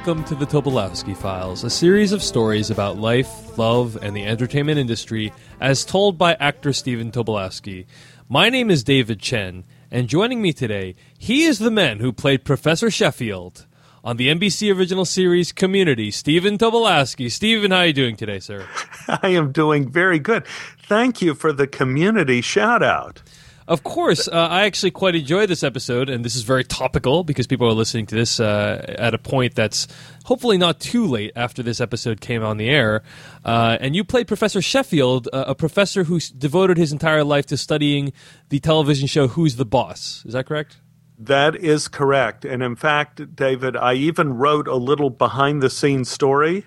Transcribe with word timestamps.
Welcome 0.00 0.24
to 0.24 0.34
the 0.34 0.46
Tobolowsky 0.46 1.14
Files, 1.14 1.62
a 1.62 1.68
series 1.68 2.12
of 2.12 2.22
stories 2.22 2.70
about 2.70 2.96
life, 2.96 3.58
love, 3.58 3.98
and 4.00 4.16
the 4.16 4.24
entertainment 4.24 4.78
industry 4.78 5.30
as 5.60 5.84
told 5.84 6.16
by 6.16 6.32
actor 6.40 6.72
Stephen 6.72 7.12
Tobolowsky. 7.12 7.84
My 8.26 8.48
name 8.48 8.70
is 8.70 8.82
David 8.82 9.20
Chen, 9.20 9.62
and 9.90 10.08
joining 10.08 10.40
me 10.40 10.54
today, 10.54 10.94
he 11.18 11.44
is 11.44 11.58
the 11.58 11.70
man 11.70 11.98
who 11.98 12.14
played 12.14 12.46
Professor 12.46 12.90
Sheffield 12.90 13.66
on 14.02 14.16
the 14.16 14.28
NBC 14.28 14.74
original 14.74 15.04
series 15.04 15.52
Community, 15.52 16.10
Stephen 16.10 16.56
Tobolowsky. 16.56 17.30
Stephen, 17.30 17.70
how 17.70 17.80
are 17.80 17.86
you 17.88 17.92
doing 17.92 18.16
today, 18.16 18.38
sir? 18.38 18.66
I 19.06 19.28
am 19.28 19.52
doing 19.52 19.86
very 19.90 20.18
good. 20.18 20.46
Thank 20.88 21.20
you 21.20 21.34
for 21.34 21.52
the 21.52 21.66
community 21.66 22.40
shout 22.40 22.82
out. 22.82 23.22
Of 23.70 23.84
course, 23.84 24.26
uh, 24.26 24.32
I 24.32 24.62
actually 24.62 24.90
quite 24.90 25.14
enjoy 25.14 25.46
this 25.46 25.62
episode, 25.62 26.10
and 26.10 26.24
this 26.24 26.34
is 26.34 26.42
very 26.42 26.64
topical 26.64 27.22
because 27.22 27.46
people 27.46 27.68
are 27.68 27.72
listening 27.72 28.04
to 28.06 28.16
this 28.16 28.40
uh, 28.40 28.84
at 28.98 29.14
a 29.14 29.18
point 29.18 29.54
that's 29.54 29.86
hopefully 30.24 30.58
not 30.58 30.80
too 30.80 31.06
late 31.06 31.30
after 31.36 31.62
this 31.62 31.80
episode 31.80 32.20
came 32.20 32.42
on 32.42 32.56
the 32.56 32.68
air. 32.68 33.04
Uh, 33.44 33.78
and 33.80 33.94
you 33.94 34.02
played 34.02 34.26
Professor 34.26 34.60
Sheffield, 34.60 35.28
uh, 35.32 35.44
a 35.46 35.54
professor 35.54 36.02
who 36.02 36.18
devoted 36.18 36.78
his 36.78 36.90
entire 36.90 37.22
life 37.22 37.46
to 37.46 37.56
studying 37.56 38.12
the 38.48 38.58
television 38.58 39.06
show 39.06 39.28
Who's 39.28 39.54
the 39.54 39.64
Boss. 39.64 40.24
Is 40.26 40.32
that 40.32 40.46
correct? 40.46 40.78
That 41.16 41.54
is 41.54 41.86
correct. 41.86 42.44
And 42.44 42.64
in 42.64 42.74
fact, 42.74 43.36
David, 43.36 43.76
I 43.76 43.94
even 43.94 44.32
wrote 44.32 44.66
a 44.66 44.74
little 44.74 45.10
behind 45.10 45.62
the 45.62 45.70
scenes 45.70 46.10
story 46.10 46.66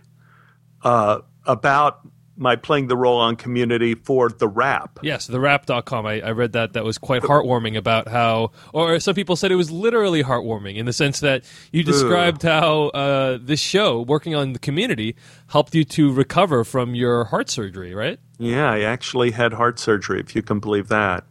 uh, 0.83 1.19
about 1.45 1.99
my 2.35 2.55
playing 2.55 2.87
the 2.87 2.97
role 2.97 3.19
on 3.19 3.35
community 3.35 3.95
for 3.95 4.29
the 4.29 4.47
Wrap. 4.47 4.99
Yes, 5.01 5.27
the 5.27 5.39
Wrap.com. 5.39 6.05
I, 6.05 6.21
I 6.21 6.31
read 6.31 6.53
that. 6.53 6.73
That 6.73 6.83
was 6.83 6.97
quite 6.97 7.21
heartwarming 7.21 7.77
about 7.77 8.07
how, 8.07 8.51
or 8.73 8.99
some 8.99 9.15
people 9.15 9.35
said 9.35 9.51
it 9.51 9.55
was 9.55 9.71
literally 9.71 10.23
heartwarming 10.23 10.77
in 10.77 10.85
the 10.85 10.93
sense 10.93 11.19
that 11.19 11.43
you 11.71 11.83
described 11.83 12.43
Ugh. 12.45 12.51
how 12.51 12.87
uh, 12.89 13.37
this 13.41 13.59
show, 13.59 14.01
working 14.01 14.35
on 14.35 14.53
the 14.53 14.59
community, 14.59 15.15
helped 15.47 15.75
you 15.75 15.83
to 15.83 16.11
recover 16.11 16.63
from 16.63 16.95
your 16.95 17.25
heart 17.25 17.49
surgery, 17.49 17.93
right? 17.93 18.19
Yeah, 18.39 18.71
I 18.71 18.81
actually 18.81 19.31
had 19.31 19.53
heart 19.53 19.79
surgery, 19.79 20.19
if 20.19 20.35
you 20.35 20.41
can 20.41 20.59
believe 20.59 20.87
that. 20.89 21.25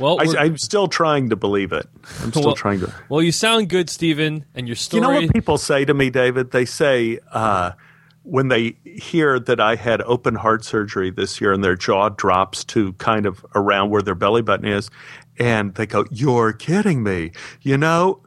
Well, 0.00 0.18
I, 0.18 0.46
am 0.46 0.56
still 0.56 0.88
trying 0.88 1.28
to 1.28 1.36
believe 1.36 1.72
it. 1.72 1.86
I'm 2.22 2.30
still 2.30 2.46
well, 2.46 2.54
trying 2.54 2.80
to. 2.80 2.92
Well, 3.10 3.22
you 3.22 3.32
sound 3.32 3.68
good, 3.68 3.90
Stephen, 3.90 4.46
and 4.54 4.66
your 4.66 4.76
story. 4.76 5.02
You 5.02 5.06
know 5.06 5.20
what 5.20 5.32
people 5.32 5.58
say 5.58 5.84
to 5.84 5.92
me, 5.92 6.08
David? 6.08 6.52
They 6.52 6.64
say, 6.64 7.18
uh, 7.30 7.72
when 8.22 8.48
they 8.48 8.76
hear 8.84 9.38
that 9.40 9.60
I 9.60 9.76
had 9.76 10.02
open 10.02 10.34
heart 10.34 10.64
surgery 10.64 11.10
this 11.10 11.40
year 11.40 11.52
and 11.52 11.64
their 11.64 11.76
jaw 11.76 12.10
drops 12.10 12.64
to 12.64 12.92
kind 12.94 13.26
of 13.26 13.44
around 13.54 13.90
where 13.90 14.02
their 14.02 14.14
belly 14.14 14.42
button 14.42 14.66
is, 14.66 14.90
and 15.38 15.74
they 15.74 15.86
go, 15.86 16.04
You're 16.10 16.52
kidding 16.52 17.02
me. 17.02 17.32
You 17.62 17.78
know, 17.78 18.22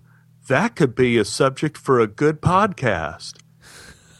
that 0.47 0.75
could 0.75 0.95
be 0.95 1.17
a 1.17 1.25
subject 1.25 1.77
for 1.77 1.99
a 1.99 2.07
good 2.07 2.41
podcast. 2.41 3.37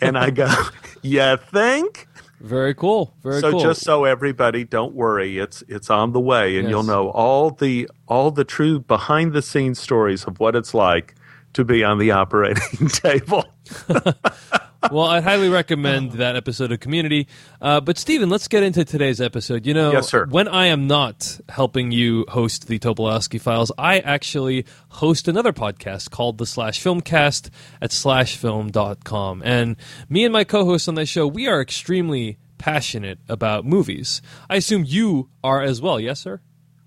And 0.02 0.18
I 0.18 0.30
go, 0.30 0.52
You 1.02 1.38
think? 1.38 2.08
Very 2.44 2.74
cool. 2.74 3.16
Very 3.24 3.40
so 3.40 3.52
cool. 3.52 3.62
just 3.62 3.82
so 3.84 4.04
everybody 4.04 4.66
don't 4.66 4.94
worry, 4.94 5.40
it's 5.40 5.64
it's 5.70 5.90
on 5.90 6.12
the 6.12 6.20
way 6.20 6.58
and 6.58 6.66
yes. 6.66 6.72
you'll 6.72 6.84
know 6.84 7.10
all 7.10 7.52
the 7.52 7.90
all 8.06 8.32
the 8.32 8.44
true 8.44 8.80
behind 8.80 9.32
the 9.32 9.42
scenes 9.42 9.80
stories 9.80 10.26
of 10.26 10.42
what 10.42 10.54
it's 10.54 10.74
like 10.74 11.16
to 11.54 11.64
be 11.64 11.86
on 11.86 12.00
the 12.00 12.12
operating 12.12 12.88
table. 12.90 13.46
well, 14.92 15.06
I 15.06 15.22
highly 15.22 15.50
recommend 15.50 16.12
that 16.14 16.36
episode 16.36 16.72
of 16.72 16.80
Community. 16.80 17.28
Uh, 17.62 17.80
but 17.80 17.98
Stephen, 17.98 18.30
let's 18.30 18.48
get 18.48 18.64
into 18.64 18.84
today's 18.86 19.22
episode. 19.22 19.66
You 19.66 19.74
know, 19.74 19.92
yes, 19.92 20.10
sir. 20.10 20.26
when 20.28 20.48
I 20.48 20.68
am 20.68 20.88
not 20.88 21.40
helping 21.50 21.92
you 21.92 22.26
host 22.30 22.68
the 22.68 22.80
Tobolowsky 22.80 23.40
Files, 23.40 23.72
I 23.78 24.00
actually 24.00 24.66
host 24.90 25.28
another 25.28 25.54
podcast 25.54 26.12
called 26.12 26.38
the 26.38 26.46
Slash 26.46 26.82
Filmcast 26.84 27.50
at 27.82 27.92
slashfilm.com. 27.92 29.42
And 29.46 29.76
me 30.10 30.24
and 30.24 30.34
my 30.34 30.44
co-host 30.44 30.88
on 30.88 30.96
that 30.96 31.08
show, 31.08 31.28
we 31.28 31.48
are 31.48 31.62
extremely 31.62 32.38
passionate 32.58 33.20
about 33.28 33.66
movies. 33.66 34.22
I 34.50 34.56
assume 34.58 34.84
you 34.86 35.30
are 35.44 35.62
as 35.62 35.82
well, 35.82 36.00
yes, 36.00 36.20
sir? 36.22 36.42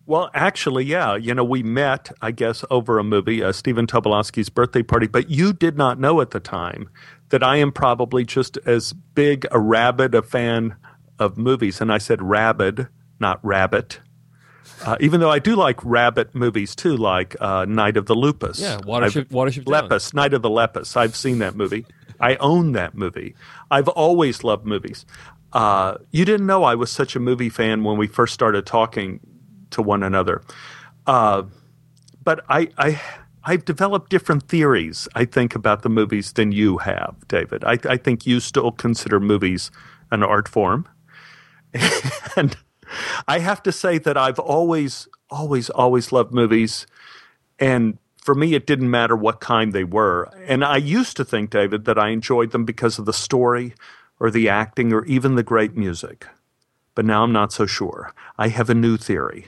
Well, 0.07 0.31
actually, 0.35 0.85
yeah. 0.85 1.17
You 1.17 1.35
know, 1.35 1.45
we 1.45 1.63
met, 1.63 2.13
I 2.23 2.31
guess, 2.31 2.65
over 2.71 2.99
a 2.99 3.05
movie, 3.05 3.43
uh, 3.43 3.51
Stephen 3.53 3.87
Tobolowsky's 3.87 4.49
birthday 4.49 4.83
party, 4.83 5.09
but 5.09 5.31
you 5.31 5.53
did 5.53 5.77
not 5.77 5.99
know 5.99 6.21
at 6.21 6.31
the 6.31 6.41
time 6.41 6.89
that 7.31 7.43
I 7.43 7.57
am 7.57 7.73
probably 7.73 8.25
just 8.25 8.57
as 8.67 8.93
big 8.93 9.47
a 9.51 9.59
rabid 9.59 10.15
a 10.15 10.23
fan 10.23 10.77
of 11.19 11.37
movies. 11.37 11.81
And 11.81 11.93
I 11.93 11.99
said 11.99 12.23
rabid, 12.23 12.87
not 13.19 13.45
rabbit. 13.45 14.01
Uh, 14.85 14.97
even 15.01 15.21
though 15.21 15.31
I 15.31 15.41
do 15.41 15.57
like 15.57 15.85
rabbit 15.85 16.35
movies 16.35 16.77
too, 16.77 16.97
like 16.97 17.35
uh, 17.41 17.65
Night 17.65 17.97
of 17.97 18.07
the 18.07 18.15
Lupus. 18.15 18.61
Yeah, 18.61 18.79
Watership, 18.79 19.27
Watership 19.31 19.65
Lepus, 19.65 20.15
Night 20.15 20.35
of 20.35 20.43
the 20.43 20.51
Lepus. 20.51 20.97
I've 20.97 21.17
seen 21.17 21.39
that 21.39 21.57
movie. 21.57 21.85
I 22.21 22.37
own 22.37 22.73
that 22.73 22.95
movie. 22.95 23.35
I've 23.71 23.89
always 23.89 24.45
loved 24.45 24.67
movies. 24.67 25.05
Uh, 25.53 25.97
you 26.11 26.25
didn't 26.25 26.47
know 26.47 26.65
I 26.65 26.75
was 26.75 26.93
such 26.93 27.17
a 27.17 27.21
movie 27.21 27.49
fan 27.49 27.83
when 27.83 27.97
we 27.97 28.07
first 28.07 28.35
started 28.35 28.67
talking 28.67 29.21
to 29.71 29.83
one 29.83 30.03
another. 30.03 30.43
Uh, 31.07 31.45
but 32.23 32.45
I, 32.49 32.69
I, 32.79 33.01
I've 33.45 33.65
developed 33.65 34.11
different 34.11 34.49
theories, 34.49 35.09
I 35.15 35.25
think, 35.25 35.55
about 35.55 35.83
the 35.83 35.89
movies 35.89 36.33
than 36.33 36.53
you 36.53 36.79
have, 36.79 37.15
David. 37.29 37.65
I, 37.65 37.79
I 37.89 37.97
think 37.97 38.27
you 38.27 38.41
still 38.41 38.73
consider 38.73 39.21
movies 39.21 39.71
an 40.11 40.23
art 40.23 40.49
form. 40.49 40.89
and 42.37 42.57
I 43.29 43.39
have 43.39 43.63
to 43.65 43.73
say 43.73 43.99
that 43.99 44.17
I've 44.17 44.39
always, 44.39 45.09
always, 45.31 45.71
always 45.71 46.13
loved 46.13 46.33
movies. 46.33 46.87
And 47.59 47.99
for 48.21 48.35
me, 48.35 48.55
it 48.55 48.67
didn't 48.67 48.91
matter 48.91 49.15
what 49.15 49.41
kind 49.41 49.73
they 49.73 49.85
were. 49.85 50.29
And 50.47 50.65
I 50.65 50.79
used 50.79 51.17
to 51.17 51.25
think, 51.25 51.51
David, 51.51 51.85
that 51.85 51.99
I 51.99 52.09
enjoyed 52.09 52.51
them 52.51 52.65
because 52.65 52.99
of 52.99 53.05
the 53.05 53.13
story 53.13 53.75
or 54.19 54.31
the 54.31 54.49
acting 54.49 54.93
or 54.93 55.05
even 55.05 55.37
the 55.37 55.43
great 55.43 55.77
music. 55.77 56.27
But 56.97 57.05
now 57.05 57.23
I'm 57.23 57.33
not 57.33 57.53
so 57.53 57.67
sure. 57.67 58.13
I 58.39 58.49
have 58.49 58.71
a 58.71 58.75
new 58.75 58.97
theory. 58.97 59.47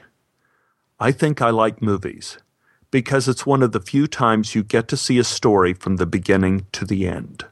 I 1.00 1.12
think 1.12 1.40
I 1.40 1.50
like 1.50 1.80
movies 1.80 2.38
because 2.90 3.28
it's 3.28 3.46
one 3.46 3.62
of 3.62 3.70
the 3.70 3.80
few 3.80 4.08
times 4.08 4.54
you 4.54 4.64
get 4.64 4.88
to 4.88 4.96
see 4.96 5.18
a 5.18 5.24
story 5.24 5.72
from 5.72 5.96
the 5.96 6.06
beginning 6.06 6.66
to 6.72 6.84
the 6.84 7.06
end. 7.06 7.44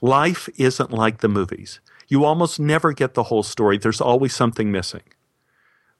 Life 0.00 0.48
isn't 0.56 0.90
like 0.90 1.18
the 1.18 1.28
movies. 1.28 1.80
You 2.08 2.24
almost 2.24 2.58
never 2.58 2.92
get 2.92 3.12
the 3.12 3.24
whole 3.24 3.42
story, 3.42 3.76
there's 3.76 4.00
always 4.00 4.34
something 4.34 4.72
missing. 4.72 5.02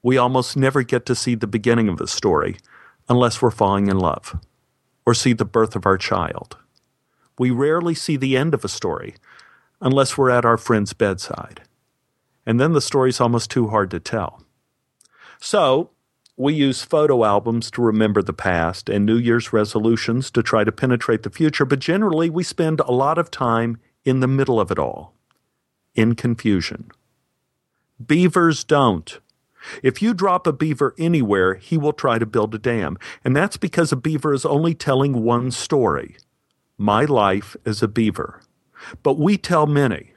We 0.03 0.17
almost 0.17 0.57
never 0.57 0.83
get 0.83 1.05
to 1.07 1.15
see 1.15 1.35
the 1.35 1.47
beginning 1.47 1.89
of 1.89 1.99
the 1.99 2.09
story 2.09 2.57
unless 3.09 3.43
we're 3.43 3.51
falling 3.51 3.89
in 3.89 3.99
love 3.99 4.39
or 5.05 5.13
see 5.13 5.35
the 5.35 5.45
birth 5.45 5.77
of 5.77 5.85
our 5.85 5.99
child. 5.99 6.57
We 7.39 7.51
rarely 7.51 7.95
see 7.95 8.17
the 8.17 8.37
end 8.37 8.55
of 8.55 8.65
a 8.65 8.69
story 8.69 9.15
unless 9.81 10.17
we're 10.17 10.31
at 10.31 10.47
our 10.47 10.57
friend's 10.57 10.95
bedside. 10.95 11.63
And 12.47 12.59
then 12.59 12.73
the 12.73 12.81
story's 12.81 13.21
almost 13.21 13.51
too 13.51 13.69
hard 13.69 13.91
to 13.91 14.01
tell. 14.01 14.43
So, 15.39 15.91
we 16.41 16.55
use 16.55 16.83
photo 16.83 17.23
albums 17.23 17.71
to 17.71 17.83
remember 17.83 18.23
the 18.23 18.33
past 18.33 18.89
and 18.89 19.05
New 19.05 19.19
Year's 19.19 19.53
resolutions 19.53 20.31
to 20.31 20.43
try 20.43 20.65
to 20.65 20.73
penetrate 20.73 21.23
the 21.23 21.29
future, 21.29 21.67
but 21.67 21.81
generally 21.81 22.31
we 22.31 22.43
spend 22.43 22.81
a 22.81 22.91
lot 22.91 23.19
of 23.19 23.31
time 23.31 23.79
in 24.07 24.21
the 24.21 24.27
middle 24.27 24.59
of 24.59 24.71
it 24.71 24.79
all, 24.79 25.13
in 25.95 26.15
confusion. 26.15 26.91
Beavers 28.05 28.65
don't. 28.65 29.21
If 29.83 30.01
you 30.01 30.15
drop 30.15 30.47
a 30.47 30.53
beaver 30.55 30.95
anywhere, 30.97 31.57
he 31.57 31.77
will 31.77 31.93
try 31.93 32.19
to 32.19 32.25
build 32.25 32.55
a 32.55 32.59
dam, 32.59 32.97
and 33.23 33.37
that's 33.37 33.59
because 33.59 33.93
a 33.93 33.97
beaver 33.97 34.33
is 34.33 34.47
only 34.47 34.73
telling 34.73 35.23
one 35.23 35.51
story 35.51 36.17
my 36.79 37.05
life 37.05 37.55
as 37.67 37.83
a 37.83 37.89
beaver. 37.89 38.41
But 39.03 39.19
we 39.19 39.37
tell 39.37 39.67
many, 39.67 40.15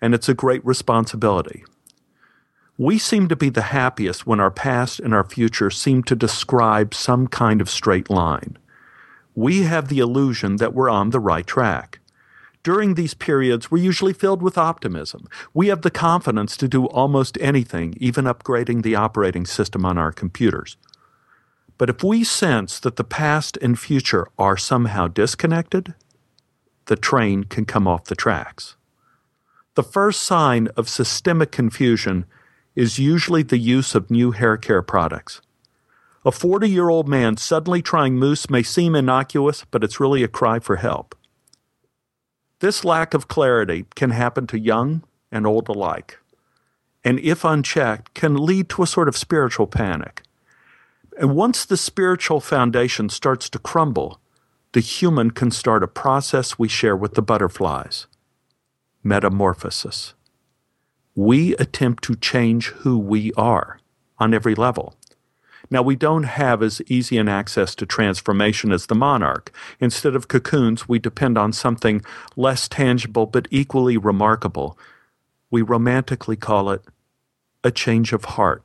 and 0.00 0.14
it's 0.14 0.30
a 0.30 0.32
great 0.32 0.64
responsibility. 0.64 1.64
We 2.78 2.98
seem 2.98 3.28
to 3.28 3.36
be 3.36 3.48
the 3.48 3.62
happiest 3.62 4.26
when 4.26 4.38
our 4.38 4.50
past 4.50 5.00
and 5.00 5.14
our 5.14 5.24
future 5.24 5.70
seem 5.70 6.02
to 6.04 6.14
describe 6.14 6.92
some 6.92 7.26
kind 7.26 7.62
of 7.62 7.70
straight 7.70 8.10
line. 8.10 8.58
We 9.34 9.62
have 9.62 9.88
the 9.88 10.00
illusion 10.00 10.56
that 10.56 10.74
we're 10.74 10.90
on 10.90 11.10
the 11.10 11.20
right 11.20 11.46
track. 11.46 12.00
During 12.62 12.94
these 12.94 13.14
periods, 13.14 13.70
we're 13.70 13.82
usually 13.82 14.12
filled 14.12 14.42
with 14.42 14.58
optimism. 14.58 15.26
We 15.54 15.68
have 15.68 15.82
the 15.82 15.90
confidence 15.90 16.56
to 16.58 16.68
do 16.68 16.86
almost 16.86 17.38
anything, 17.40 17.94
even 17.98 18.24
upgrading 18.24 18.82
the 18.82 18.96
operating 18.96 19.46
system 19.46 19.86
on 19.86 19.96
our 19.96 20.12
computers. 20.12 20.76
But 21.78 21.88
if 21.88 22.02
we 22.02 22.24
sense 22.24 22.80
that 22.80 22.96
the 22.96 23.04
past 23.04 23.56
and 23.62 23.78
future 23.78 24.26
are 24.38 24.56
somehow 24.56 25.08
disconnected, 25.08 25.94
the 26.86 26.96
train 26.96 27.44
can 27.44 27.64
come 27.64 27.86
off 27.86 28.04
the 28.04 28.16
tracks. 28.16 28.76
The 29.76 29.82
first 29.82 30.22
sign 30.22 30.68
of 30.76 30.88
systemic 30.88 31.52
confusion 31.52 32.26
is 32.76 32.98
usually 32.98 33.42
the 33.42 33.58
use 33.58 33.94
of 33.94 34.10
new 34.10 34.30
hair 34.30 34.56
care 34.56 34.82
products. 34.82 35.40
A 36.24 36.30
40 36.30 36.68
year 36.68 36.88
old 36.88 37.08
man 37.08 37.36
suddenly 37.36 37.82
trying 37.82 38.18
mousse 38.18 38.50
may 38.50 38.62
seem 38.62 38.94
innocuous, 38.94 39.64
but 39.70 39.82
it's 39.82 39.98
really 39.98 40.22
a 40.22 40.28
cry 40.28 40.58
for 40.58 40.76
help. 40.76 41.16
This 42.60 42.84
lack 42.84 43.14
of 43.14 43.28
clarity 43.28 43.86
can 43.94 44.10
happen 44.10 44.46
to 44.48 44.58
young 44.58 45.02
and 45.32 45.46
old 45.46 45.68
alike, 45.68 46.18
and 47.04 47.18
if 47.20 47.44
unchecked, 47.44 48.14
can 48.14 48.36
lead 48.36 48.68
to 48.70 48.82
a 48.82 48.86
sort 48.86 49.08
of 49.08 49.16
spiritual 49.16 49.66
panic. 49.66 50.22
And 51.18 51.34
once 51.34 51.64
the 51.64 51.76
spiritual 51.76 52.40
foundation 52.40 53.08
starts 53.08 53.48
to 53.50 53.58
crumble, 53.58 54.20
the 54.72 54.80
human 54.80 55.30
can 55.30 55.50
start 55.50 55.82
a 55.82 55.88
process 55.88 56.58
we 56.58 56.68
share 56.68 56.96
with 56.96 57.14
the 57.14 57.22
butterflies 57.22 58.06
metamorphosis. 59.02 60.14
We 61.16 61.56
attempt 61.56 62.04
to 62.04 62.14
change 62.14 62.66
who 62.66 62.98
we 62.98 63.32
are 63.38 63.80
on 64.18 64.34
every 64.34 64.54
level. 64.54 64.94
Now, 65.70 65.80
we 65.80 65.96
don't 65.96 66.24
have 66.24 66.62
as 66.62 66.82
easy 66.88 67.16
an 67.16 67.26
access 67.26 67.74
to 67.76 67.86
transformation 67.86 68.70
as 68.70 68.84
the 68.86 68.94
monarch. 68.94 69.50
Instead 69.80 70.14
of 70.14 70.28
cocoons, 70.28 70.88
we 70.88 70.98
depend 70.98 71.38
on 71.38 71.54
something 71.54 72.02
less 72.36 72.68
tangible 72.68 73.24
but 73.24 73.48
equally 73.50 73.96
remarkable. 73.96 74.78
We 75.50 75.62
romantically 75.62 76.36
call 76.36 76.70
it 76.70 76.82
a 77.64 77.70
change 77.70 78.12
of 78.12 78.26
heart. 78.36 78.62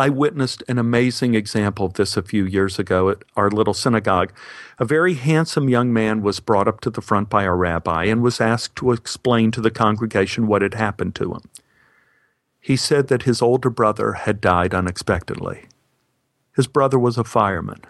I 0.00 0.08
witnessed 0.08 0.62
an 0.66 0.78
amazing 0.78 1.34
example 1.34 1.84
of 1.84 1.92
this 1.92 2.16
a 2.16 2.22
few 2.22 2.46
years 2.46 2.78
ago 2.78 3.10
at 3.10 3.22
our 3.36 3.50
little 3.50 3.74
synagogue. 3.74 4.32
A 4.78 4.86
very 4.86 5.12
handsome 5.12 5.68
young 5.68 5.92
man 5.92 6.22
was 6.22 6.40
brought 6.40 6.66
up 6.66 6.80
to 6.80 6.90
the 6.90 7.02
front 7.02 7.28
by 7.28 7.44
our 7.44 7.56
rabbi 7.56 8.04
and 8.04 8.22
was 8.22 8.40
asked 8.40 8.76
to 8.76 8.92
explain 8.92 9.50
to 9.50 9.60
the 9.60 9.70
congregation 9.70 10.46
what 10.46 10.62
had 10.62 10.72
happened 10.72 11.14
to 11.16 11.34
him. 11.34 11.42
He 12.60 12.76
said 12.76 13.08
that 13.08 13.24
his 13.24 13.42
older 13.42 13.68
brother 13.68 14.14
had 14.14 14.40
died 14.40 14.72
unexpectedly. 14.72 15.66
His 16.56 16.66
brother 16.66 16.98
was 16.98 17.18
a 17.18 17.24
fireman, 17.24 17.82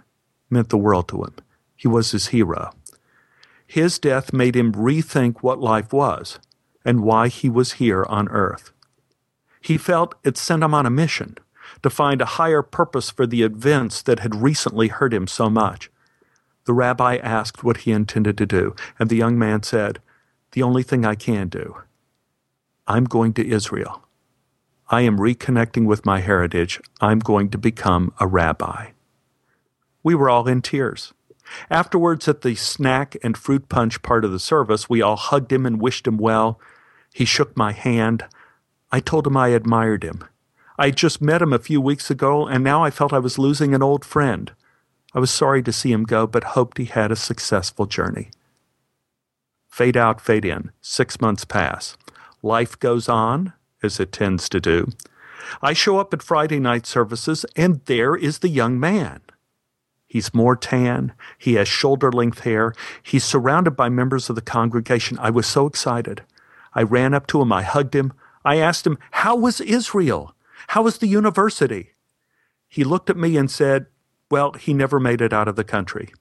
meant 0.50 0.70
the 0.70 0.78
world 0.78 1.06
to 1.10 1.22
him. 1.22 1.36
He 1.76 1.86
was 1.86 2.10
his 2.10 2.28
hero. 2.28 2.72
His 3.68 4.00
death 4.00 4.32
made 4.32 4.56
him 4.56 4.72
rethink 4.72 5.42
what 5.42 5.60
life 5.60 5.92
was 5.92 6.40
and 6.84 7.04
why 7.04 7.28
he 7.28 7.48
was 7.48 7.74
here 7.74 8.04
on 8.08 8.28
earth. 8.30 8.72
He 9.60 9.78
felt 9.78 10.16
it 10.24 10.36
sent 10.36 10.64
him 10.64 10.74
on 10.74 10.86
a 10.86 10.90
mission 10.90 11.36
to 11.82 11.90
find 11.90 12.20
a 12.20 12.36
higher 12.36 12.62
purpose 12.62 13.10
for 13.10 13.26
the 13.26 13.42
events 13.42 14.02
that 14.02 14.20
had 14.20 14.42
recently 14.42 14.88
hurt 14.88 15.14
him 15.14 15.26
so 15.26 15.48
much. 15.50 15.90
The 16.64 16.72
rabbi 16.72 17.16
asked 17.16 17.64
what 17.64 17.78
he 17.78 17.92
intended 17.92 18.36
to 18.38 18.46
do, 18.46 18.74
and 18.98 19.08
the 19.08 19.16
young 19.16 19.38
man 19.38 19.62
said, 19.62 20.00
The 20.52 20.62
only 20.62 20.82
thing 20.82 21.04
I 21.04 21.14
can 21.14 21.48
do. 21.48 21.76
I'm 22.86 23.04
going 23.04 23.32
to 23.34 23.48
Israel. 23.48 24.02
I 24.88 25.02
am 25.02 25.18
reconnecting 25.18 25.86
with 25.86 26.04
my 26.04 26.20
heritage. 26.20 26.80
I'm 27.00 27.20
going 27.20 27.50
to 27.50 27.58
become 27.58 28.12
a 28.18 28.26
rabbi. 28.26 28.90
We 30.02 30.14
were 30.14 30.28
all 30.28 30.48
in 30.48 30.62
tears. 30.62 31.14
Afterwards, 31.70 32.28
at 32.28 32.42
the 32.42 32.54
snack 32.54 33.16
and 33.22 33.36
fruit 33.36 33.68
punch 33.68 34.02
part 34.02 34.24
of 34.24 34.32
the 34.32 34.38
service, 34.38 34.88
we 34.90 35.02
all 35.02 35.16
hugged 35.16 35.52
him 35.52 35.66
and 35.66 35.80
wished 35.80 36.06
him 36.06 36.16
well. 36.16 36.60
He 37.12 37.24
shook 37.24 37.56
my 37.56 37.72
hand. 37.72 38.24
I 38.92 39.00
told 39.00 39.26
him 39.26 39.36
I 39.36 39.48
admired 39.48 40.02
him. 40.02 40.24
I 40.80 40.90
just 40.90 41.20
met 41.20 41.42
him 41.42 41.52
a 41.52 41.58
few 41.58 41.78
weeks 41.78 42.10
ago, 42.10 42.46
and 42.46 42.64
now 42.64 42.82
I 42.82 42.90
felt 42.90 43.12
I 43.12 43.18
was 43.18 43.38
losing 43.38 43.74
an 43.74 43.82
old 43.82 44.02
friend. 44.02 44.50
I 45.12 45.18
was 45.18 45.30
sorry 45.30 45.62
to 45.64 45.74
see 45.74 45.92
him 45.92 46.04
go, 46.04 46.26
but 46.26 46.56
hoped 46.56 46.78
he 46.78 46.86
had 46.86 47.12
a 47.12 47.16
successful 47.16 47.84
journey. 47.84 48.30
Fade 49.68 49.98
out, 49.98 50.22
fade 50.22 50.46
in. 50.46 50.70
Six 50.80 51.20
months 51.20 51.44
pass. 51.44 51.98
Life 52.42 52.78
goes 52.78 53.10
on, 53.10 53.52
as 53.82 54.00
it 54.00 54.10
tends 54.10 54.48
to 54.48 54.58
do. 54.58 54.88
I 55.60 55.74
show 55.74 55.98
up 55.98 56.14
at 56.14 56.22
Friday 56.22 56.58
night 56.58 56.86
services, 56.86 57.44
and 57.54 57.82
there 57.84 58.16
is 58.16 58.38
the 58.38 58.48
young 58.48 58.80
man. 58.80 59.20
He's 60.06 60.32
more 60.32 60.56
tan. 60.56 61.12
He 61.36 61.56
has 61.56 61.68
shoulder 61.68 62.10
length 62.10 62.40
hair. 62.40 62.72
He's 63.02 63.22
surrounded 63.22 63.72
by 63.72 63.90
members 63.90 64.30
of 64.30 64.34
the 64.34 64.40
congregation. 64.40 65.18
I 65.18 65.28
was 65.28 65.46
so 65.46 65.66
excited. 65.66 66.22
I 66.72 66.84
ran 66.84 67.12
up 67.12 67.26
to 67.26 67.42
him. 67.42 67.52
I 67.52 67.64
hugged 67.64 67.94
him. 67.94 68.14
I 68.46 68.56
asked 68.56 68.86
him, 68.86 68.96
How 69.10 69.36
was 69.36 69.60
Israel? 69.60 70.34
How 70.70 70.82
was 70.82 70.98
the 70.98 71.08
university? 71.08 71.94
He 72.68 72.84
looked 72.84 73.10
at 73.10 73.16
me 73.16 73.36
and 73.36 73.50
said, 73.50 73.86
Well, 74.30 74.52
he 74.52 74.72
never 74.72 75.00
made 75.00 75.20
it 75.20 75.32
out 75.32 75.48
of 75.48 75.56
the 75.56 75.64
country. 75.64 76.12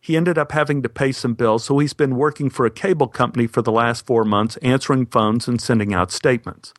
He 0.00 0.16
ended 0.16 0.36
up 0.36 0.50
having 0.50 0.82
to 0.82 0.88
pay 0.88 1.12
some 1.12 1.34
bills, 1.34 1.62
so 1.62 1.78
he's 1.78 1.92
been 1.92 2.16
working 2.16 2.50
for 2.50 2.66
a 2.66 2.70
cable 2.72 3.06
company 3.06 3.46
for 3.46 3.62
the 3.62 3.70
last 3.70 4.04
four 4.04 4.24
months, 4.24 4.56
answering 4.56 5.06
phones 5.06 5.46
and 5.46 5.60
sending 5.60 5.94
out 5.94 6.10
statements. 6.10 6.74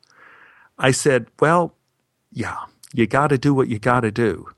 I 0.78 0.92
said, 0.92 1.28
Well, 1.40 1.78
yeah, 2.30 2.58
you 2.94 3.08
got 3.08 3.28
to 3.28 3.38
do 3.38 3.54
what 3.54 3.70
you 3.70 3.80
got 3.80 4.02
to 4.02 4.12
do. 4.12 4.50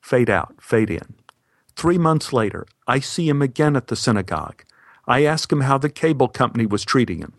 Fade 0.00 0.30
out, 0.30 0.54
fade 0.62 0.88
in. 0.88 1.16
Three 1.76 1.98
months 1.98 2.32
later, 2.32 2.66
I 2.86 3.00
see 3.00 3.28
him 3.28 3.42
again 3.42 3.76
at 3.76 3.88
the 3.88 3.96
synagogue. 3.96 4.64
I 5.06 5.26
ask 5.26 5.52
him 5.52 5.60
how 5.60 5.76
the 5.76 5.90
cable 5.90 6.28
company 6.28 6.64
was 6.64 6.86
treating 6.86 7.18
him. 7.18 7.34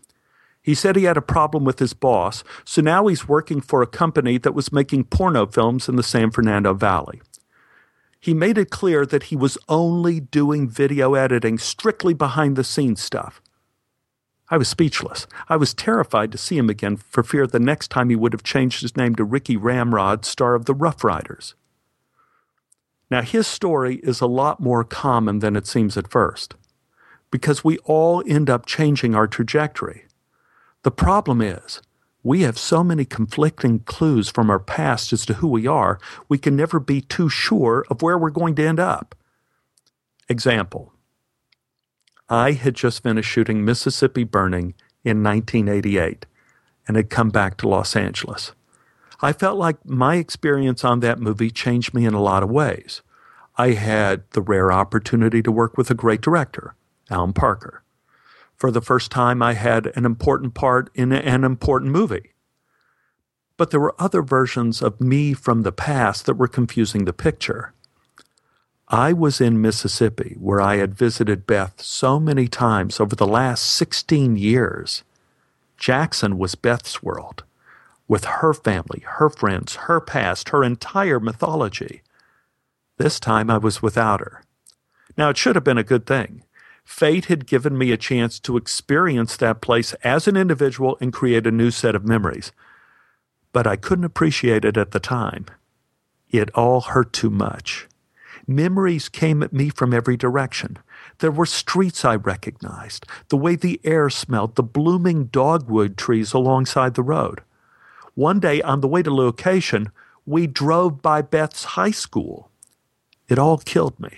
He 0.61 0.75
said 0.75 0.95
he 0.95 1.05
had 1.05 1.17
a 1.17 1.21
problem 1.21 1.63
with 1.63 1.79
his 1.79 1.93
boss, 1.93 2.43
so 2.65 2.81
now 2.81 3.07
he's 3.07 3.27
working 3.27 3.61
for 3.61 3.81
a 3.81 3.87
company 3.87 4.37
that 4.37 4.53
was 4.53 4.71
making 4.71 5.05
porno 5.05 5.45
films 5.45 5.87
in 5.87 5.95
the 5.95 6.03
San 6.03 6.31
Fernando 6.31 6.73
Valley. 6.73 7.21
He 8.19 8.33
made 8.33 8.57
it 8.57 8.69
clear 8.69 9.05
that 9.05 9.23
he 9.23 9.35
was 9.35 9.57
only 9.69 10.19
doing 10.19 10.67
video 10.67 11.13
editing, 11.13 11.57
strictly 11.57 12.13
behind 12.13 12.55
the 12.55 12.65
scenes 12.65 13.01
stuff. 13.01 13.41
I 14.49 14.57
was 14.57 14.67
speechless. 14.67 15.27
I 15.47 15.55
was 15.55 15.73
terrified 15.73 16.31
to 16.31 16.37
see 16.37 16.57
him 16.57 16.69
again 16.69 16.97
for 16.97 17.23
fear 17.23 17.47
the 17.47 17.59
next 17.59 17.89
time 17.89 18.09
he 18.09 18.15
would 18.15 18.33
have 18.33 18.43
changed 18.43 18.81
his 18.81 18.97
name 18.97 19.15
to 19.15 19.23
Ricky 19.23 19.55
Ramrod, 19.55 20.25
star 20.25 20.55
of 20.55 20.65
the 20.65 20.73
Rough 20.73 21.03
Riders. 21.03 21.55
Now, 23.09 23.21
his 23.21 23.47
story 23.47 23.95
is 23.97 24.21
a 24.21 24.27
lot 24.27 24.59
more 24.59 24.83
common 24.83 25.39
than 25.39 25.55
it 25.55 25.67
seems 25.67 25.97
at 25.97 26.11
first, 26.11 26.55
because 27.31 27.63
we 27.63 27.77
all 27.79 28.23
end 28.27 28.49
up 28.49 28.65
changing 28.65 29.15
our 29.15 29.27
trajectory. 29.27 30.05
The 30.83 30.91
problem 30.91 31.41
is, 31.41 31.81
we 32.23 32.41
have 32.41 32.57
so 32.57 32.83
many 32.83 33.05
conflicting 33.05 33.79
clues 33.79 34.29
from 34.29 34.49
our 34.49 34.59
past 34.59 35.13
as 35.13 35.25
to 35.25 35.35
who 35.35 35.47
we 35.47 35.67
are, 35.67 35.99
we 36.27 36.37
can 36.37 36.55
never 36.55 36.79
be 36.79 37.01
too 37.01 37.29
sure 37.29 37.85
of 37.89 38.01
where 38.01 38.17
we're 38.17 38.29
going 38.29 38.55
to 38.55 38.67
end 38.67 38.79
up. 38.79 39.15
Example 40.27 40.93
I 42.29 42.51
had 42.51 42.75
just 42.75 43.01
finished 43.01 43.29
shooting 43.29 43.65
Mississippi 43.65 44.23
Burning 44.23 44.75
in 45.03 45.23
1988 45.23 46.25
and 46.87 46.95
had 46.95 47.09
come 47.09 47.29
back 47.29 47.57
to 47.57 47.67
Los 47.67 47.95
Angeles. 47.95 48.51
I 49.21 49.33
felt 49.33 49.57
like 49.57 49.85
my 49.85 50.15
experience 50.15 50.85
on 50.85 50.99
that 51.01 51.19
movie 51.19 51.51
changed 51.51 51.93
me 51.93 52.05
in 52.05 52.13
a 52.13 52.21
lot 52.21 52.43
of 52.43 52.49
ways. 52.49 53.01
I 53.57 53.71
had 53.71 54.23
the 54.31 54.41
rare 54.41 54.71
opportunity 54.71 55.41
to 55.41 55.51
work 55.51 55.77
with 55.77 55.89
a 55.89 55.95
great 55.95 56.21
director, 56.21 56.75
Alan 57.09 57.33
Parker. 57.33 57.83
For 58.59 58.71
the 58.71 58.81
first 58.81 59.09
time, 59.09 59.41
I 59.41 59.53
had 59.53 59.91
an 59.95 60.05
important 60.05 60.53
part 60.53 60.89
in 60.93 61.13
an 61.13 61.45
important 61.45 61.91
movie. 61.91 62.33
But 63.55 63.71
there 63.71 63.79
were 63.79 63.95
other 63.97 64.21
versions 64.21 64.81
of 64.81 64.99
me 64.99 65.33
from 65.33 65.61
the 65.61 65.71
past 65.71 66.25
that 66.25 66.35
were 66.35 66.47
confusing 66.47 67.05
the 67.05 67.13
picture. 67.13 67.73
I 68.89 69.13
was 69.13 69.39
in 69.39 69.61
Mississippi, 69.61 70.35
where 70.39 70.59
I 70.59 70.75
had 70.77 70.93
visited 70.93 71.47
Beth 71.47 71.81
so 71.81 72.19
many 72.19 72.49
times 72.49 72.99
over 72.99 73.15
the 73.15 73.27
last 73.27 73.65
16 73.65 74.35
years. 74.35 75.03
Jackson 75.77 76.37
was 76.37 76.55
Beth's 76.55 77.01
world, 77.01 77.43
with 78.09 78.25
her 78.25 78.53
family, 78.53 79.03
her 79.05 79.29
friends, 79.29 79.75
her 79.75 80.01
past, 80.01 80.49
her 80.49 80.65
entire 80.65 81.19
mythology. 81.19 82.01
This 82.97 83.21
time 83.21 83.49
I 83.49 83.57
was 83.57 83.81
without 83.81 84.19
her. 84.19 84.43
Now, 85.15 85.29
it 85.29 85.37
should 85.37 85.55
have 85.55 85.63
been 85.63 85.77
a 85.77 85.83
good 85.83 86.05
thing. 86.05 86.43
Fate 86.89 87.25
had 87.25 87.45
given 87.45 87.77
me 87.77 87.91
a 87.91 87.97
chance 87.97 88.39
to 88.39 88.57
experience 88.57 89.37
that 89.37 89.61
place 89.61 89.93
as 90.03 90.27
an 90.27 90.35
individual 90.35 90.97
and 90.99 91.13
create 91.13 91.45
a 91.45 91.51
new 91.51 91.69
set 91.69 91.93
of 91.93 92.03
memories. 92.03 92.51
But 93.53 93.67
I 93.67 93.75
couldn't 93.75 94.05
appreciate 94.05 94.65
it 94.65 94.75
at 94.75 94.89
the 94.89 94.99
time. 94.99 95.45
It 96.31 96.49
all 96.55 96.81
hurt 96.81 97.13
too 97.13 97.29
much. 97.29 97.87
Memories 98.47 99.07
came 99.07 99.43
at 99.43 99.53
me 99.53 99.69
from 99.69 99.93
every 99.93 100.17
direction. 100.17 100.79
There 101.19 101.31
were 101.31 101.45
streets 101.45 102.03
I 102.03 102.15
recognized, 102.15 103.05
the 103.29 103.37
way 103.37 103.55
the 103.55 103.79
air 103.83 104.09
smelled, 104.09 104.55
the 104.55 104.63
blooming 104.63 105.25
dogwood 105.25 105.95
trees 105.95 106.33
alongside 106.33 106.95
the 106.95 107.03
road. 107.03 107.41
One 108.15 108.39
day 108.39 108.63
on 108.63 108.81
the 108.81 108.87
way 108.87 109.03
to 109.03 109.13
location, 109.13 109.91
we 110.25 110.47
drove 110.47 111.03
by 111.03 111.21
Beth's 111.21 111.63
high 111.63 111.91
school. 111.91 112.49
It 113.29 113.37
all 113.37 113.59
killed 113.59 113.99
me. 113.99 114.09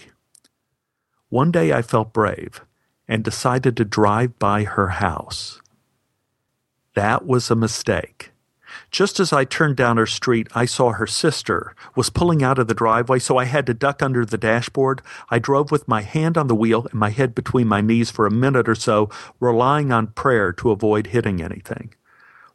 One 1.32 1.50
day 1.50 1.72
I 1.72 1.82
felt 1.82 2.12
brave 2.12 2.60
and 3.08 3.24
decided 3.24 3.78
to 3.78 3.86
drive 3.86 4.38
by 4.38 4.66
her 4.66 4.90
house. 4.90 5.62
That 6.94 7.26
was 7.26 7.50
a 7.50 7.56
mistake. 7.56 8.32
Just 8.92 9.18
as 9.18 9.32
I 9.32 9.46
turned 9.46 9.78
down 9.78 9.96
her 9.96 10.06
street, 10.06 10.50
I 10.54 10.66
saw 10.66 10.92
her 10.92 11.08
sister 11.08 11.74
was 11.96 12.10
pulling 12.10 12.44
out 12.44 12.60
of 12.60 12.68
the 12.68 12.74
driveway, 12.74 13.20
so 13.20 13.38
I 13.38 13.46
had 13.46 13.66
to 13.68 13.74
duck 13.74 14.04
under 14.04 14.26
the 14.26 14.38
dashboard. 14.38 15.02
I 15.30 15.40
drove 15.40 15.72
with 15.72 15.88
my 15.88 16.02
hand 16.02 16.38
on 16.38 16.48
the 16.48 16.56
wheel 16.56 16.86
and 16.92 17.00
my 17.00 17.12
head 17.12 17.34
between 17.34 17.66
my 17.66 17.80
knees 17.80 18.12
for 18.12 18.28
a 18.28 18.32
minute 18.32 18.68
or 18.68 18.76
so, 18.76 19.10
relying 19.40 19.94
on 19.94 20.08
prayer 20.08 20.52
to 20.52 20.72
avoid 20.72 21.08
hitting 21.08 21.42
anything. 21.42 21.94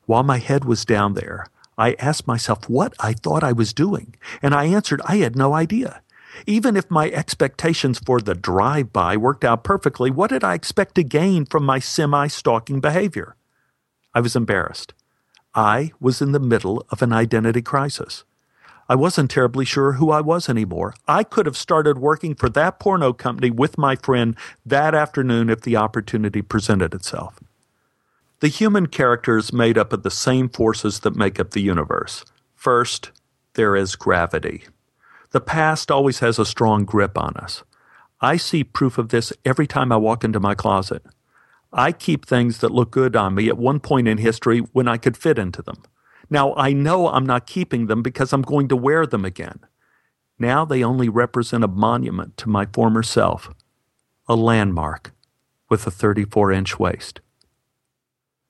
While 0.05 0.23
my 0.23 0.37
head 0.37 0.67
was 0.67 0.85
down 0.85 1.15
there, 1.15 1.47
I 1.79 1.95
asked 1.95 2.27
myself 2.27 2.69
what 2.69 2.93
I 3.01 3.15
thought 3.15 3.43
I 3.43 3.53
was 3.53 3.73
doing, 3.73 4.17
and 4.43 4.55
I 4.55 4.67
answered 4.67 5.01
I 5.07 5.17
had 5.17 5.35
no 5.35 5.55
idea. 5.55 6.03
Even 6.47 6.77
if 6.77 6.91
my 6.91 7.11
expectations 7.11 7.99
for 7.99 8.21
the 8.21 8.35
drive 8.35 8.93
by 8.93 9.17
worked 9.17 9.45
out 9.45 9.65
perfectly, 9.65 10.11
what 10.11 10.31
did 10.31 10.45
I 10.45 10.55
expect 10.55 10.95
to 10.97 11.05
gain 11.05 11.47
from 11.47 11.65
my 11.65 11.79
semi 11.79 12.27
stalking 12.27 12.81
behavior? 12.81 13.37
I 14.15 14.21
was 14.21 14.37
embarrassed. 14.37 14.95
I 15.55 15.93
was 16.01 16.21
in 16.21 16.33
the 16.33 16.41
middle 16.41 16.85
of 16.91 17.01
an 17.01 17.13
identity 17.13 17.63
crisis. 17.63 18.25
I 18.89 18.95
wasn't 18.95 19.31
terribly 19.31 19.65
sure 19.65 19.93
who 19.93 20.11
I 20.11 20.21
was 20.21 20.49
anymore. 20.49 20.95
I 21.09 21.25
could 21.25 21.47
have 21.47 21.57
started 21.57 21.99
working 21.99 22.35
for 22.35 22.49
that 22.51 22.79
porno 22.79 23.13
company 23.13 23.51
with 23.51 23.79
my 23.79 23.97
friend 23.97 24.37
that 24.65 24.95
afternoon 24.95 25.51
if 25.51 25.63
the 25.63 25.77
opportunity 25.77 26.41
presented 26.41 26.95
itself. 26.95 27.41
The 28.41 28.49
human 28.49 28.87
character 28.87 29.39
is 29.39 29.53
made 29.53 29.79
up 29.79 29.93
of 29.93 30.03
the 30.03 30.11
same 30.11 30.49
forces 30.49 31.01
that 31.01 31.17
make 31.17 31.41
up 31.41 31.51
the 31.51 31.63
universe. 31.63 32.25
First, 32.55 33.11
there 33.55 33.75
is 33.75 33.97
gravity. 33.97 34.65
The 35.37 35.41
past 35.43 35.91
always 35.91 36.21
has 36.21 36.39
a 36.39 36.47
strong 36.47 36.87
grip 36.87 37.19
on 37.19 37.37
us. 37.37 37.63
I 38.23 38.39
see 38.39 38.65
proof 38.65 38.97
of 38.97 39.11
this 39.11 39.35
every 39.45 39.67
time 39.67 39.93
I 39.93 39.99
walk 39.99 40.25
into 40.25 40.41
my 40.41 40.55
closet. 40.55 41.05
I 41.75 41.93
keep 41.93 42.25
things 42.25 42.61
that 42.61 42.73
look 42.73 42.91
good 42.91 43.15
on 43.15 43.35
me 43.35 43.51
at 43.51 43.59
one 43.59 43.79
point 43.79 44.09
in 44.09 44.17
history 44.17 44.61
when 44.61 44.89
I 44.89 44.97
could 44.97 45.15
fit 45.15 45.39
into 45.39 45.61
them. 45.61 45.83
Now 46.31 46.55
I 46.55 46.73
know 46.73 47.09
I'm 47.09 47.27
not 47.27 47.47
keeping 47.47 47.87
them 47.87 48.01
because 48.01 48.33
I'm 48.33 48.41
going 48.41 48.69
to 48.69 48.77
wear 48.77 49.05
them 49.05 49.27
again. 49.27 49.61
Now 50.39 50.65
they 50.65 50.83
only 50.83 51.11
represent 51.11 51.65
a 51.65 51.69
monument 51.69 52.39
to 52.39 52.49
my 52.49 52.65
former 52.73 53.03
self, 53.03 53.51
a 54.27 54.37
landmark 54.37 55.13
with 55.69 55.87
a 55.87 55.91
34 55.91 56.51
inch 56.51 56.79
waist. 56.79 57.21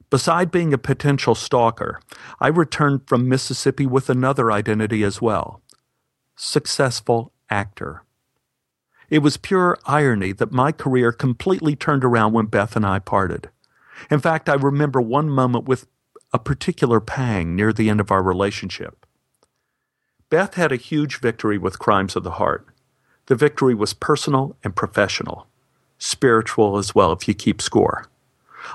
Beside 0.08 0.52
being 0.52 0.72
a 0.72 0.78
potential 0.78 1.34
stalker, 1.34 1.98
I 2.38 2.46
returned 2.46 3.08
from 3.08 3.28
Mississippi 3.28 3.86
with 3.86 4.08
another 4.08 4.52
identity 4.52 5.02
as 5.02 5.20
well 5.20 5.62
successful 6.36 7.32
actor. 7.50 8.02
It 9.08 9.20
was 9.20 9.36
pure 9.36 9.78
irony 9.86 10.32
that 10.32 10.52
my 10.52 10.72
career 10.72 11.12
completely 11.12 11.76
turned 11.76 12.04
around 12.04 12.32
when 12.32 12.46
Beth 12.46 12.76
and 12.76 12.84
I 12.84 12.98
parted. 12.98 13.50
In 14.10 14.20
fact, 14.20 14.48
I 14.48 14.54
remember 14.54 15.00
one 15.00 15.30
moment 15.30 15.64
with 15.66 15.86
a 16.32 16.38
particular 16.38 17.00
pang 17.00 17.56
near 17.56 17.72
the 17.72 17.88
end 17.88 18.00
of 18.00 18.10
our 18.10 18.22
relationship. 18.22 19.06
Beth 20.28 20.54
had 20.54 20.72
a 20.72 20.76
huge 20.76 21.20
victory 21.20 21.56
with 21.56 21.78
Crimes 21.78 22.16
of 22.16 22.24
the 22.24 22.32
Heart. 22.32 22.66
The 23.26 23.36
victory 23.36 23.74
was 23.74 23.94
personal 23.94 24.56
and 24.62 24.74
professional, 24.74 25.46
spiritual 25.98 26.78
as 26.78 26.94
well, 26.94 27.12
if 27.12 27.28
you 27.28 27.34
keep 27.34 27.62
score. 27.62 28.06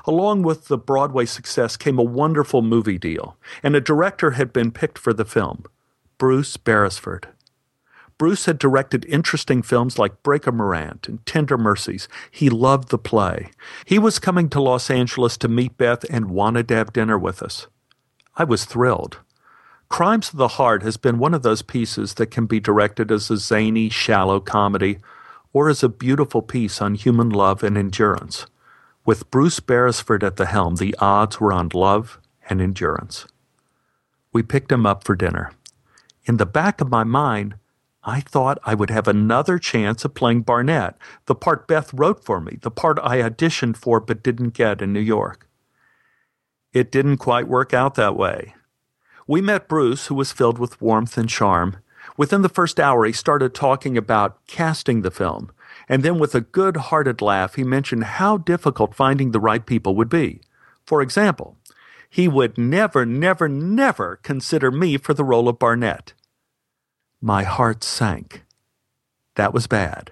Along 0.06 0.42
with 0.42 0.68
the 0.68 0.78
Broadway 0.78 1.26
success 1.26 1.76
came 1.76 1.98
a 1.98 2.02
wonderful 2.02 2.62
movie 2.62 2.98
deal, 2.98 3.36
and 3.62 3.76
a 3.76 3.80
director 3.80 4.32
had 4.32 4.52
been 4.52 4.72
picked 4.72 4.98
for 4.98 5.12
the 5.12 5.26
film 5.26 5.64
Bruce 6.16 6.56
Beresford. 6.56 7.28
Bruce 8.22 8.44
had 8.44 8.60
directed 8.60 9.04
interesting 9.06 9.62
films 9.62 9.98
like 9.98 10.22
Breaker 10.22 10.52
Morant 10.52 11.08
and 11.08 11.26
Tender 11.26 11.58
Mercies. 11.58 12.06
He 12.30 12.48
loved 12.48 12.90
the 12.90 12.96
play. 12.96 13.50
He 13.84 13.98
was 13.98 14.20
coming 14.20 14.48
to 14.50 14.62
Los 14.62 14.90
Angeles 14.90 15.36
to 15.38 15.48
meet 15.48 15.76
Beth 15.76 16.04
and 16.08 16.30
wanted 16.30 16.68
to 16.68 16.76
have 16.76 16.92
dinner 16.92 17.18
with 17.18 17.42
us. 17.42 17.66
I 18.36 18.44
was 18.44 18.64
thrilled. 18.64 19.18
Crimes 19.88 20.28
of 20.28 20.36
the 20.36 20.54
Heart 20.54 20.84
has 20.84 20.96
been 20.96 21.18
one 21.18 21.34
of 21.34 21.42
those 21.42 21.62
pieces 21.62 22.14
that 22.14 22.30
can 22.30 22.46
be 22.46 22.60
directed 22.60 23.10
as 23.10 23.28
a 23.28 23.38
zany, 23.38 23.88
shallow 23.88 24.38
comedy 24.38 24.98
or 25.52 25.68
as 25.68 25.82
a 25.82 25.88
beautiful 25.88 26.42
piece 26.42 26.80
on 26.80 26.94
human 26.94 27.28
love 27.28 27.64
and 27.64 27.76
endurance. 27.76 28.46
With 29.04 29.32
Bruce 29.32 29.58
Beresford 29.58 30.22
at 30.22 30.36
the 30.36 30.46
helm, 30.46 30.76
the 30.76 30.94
odds 31.00 31.40
were 31.40 31.52
on 31.52 31.70
love 31.74 32.20
and 32.48 32.60
endurance. 32.60 33.26
We 34.32 34.44
picked 34.44 34.70
him 34.70 34.86
up 34.86 35.02
for 35.02 35.16
dinner. 35.16 35.50
In 36.24 36.36
the 36.36 36.46
back 36.46 36.80
of 36.80 36.88
my 36.88 37.02
mind, 37.02 37.56
I 38.04 38.20
thought 38.20 38.58
I 38.64 38.74
would 38.74 38.90
have 38.90 39.06
another 39.06 39.58
chance 39.58 40.04
of 40.04 40.14
playing 40.14 40.42
Barnett, 40.42 40.96
the 41.26 41.36
part 41.36 41.68
Beth 41.68 41.94
wrote 41.94 42.24
for 42.24 42.40
me, 42.40 42.58
the 42.60 42.70
part 42.70 42.98
I 43.00 43.18
auditioned 43.18 43.76
for 43.76 44.00
but 44.00 44.22
didn't 44.24 44.54
get 44.54 44.82
in 44.82 44.92
New 44.92 45.00
York. 45.00 45.48
It 46.72 46.90
didn't 46.90 47.18
quite 47.18 47.46
work 47.46 47.72
out 47.72 47.94
that 47.94 48.16
way. 48.16 48.54
We 49.26 49.40
met 49.40 49.68
Bruce, 49.68 50.06
who 50.06 50.16
was 50.16 50.32
filled 50.32 50.58
with 50.58 50.80
warmth 50.80 51.16
and 51.16 51.28
charm. 51.28 51.76
Within 52.16 52.42
the 52.42 52.48
first 52.48 52.80
hour, 52.80 53.04
he 53.04 53.12
started 53.12 53.54
talking 53.54 53.96
about 53.96 54.44
casting 54.48 55.02
the 55.02 55.10
film, 55.10 55.52
and 55.88 56.02
then 56.02 56.18
with 56.18 56.34
a 56.34 56.40
good 56.40 56.76
hearted 56.76 57.22
laugh, 57.22 57.54
he 57.54 57.62
mentioned 57.62 58.04
how 58.04 58.36
difficult 58.36 58.94
finding 58.94 59.30
the 59.30 59.40
right 59.40 59.64
people 59.64 59.94
would 59.94 60.08
be. 60.08 60.40
For 60.84 61.02
example, 61.02 61.56
he 62.10 62.26
would 62.26 62.58
never, 62.58 63.06
never, 63.06 63.48
never 63.48 64.16
consider 64.22 64.72
me 64.72 64.96
for 64.96 65.14
the 65.14 65.24
role 65.24 65.48
of 65.48 65.58
Barnett. 65.58 66.14
My 67.24 67.44
heart 67.44 67.84
sank. 67.84 68.42
That 69.36 69.54
was 69.54 69.68
bad. 69.68 70.10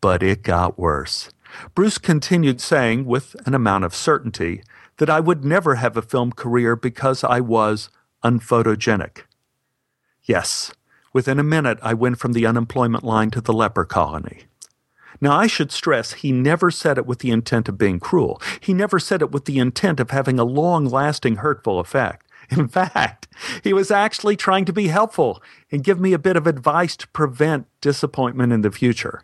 But 0.00 0.22
it 0.22 0.42
got 0.42 0.78
worse. 0.78 1.28
Bruce 1.74 1.98
continued 1.98 2.62
saying, 2.62 3.04
with 3.04 3.36
an 3.46 3.54
amount 3.54 3.84
of 3.84 3.94
certainty, 3.94 4.62
that 4.96 5.10
I 5.10 5.20
would 5.20 5.44
never 5.44 5.74
have 5.74 5.98
a 5.98 6.02
film 6.02 6.32
career 6.32 6.74
because 6.74 7.22
I 7.22 7.40
was 7.40 7.90
unphotogenic. 8.24 9.24
Yes, 10.24 10.72
within 11.12 11.38
a 11.38 11.44
minute 11.44 11.78
I 11.82 11.92
went 11.92 12.18
from 12.18 12.32
the 12.32 12.46
unemployment 12.46 13.04
line 13.04 13.30
to 13.32 13.42
the 13.42 13.52
leper 13.52 13.84
colony. 13.84 14.44
Now, 15.20 15.36
I 15.36 15.48
should 15.48 15.70
stress 15.70 16.14
he 16.14 16.32
never 16.32 16.70
said 16.70 16.96
it 16.96 17.06
with 17.06 17.18
the 17.18 17.30
intent 17.30 17.68
of 17.68 17.76
being 17.76 18.00
cruel. 18.00 18.40
He 18.58 18.72
never 18.72 18.98
said 18.98 19.20
it 19.20 19.32
with 19.32 19.44
the 19.44 19.58
intent 19.58 20.00
of 20.00 20.12
having 20.12 20.38
a 20.38 20.44
long 20.44 20.86
lasting 20.86 21.36
hurtful 21.36 21.78
effect. 21.78 22.24
In 22.56 22.68
fact, 22.68 23.28
he 23.62 23.72
was 23.72 23.90
actually 23.90 24.36
trying 24.36 24.64
to 24.64 24.72
be 24.72 24.88
helpful 24.88 25.42
and 25.70 25.84
give 25.84 26.00
me 26.00 26.12
a 26.12 26.18
bit 26.18 26.36
of 26.36 26.46
advice 26.46 26.96
to 26.96 27.08
prevent 27.08 27.66
disappointment 27.80 28.52
in 28.52 28.62
the 28.62 28.70
future. 28.70 29.22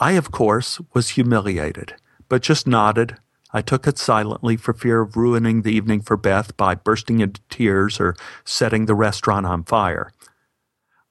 I, 0.00 0.12
of 0.12 0.32
course, 0.32 0.80
was 0.92 1.10
humiliated, 1.10 1.94
but 2.28 2.42
just 2.42 2.66
nodded. 2.66 3.18
I 3.52 3.62
took 3.62 3.86
it 3.86 3.98
silently 3.98 4.56
for 4.56 4.74
fear 4.74 5.00
of 5.00 5.16
ruining 5.16 5.62
the 5.62 5.72
evening 5.72 6.00
for 6.00 6.16
Beth 6.16 6.56
by 6.56 6.74
bursting 6.74 7.20
into 7.20 7.40
tears 7.48 8.00
or 8.00 8.16
setting 8.44 8.86
the 8.86 8.96
restaurant 8.96 9.46
on 9.46 9.62
fire. 9.62 10.10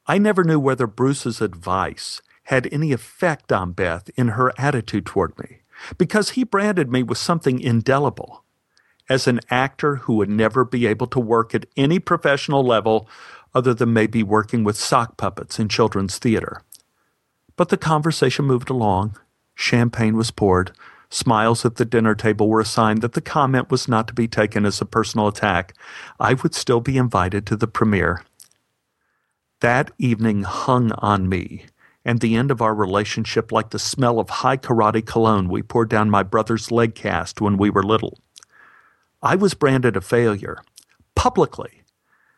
I 0.06 0.18
never 0.18 0.44
knew 0.44 0.60
whether 0.60 0.86
Bruce's 0.86 1.40
advice 1.40 2.22
had 2.48 2.68
any 2.74 2.92
effect 2.92 3.54
on 3.54 3.72
Beth 3.72 4.10
in 4.18 4.30
her 4.30 4.52
attitude 4.58 5.06
toward 5.06 5.40
me, 5.40 5.60
because 5.98 6.32
he 6.32 6.44
branded 6.44 6.92
me 6.92 7.02
with 7.02 7.18
something 7.18 7.62
indelible 7.62 8.43
as 9.10 9.28
an 9.28 9.40
actor 9.50 9.98
who 9.98 10.16
would 10.16 10.30
never 10.30 10.64
be 10.64 10.86
able 10.86 11.08
to 11.08 11.20
work 11.20 11.54
at 11.54 11.66
any 11.76 12.00
professional 12.00 12.64
level 12.64 13.08
other 13.54 13.74
than 13.74 13.94
maybe 13.94 14.24
working 14.24 14.64
with 14.64 14.78
sock 14.78 15.18
puppets 15.18 15.60
in 15.60 15.70
children's 15.70 16.18
theater. 16.18 16.62
But 17.56 17.70
the 17.70 17.78
conversation 17.78 18.46
moved 18.46 18.70
along. 18.70 19.18
Champagne 19.56 20.18
was 20.18 20.32
poured. 20.32 20.72
Smiles 21.10 21.64
at 21.64 21.76
the 21.76 21.86
dinner 21.86 22.16
table 22.16 22.50
were 22.50 22.62
a 22.62 22.66
sign 22.66 23.02
that 23.02 23.14
the 23.14 23.22
comment 23.22 23.70
was 23.70 23.88
not 23.88 24.08
to 24.08 24.14
be 24.14 24.28
taken 24.28 24.66
as 24.66 24.82
a 24.82 24.86
personal 24.86 25.28
attack. 25.28 25.76
I 26.20 26.34
would 26.34 26.56
still 26.56 26.80
be 26.82 26.98
invited 26.98 27.46
to 27.48 27.56
the 27.56 27.68
premiere. 27.68 28.24
That 29.60 29.92
evening 30.00 30.42
hung 30.42 30.92
on 30.94 31.30
me 31.30 31.68
and 32.04 32.20
the 32.20 32.36
end 32.36 32.52
of 32.52 32.62
our 32.62 32.74
relationship 32.74 33.52
like 33.52 33.70
the 33.70 33.80
smell 33.80 34.20
of 34.20 34.30
Hai 34.30 34.58
Karate 34.58 35.06
cologne 35.06 35.48
we 35.48 35.62
poured 35.62 35.90
down 35.90 36.10
my 36.10 36.24
brother's 36.24 36.72
leg 36.72 36.96
cast 36.96 37.40
when 37.40 37.58
we 37.58 37.70
were 37.70 37.84
little. 37.84 38.18
I 39.26 39.36
was 39.36 39.54
branded 39.54 39.96
a 39.96 40.02
failure 40.02 40.58
publicly. 41.16 41.84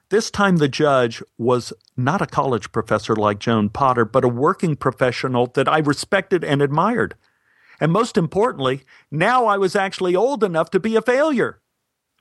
This 0.09 0.29
time, 0.29 0.57
the 0.57 0.67
judge 0.67 1.23
was 1.35 1.73
not 1.97 2.21
a 2.21 2.27
college 2.27 2.71
professor 2.71 3.15
like 3.15 3.39
Joan 3.39 3.69
Potter, 3.69 4.05
but 4.05 4.23
a 4.23 4.27
working 4.27 4.75
professional 4.75 5.47
that 5.55 5.67
I 5.67 5.79
respected 5.79 6.43
and 6.43 6.61
admired. 6.61 7.15
And 7.79 7.91
most 7.91 8.17
importantly, 8.17 8.83
now 9.09 9.47
I 9.47 9.57
was 9.57 9.75
actually 9.75 10.15
old 10.15 10.43
enough 10.43 10.69
to 10.69 10.79
be 10.79 10.95
a 10.95 11.01
failure. 11.01 11.59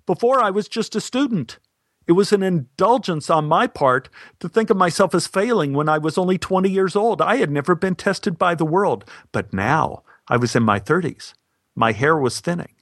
Before, 0.06 0.42
I 0.42 0.48
was 0.48 0.66
just 0.66 0.96
a 0.96 1.00
student. 1.00 1.58
It 2.06 2.12
was 2.12 2.32
an 2.32 2.42
indulgence 2.42 3.28
on 3.28 3.46
my 3.46 3.66
part 3.66 4.08
to 4.40 4.48
think 4.48 4.70
of 4.70 4.78
myself 4.78 5.14
as 5.14 5.26
failing 5.26 5.74
when 5.74 5.90
I 5.90 5.98
was 5.98 6.16
only 6.16 6.38
20 6.38 6.70
years 6.70 6.96
old. 6.96 7.20
I 7.20 7.36
had 7.36 7.50
never 7.50 7.74
been 7.74 7.96
tested 7.96 8.38
by 8.38 8.54
the 8.54 8.64
world. 8.64 9.04
But 9.30 9.52
now 9.52 10.04
I 10.26 10.38
was 10.38 10.56
in 10.56 10.62
my 10.62 10.80
30s. 10.80 11.34
My 11.76 11.92
hair 11.92 12.16
was 12.16 12.40
thinning. 12.40 12.74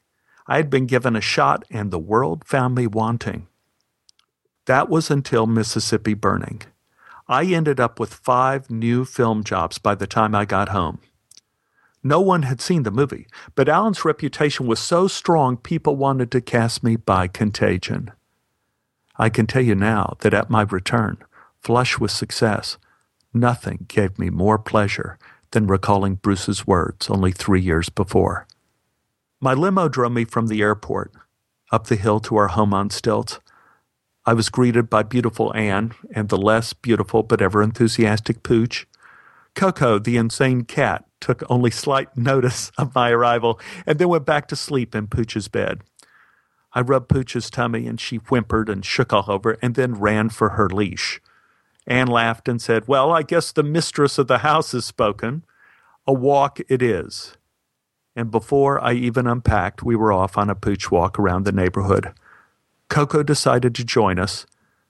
I 0.46 0.56
had 0.56 0.70
been 0.70 0.86
given 0.86 1.16
a 1.16 1.20
shot, 1.20 1.64
and 1.70 1.90
the 1.90 1.98
world 1.98 2.44
found 2.44 2.74
me 2.74 2.86
wanting. 2.86 3.46
That 4.66 4.88
was 4.88 5.10
until 5.10 5.46
Mississippi 5.46 6.14
Burning. 6.14 6.62
I 7.28 7.44
ended 7.44 7.80
up 7.80 7.98
with 7.98 8.14
five 8.14 8.70
new 8.70 9.04
film 9.04 9.44
jobs 9.44 9.78
by 9.78 9.94
the 9.94 10.06
time 10.06 10.34
I 10.34 10.44
got 10.44 10.68
home. 10.68 11.00
No 12.02 12.20
one 12.20 12.42
had 12.42 12.60
seen 12.60 12.82
the 12.82 12.90
movie, 12.90 13.26
but 13.54 13.68
Alan's 13.68 14.04
reputation 14.04 14.66
was 14.66 14.80
so 14.80 15.06
strong 15.06 15.56
people 15.56 15.96
wanted 15.96 16.32
to 16.32 16.40
cast 16.40 16.82
me 16.82 16.96
by 16.96 17.28
contagion. 17.28 18.10
I 19.16 19.28
can 19.28 19.46
tell 19.46 19.62
you 19.62 19.76
now 19.76 20.16
that 20.20 20.34
at 20.34 20.50
my 20.50 20.62
return, 20.62 21.18
flush 21.60 21.98
with 21.98 22.10
success, 22.10 22.76
nothing 23.32 23.86
gave 23.88 24.18
me 24.18 24.30
more 24.30 24.58
pleasure 24.58 25.16
than 25.52 25.68
recalling 25.68 26.16
Bruce's 26.16 26.66
words 26.66 27.08
only 27.08 27.30
three 27.30 27.60
years 27.60 27.88
before. 27.88 28.46
My 29.44 29.54
limo 29.54 29.88
drove 29.88 30.12
me 30.12 30.24
from 30.24 30.46
the 30.46 30.62
airport 30.62 31.10
up 31.72 31.88
the 31.88 31.96
hill 31.96 32.20
to 32.20 32.36
our 32.36 32.46
home 32.46 32.72
on 32.72 32.90
stilts. 32.90 33.40
I 34.24 34.34
was 34.34 34.48
greeted 34.48 34.88
by 34.88 35.02
beautiful 35.02 35.52
Anne 35.56 35.94
and 36.14 36.28
the 36.28 36.38
less 36.38 36.72
beautiful 36.72 37.24
but 37.24 37.42
ever 37.42 37.60
enthusiastic 37.60 38.44
Pooch. 38.44 38.86
Coco, 39.56 39.98
the 39.98 40.16
insane 40.16 40.62
cat, 40.62 41.06
took 41.20 41.42
only 41.50 41.72
slight 41.72 42.16
notice 42.16 42.70
of 42.78 42.94
my 42.94 43.10
arrival 43.10 43.58
and 43.84 43.98
then 43.98 44.10
went 44.10 44.24
back 44.24 44.46
to 44.46 44.54
sleep 44.54 44.94
in 44.94 45.08
Pooch's 45.08 45.48
bed. 45.48 45.80
I 46.72 46.80
rubbed 46.82 47.08
Pooch's 47.08 47.50
tummy 47.50 47.88
and 47.88 48.00
she 48.00 48.18
whimpered 48.18 48.68
and 48.68 48.84
shook 48.84 49.12
all 49.12 49.24
over 49.26 49.58
and 49.60 49.74
then 49.74 49.98
ran 49.98 50.28
for 50.28 50.50
her 50.50 50.68
leash. 50.68 51.20
Anne 51.84 52.06
laughed 52.06 52.46
and 52.46 52.62
said, 52.62 52.86
Well, 52.86 53.10
I 53.10 53.22
guess 53.22 53.50
the 53.50 53.64
mistress 53.64 54.18
of 54.18 54.28
the 54.28 54.38
house 54.38 54.70
has 54.70 54.84
spoken. 54.84 55.44
A 56.06 56.12
walk 56.12 56.60
it 56.68 56.80
is. 56.80 57.36
And 58.14 58.30
before 58.30 58.82
I 58.82 58.92
even 58.92 59.26
unpacked, 59.26 59.82
we 59.82 59.96
were 59.96 60.12
off 60.12 60.36
on 60.36 60.50
a 60.50 60.54
pooch 60.54 60.90
walk 60.90 61.18
around 61.18 61.44
the 61.44 61.52
neighborhood. 61.52 62.12
Coco 62.88 63.22
decided 63.22 63.74
to 63.74 63.84
join 63.84 64.18
us, 64.18 64.46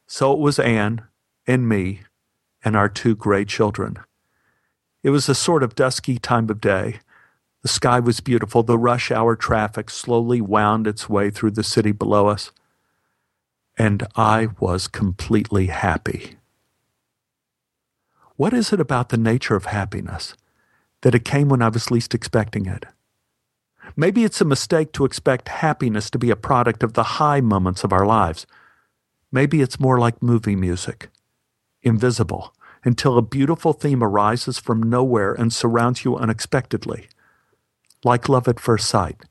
so 0.07 0.33
it 0.33 0.38
was 0.41 0.59
Anne 0.59 1.02
and 1.47 1.69
me 1.69 2.00
and 2.64 2.76
our 2.76 2.88
two 2.88 3.14
gray 3.14 3.45
children. 3.45 3.99
It 5.02 5.11
was 5.11 5.29
a 5.29 5.35
sort 5.35 5.62
of 5.62 5.75
dusky 5.75 6.19
time 6.19 6.49
of 6.50 6.61
day. 6.61 7.00
The 7.62 7.69
sky 7.69 8.00
was 8.00 8.21
beautiful. 8.21 8.62
The 8.62 8.79
rush 8.79 9.11
hour 9.11 9.37
traffic 9.37 9.91
slowly 9.91 10.41
wound 10.41 10.87
its 10.87 11.09
way 11.09 11.31
through 11.31 11.52
the 11.52 11.62
city 11.62 11.93
below 11.93 12.26
us. 12.26 12.50
And 13.79 14.07
I 14.17 14.49
was 14.59 14.88
completely 14.88 15.67
happy. 15.67 16.37
What 18.37 18.52
is 18.52 18.73
it 18.73 18.81
about 18.81 19.11
the 19.11 19.17
nature 19.17 19.55
of 19.55 19.67
happiness 19.67 20.35
that 21.02 21.14
it 21.14 21.25
came 21.25 21.49
when 21.49 21.62
I 21.62 21.69
was 21.69 21.91
least 21.91 22.14
expecting 22.14 22.67
it? 22.67 22.85
Maybe 23.97 24.25
it's 24.25 24.41
a 24.41 24.47
mistake 24.47 24.93
to 24.93 25.05
expect 25.05 25.49
happiness 25.49 26.11
to 26.11 26.19
be 26.19 26.31
a 26.31 26.37
product 26.37 26.83
of 26.83 26.95
the 26.95 27.03
high 27.03 27.41
moments 27.41 27.85
of 27.85 27.93
our 27.93 28.07
lives. 28.07 28.47
Maybe 29.31 29.61
it's 29.61 29.81
more 29.81 29.99
like 29.99 30.23
movie 30.23 30.57
music, 30.57 31.09
invisible, 31.83 32.55
until 32.85 33.19
a 33.19 33.23
beautiful 33.23 33.73
theme 33.73 34.03
arises 34.03 34.59
from 34.59 34.83
nowhere 34.83 35.33
and 35.33 35.53
surrounds 35.53 36.05
you 36.05 36.17
unexpectedly. 36.17 37.09
Like 38.05 38.29
love 38.29 38.49
at 38.49 38.61
first 38.61 38.89
sight. 38.89 39.23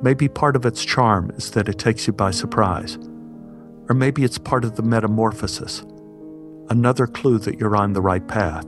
Maybe 0.00 0.28
part 0.28 0.56
of 0.56 0.64
its 0.64 0.84
charm 0.84 1.30
is 1.36 1.50
that 1.50 1.68
it 1.68 1.78
takes 1.78 2.06
you 2.06 2.12
by 2.12 2.30
surprise. 2.30 2.98
Or 3.88 3.94
maybe 3.94 4.24
it's 4.24 4.38
part 4.38 4.64
of 4.64 4.76
the 4.76 4.82
metamorphosis, 4.82 5.84
another 6.70 7.06
clue 7.06 7.38
that 7.38 7.58
you're 7.58 7.76
on 7.76 7.92
the 7.92 8.00
right 8.00 8.26
path, 8.26 8.64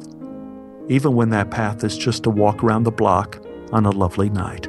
even 0.88 1.14
when 1.14 1.30
that 1.30 1.50
path 1.50 1.82
is 1.84 1.96
just 1.96 2.26
a 2.26 2.30
walk 2.30 2.62
around 2.62 2.82
the 2.82 2.90
block 2.90 3.40
on 3.72 3.86
a 3.86 3.90
lovely 3.90 4.28
night. 4.28 4.68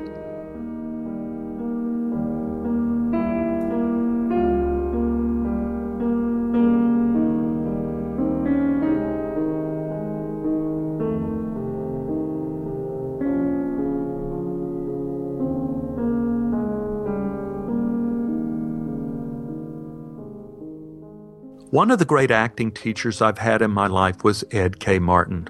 One 21.75 21.92
of 21.92 22.00
the 22.00 22.05
great 22.05 22.31
acting 22.31 22.72
teachers 22.72 23.22
I've 23.22 23.40
had 23.40 23.61
in 23.61 23.70
my 23.70 23.88
life 23.88 24.24
was 24.24 24.46
Ed 24.51 24.79
K. 24.79 24.98
Martin. 24.98 25.50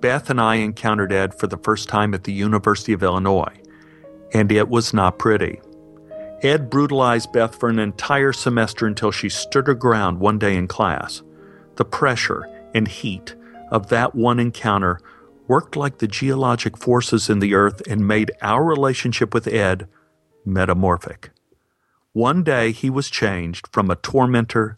Beth 0.00 0.28
and 0.28 0.40
I 0.40 0.56
encountered 0.56 1.12
Ed 1.12 1.38
for 1.38 1.46
the 1.46 1.56
first 1.56 1.88
time 1.88 2.14
at 2.14 2.24
the 2.24 2.32
University 2.32 2.92
of 2.92 3.04
Illinois, 3.04 3.56
and 4.34 4.50
it 4.50 4.68
was 4.68 4.92
not 4.92 5.20
pretty. 5.20 5.60
Ed 6.42 6.68
brutalized 6.68 7.32
Beth 7.32 7.54
for 7.54 7.68
an 7.68 7.78
entire 7.78 8.32
semester 8.32 8.88
until 8.88 9.12
she 9.12 9.28
stood 9.28 9.68
her 9.68 9.74
ground 9.74 10.18
one 10.18 10.36
day 10.40 10.56
in 10.56 10.66
class. 10.66 11.22
The 11.76 11.84
pressure 11.84 12.44
and 12.74 12.88
heat 12.88 13.36
of 13.70 13.88
that 13.90 14.16
one 14.16 14.40
encounter 14.40 14.98
worked 15.46 15.76
like 15.76 15.98
the 15.98 16.08
geologic 16.08 16.76
forces 16.76 17.30
in 17.30 17.38
the 17.38 17.54
earth 17.54 17.86
and 17.88 18.08
made 18.08 18.32
our 18.42 18.64
relationship 18.64 19.32
with 19.32 19.46
Ed 19.46 19.86
metamorphic. 20.44 21.30
One 22.14 22.42
day 22.42 22.72
he 22.72 22.90
was 22.90 23.08
changed 23.08 23.68
from 23.70 23.92
a 23.92 23.94
tormentor 23.94 24.76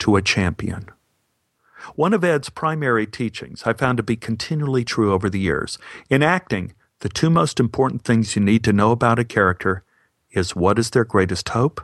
to 0.00 0.16
a 0.16 0.22
champion. 0.22 0.90
One 1.94 2.12
of 2.12 2.24
Ed's 2.24 2.48
primary 2.48 3.06
teachings 3.06 3.62
I 3.64 3.72
found 3.72 3.96
to 3.98 4.02
be 4.02 4.16
continually 4.16 4.84
true 4.84 5.12
over 5.12 5.30
the 5.30 5.38
years. 5.38 5.78
In 6.10 6.22
acting, 6.22 6.74
the 7.00 7.08
two 7.08 7.30
most 7.30 7.60
important 7.60 8.02
things 8.02 8.34
you 8.34 8.42
need 8.42 8.64
to 8.64 8.72
know 8.72 8.90
about 8.90 9.18
a 9.18 9.24
character 9.24 9.84
is 10.30 10.56
what 10.56 10.78
is 10.78 10.90
their 10.90 11.04
greatest 11.04 11.50
hope 11.50 11.80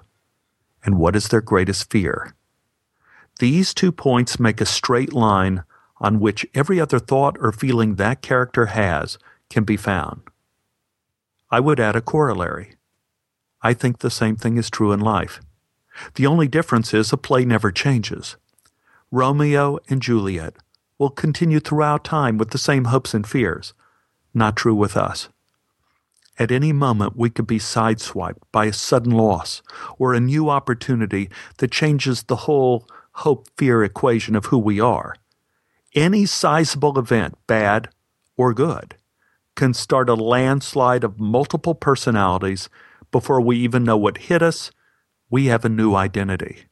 and 0.85 0.99
what 0.99 1.15
is 1.15 1.29
their 1.29 1.41
greatest 1.41 1.91
fear. 1.91 2.35
These 3.39 3.75
two 3.75 3.93
points 3.93 4.41
make 4.41 4.61
a 4.61 4.67
straight 4.67 5.13
line 5.13 5.65
on 5.99 6.19
which 6.19 6.47
every 6.55 6.81
other 6.81 6.99
thought 6.99 7.37
or 7.39 7.53
feeling 7.53 7.95
that 7.95 8.23
character 8.23 8.67
has 8.67 9.19
can 9.49 9.65
be 9.65 9.77
found. 9.77 10.23
I 11.51 11.61
would 11.61 11.79
add 11.79 11.97
a 11.97 12.01
corollary. 12.01 12.75
I 13.63 13.75
think 13.75 13.99
the 13.99 14.11
same 14.11 14.37
thing 14.37 14.57
is 14.57 14.71
true 14.71 14.93
in 14.93 15.01
life. 15.01 15.41
The 16.15 16.27
only 16.27 16.49
difference 16.49 16.95
is 16.95 17.13
a 17.13 17.17
play 17.17 17.45
never 17.45 17.71
changes. 17.71 18.37
Romeo 19.11 19.79
and 19.89 20.01
Juliet 20.01 20.57
will 20.99 21.11
continue 21.11 21.61
throughout 21.61 22.05
time 22.05 22.39
with 22.39 22.51
the 22.51 22.59
same 22.59 22.87
hopes 22.87 23.15
and 23.15 23.27
fears. 23.27 23.75
Not 24.33 24.57
true 24.57 24.75
with 24.75 24.97
us. 24.97 25.29
At 26.39 26.51
any 26.51 26.73
moment, 26.73 27.17
we 27.17 27.29
could 27.29 27.47
be 27.47 27.59
sideswiped 27.59 28.43
by 28.53 28.67
a 28.67 28.73
sudden 28.73 29.13
loss 29.13 29.63
or 29.99 30.15
a 30.15 30.21
new 30.21 30.49
opportunity 30.49 31.29
that 31.59 31.71
changes 31.71 32.23
the 32.23 32.37
whole 32.37 32.89
hope 33.17 33.49
fear 33.57 33.85
equation 33.85 34.35
of 34.35 34.47
who 34.47 34.59
we 34.59 34.81
are. 34.81 35.15
Any 35.95 36.25
sizable 36.25 36.99
event, 36.99 37.37
bad 37.47 37.91
or 38.37 38.55
good, 38.55 38.97
can 39.55 39.75
start 39.75 40.09
a 40.09 40.15
landslide 40.15 41.05
of 41.05 41.21
multiple 41.21 41.75
personalities 41.75 42.71
before 43.11 43.41
we 43.41 43.59
even 43.59 43.85
know 43.85 43.99
what 43.99 44.17
hit 44.17 44.41
us 44.41 44.71
we 45.33 45.47
have 45.47 45.65
a 45.65 45.69
new 45.71 45.95
identity. 45.95 46.67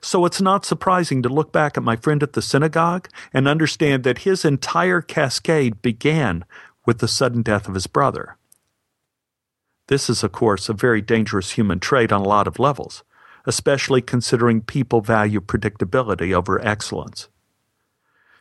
So 0.00 0.24
it's 0.24 0.40
not 0.40 0.64
surprising 0.64 1.22
to 1.22 1.28
look 1.28 1.52
back 1.52 1.76
at 1.76 1.82
my 1.82 1.94
friend 1.94 2.22
at 2.22 2.32
the 2.32 2.40
synagogue 2.40 3.06
and 3.34 3.46
understand 3.46 4.02
that 4.04 4.20
his 4.20 4.46
entire 4.46 5.02
cascade 5.02 5.82
began 5.82 6.46
with 6.86 7.00
the 7.00 7.06
sudden 7.06 7.42
death 7.42 7.68
of 7.68 7.74
his 7.74 7.86
brother. 7.86 8.38
This 9.88 10.08
is, 10.08 10.24
of 10.24 10.32
course, 10.32 10.70
a 10.70 10.72
very 10.72 11.02
dangerous 11.02 11.50
human 11.50 11.80
trait 11.80 12.10
on 12.10 12.22
a 12.22 12.28
lot 12.28 12.48
of 12.48 12.58
levels, 12.58 13.04
especially 13.44 14.00
considering 14.00 14.62
people 14.62 15.02
value 15.02 15.42
predictability 15.42 16.32
over 16.32 16.66
excellence. 16.66 17.28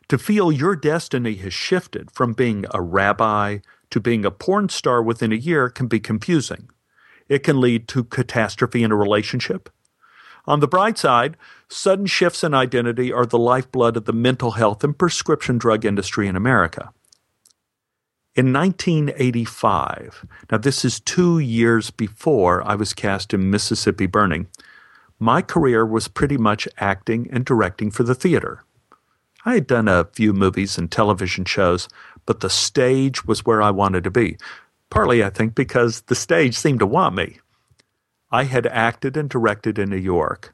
To 0.08 0.18
feel 0.18 0.50
your 0.50 0.78
destiny 0.78 1.36
has 1.36 1.54
shifted 1.54 2.10
from 2.12 2.32
being 2.32 2.66
a 2.74 2.82
rabbi 2.82 3.58
to 3.90 4.00
being 4.00 4.24
a 4.24 4.32
porn 4.32 4.70
star 4.70 5.04
within 5.04 5.34
a 5.34 5.36
year 5.36 5.70
can 5.70 5.88
be 5.88 6.00
confusing. 6.00 6.70
It 7.30 7.44
can 7.44 7.60
lead 7.60 7.88
to 7.90 8.04
catastrophe 8.04 8.84
in 8.84 8.92
a 8.92 8.96
relationship. 8.96 9.70
On 10.46 10.62
the 10.62 10.68
bright 10.68 10.98
side, 10.98 11.36
sudden 11.68 12.06
shifts 12.06 12.44
in 12.44 12.54
identity 12.54 13.12
are 13.12 13.26
the 13.26 13.38
lifeblood 13.38 13.98
of 13.98 14.06
the 14.06 14.14
mental 14.14 14.52
health 14.52 14.84
and 14.84 14.98
prescription 14.98 15.58
drug 15.58 15.86
industry 15.86 16.28
in 16.28 16.38
America. 16.38 16.94
In 18.34 18.54
1985, 18.54 20.26
now 20.52 20.58
this 20.58 20.86
is 20.86 21.00
two 21.00 21.40
years 21.40 21.90
before 21.90 22.66
I 22.66 22.76
was 22.76 22.94
cast 22.94 23.34
in 23.34 23.50
Mississippi 23.50 24.06
Burning, 24.06 24.48
my 25.20 25.42
career 25.42 25.84
was 25.84 26.08
pretty 26.08 26.38
much 26.38 26.68
acting 26.78 27.28
and 27.32 27.44
directing 27.44 27.90
for 27.90 28.04
the 28.04 28.14
theater. 28.14 28.64
I 29.44 29.56
had 29.56 29.66
done 29.66 29.88
a 29.88 30.08
few 30.14 30.34
movies 30.34 30.78
and 30.78 30.92
television 30.92 31.46
shows, 31.46 31.90
but 32.28 32.42
the 32.42 32.50
stage 32.50 33.26
was 33.26 33.46
where 33.46 33.62
I 33.62 33.72
wanted 33.72 34.04
to 34.04 34.12
be, 34.12 34.38
partly, 34.90 35.24
I 35.24 35.30
think, 35.30 35.56
because 35.56 36.02
the 36.02 36.16
stage 36.16 36.56
seemed 36.56 36.80
to 36.80 36.86
want 36.86 37.16
me. 37.16 37.40
I 38.32 38.44
had 38.44 38.68
acted 38.68 39.16
and 39.16 39.30
directed 39.30 39.80
in 39.80 39.90
New 39.90 39.96
York, 39.96 40.54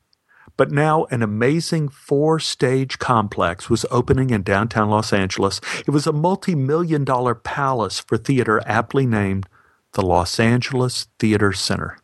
but 0.58 0.72
now 0.72 1.06
an 1.06 1.24
amazing 1.24 1.90
four 1.90 2.40
stage 2.40 3.00
complex 3.00 3.70
was 3.70 3.86
opening 3.90 4.30
in 4.30 4.44
downtown 4.44 4.90
Los 4.90 5.12
Angeles. 5.12 5.60
It 5.80 5.90
was 5.90 6.06
a 6.06 6.14
multi 6.14 6.54
million 6.54 7.04
dollar 7.04 7.34
palace 7.34 8.00
for 8.00 8.18
theater 8.18 8.62
aptly 8.66 9.08
named 9.08 9.48
the 9.94 10.04
Los 10.04 10.40
Angeles 10.40 11.08
Theater 11.18 11.54
Center, 11.54 11.98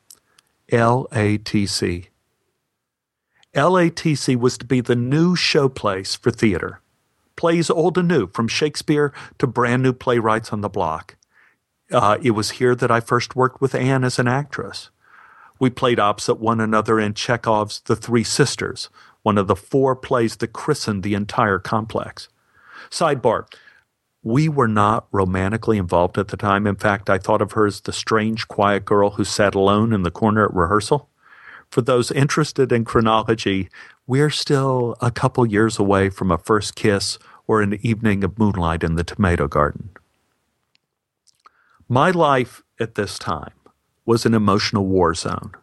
LATC. 0.72 2.08
LATC 3.56 4.36
was 4.36 4.58
to 4.60 4.65
be 4.65 4.80
the 4.80 4.96
new 4.96 5.36
showplace 5.36 6.18
for 6.18 6.32
theater. 6.32 6.82
Plays 7.36 7.70
old 7.70 7.98
and 7.98 8.08
new, 8.08 8.28
from 8.28 8.48
Shakespeare 8.48 9.12
to 9.39 9.48
brand 9.48 9.82
new 9.82 9.94
playwrights 9.94 10.54
on 10.54 10.62
the 10.62 10.70
block. 10.70 11.15
Uh, 11.91 12.17
it 12.21 12.32
was 12.32 12.52
here 12.52 12.75
that 12.75 12.91
I 12.91 12.99
first 12.99 13.36
worked 13.36 13.62
with 13.62 13.73
Anne 13.73 14.04
as 14.04 14.19
an 14.19 14.28
actress. 14.28 14.89
We 15.60 15.69
played 15.69 15.99
opposite 15.99 16.36
one 16.36 16.62
another 16.62 16.99
in 16.99 17.13
Chekhov's 17.13 17.82
The 17.82 17.95
Three 17.95 18.23
Sisters, 18.23 18.89
one 19.23 19.38
of 19.38 19.47
the 19.47 19.56
four 19.56 19.95
plays 19.95 20.38
that 20.38 20.54
christened 20.54 21.04
the 21.04 21.15
entire 21.15 21.60
complex. 21.60 22.30
Sidebar 22.89 23.45
we 24.23 24.49
were 24.49 24.67
not 24.67 25.08
romantically 25.12 25.78
involved 25.78 26.17
at 26.17 26.28
the 26.28 26.38
time. 26.38 26.67
In 26.67 26.75
fact, 26.75 27.10
I 27.10 27.17
thought 27.17 27.41
of 27.41 27.54
her 27.54 27.65
as 27.65 27.82
the 27.82 27.93
strange, 27.93 28.47
quiet 28.47 28.86
girl 28.86 29.12
who 29.12 29.23
sat 29.23 29.56
alone 29.56 29.93
in 29.93 30.04
the 30.04 30.12
corner 30.12 30.45
at 30.45 30.54
rehearsal. 30.54 31.10
For 31.69 31.82
those 31.82 32.12
interested 32.12 32.71
in 32.71 32.84
chronology, 32.84 33.69
we're 34.08 34.30
still 34.30 34.97
a 34.99 35.12
couple 35.12 35.45
years 35.45 35.80
away 35.80 36.10
from 36.10 36.32
a 36.32 36.38
first 36.38 36.75
kiss 36.75 37.17
or 37.47 37.62
an 37.62 37.80
evening 37.82 38.23
of 38.23 38.38
moonlight 38.38 38.84
in 38.84 38.95
the 38.95 39.04
tomato 39.04 39.47
garden. 39.47 39.91
My 41.91 42.12
life 42.12 42.62
at 42.80 42.93
this 42.93 43.17
time 43.17 43.54
was 44.06 44.23
an 44.23 44.36
emotional 44.36 44.86
war 44.86 45.15
zone. 45.15 45.54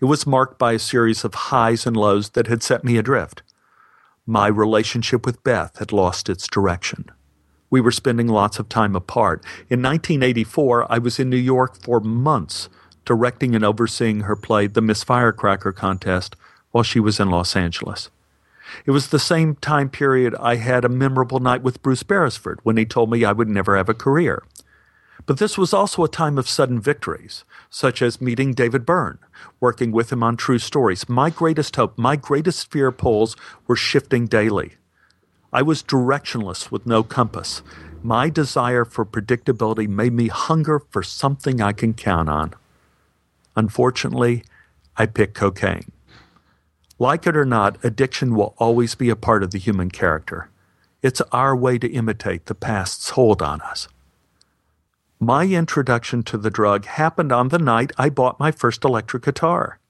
It 0.00 0.06
was 0.06 0.26
marked 0.26 0.58
by 0.58 0.72
a 0.72 0.78
series 0.78 1.24
of 1.24 1.34
highs 1.34 1.86
and 1.86 1.94
lows 1.94 2.30
that 2.30 2.46
had 2.46 2.62
set 2.62 2.84
me 2.84 2.96
adrift. 2.96 3.42
My 4.24 4.46
relationship 4.46 5.26
with 5.26 5.44
Beth 5.44 5.78
had 5.78 5.92
lost 5.92 6.30
its 6.30 6.48
direction. 6.48 7.10
We 7.68 7.82
were 7.82 7.90
spending 7.90 8.28
lots 8.28 8.58
of 8.58 8.70
time 8.70 8.96
apart. 8.96 9.44
In 9.68 9.82
1984, 9.82 10.90
I 10.90 10.96
was 10.96 11.18
in 11.18 11.28
New 11.28 11.36
York 11.36 11.76
for 11.82 12.00
months, 12.00 12.70
directing 13.04 13.54
and 13.54 13.62
overseeing 13.62 14.20
her 14.20 14.36
play 14.36 14.68
The 14.68 14.80
Miss 14.80 15.04
Firecracker 15.04 15.72
Contest 15.72 16.34
while 16.70 16.82
she 16.82 16.98
was 16.98 17.20
in 17.20 17.28
Los 17.28 17.54
Angeles. 17.54 18.08
It 18.86 18.92
was 18.92 19.08
the 19.08 19.18
same 19.18 19.54
time 19.56 19.90
period 19.90 20.34
I 20.40 20.54
had 20.56 20.86
a 20.86 20.88
memorable 20.88 21.40
night 21.40 21.62
with 21.62 21.82
Bruce 21.82 22.04
Beresford 22.04 22.58
when 22.62 22.78
he 22.78 22.86
told 22.86 23.10
me 23.10 23.22
I 23.22 23.32
would 23.32 23.48
never 23.50 23.76
have 23.76 23.90
a 23.90 23.94
career. 23.94 24.44
But 25.28 25.36
this 25.36 25.58
was 25.58 25.74
also 25.74 26.02
a 26.02 26.08
time 26.08 26.38
of 26.38 26.48
sudden 26.48 26.80
victories, 26.80 27.44
such 27.68 28.00
as 28.00 28.18
meeting 28.18 28.54
David 28.54 28.86
Byrne, 28.86 29.18
working 29.60 29.92
with 29.92 30.10
him 30.10 30.22
on 30.22 30.38
True 30.38 30.58
Stories. 30.58 31.06
My 31.06 31.28
greatest 31.28 31.76
hope, 31.76 31.98
my 31.98 32.16
greatest 32.16 32.72
fear 32.72 32.90
poles 32.90 33.36
were 33.66 33.76
shifting 33.76 34.26
daily. 34.26 34.76
I 35.52 35.60
was 35.60 35.82
directionless 35.82 36.70
with 36.70 36.86
no 36.86 37.02
compass. 37.02 37.60
My 38.02 38.30
desire 38.30 38.86
for 38.86 39.04
predictability 39.04 39.86
made 39.86 40.14
me 40.14 40.28
hunger 40.28 40.78
for 40.78 41.02
something 41.02 41.60
I 41.60 41.72
can 41.74 41.92
count 41.92 42.30
on. 42.30 42.54
Unfortunately, 43.54 44.44
I 44.96 45.04
picked 45.04 45.34
cocaine. 45.34 45.92
Like 46.98 47.26
it 47.26 47.36
or 47.36 47.44
not, 47.44 47.76
addiction 47.84 48.34
will 48.34 48.54
always 48.56 48.94
be 48.94 49.10
a 49.10 49.14
part 49.14 49.42
of 49.42 49.50
the 49.50 49.58
human 49.58 49.90
character. 49.90 50.48
It's 51.02 51.20
our 51.32 51.54
way 51.54 51.76
to 51.80 51.92
imitate 51.92 52.46
the 52.46 52.54
past's 52.54 53.10
hold 53.10 53.42
on 53.42 53.60
us. 53.60 53.88
My 55.20 55.46
introduction 55.46 56.22
to 56.24 56.38
the 56.38 56.50
drug 56.50 56.84
happened 56.84 57.32
on 57.32 57.48
the 57.48 57.58
night 57.58 57.90
I 57.98 58.08
bought 58.08 58.38
my 58.38 58.52
first 58.52 58.84
electric 58.84 59.24
guitar. 59.24 59.80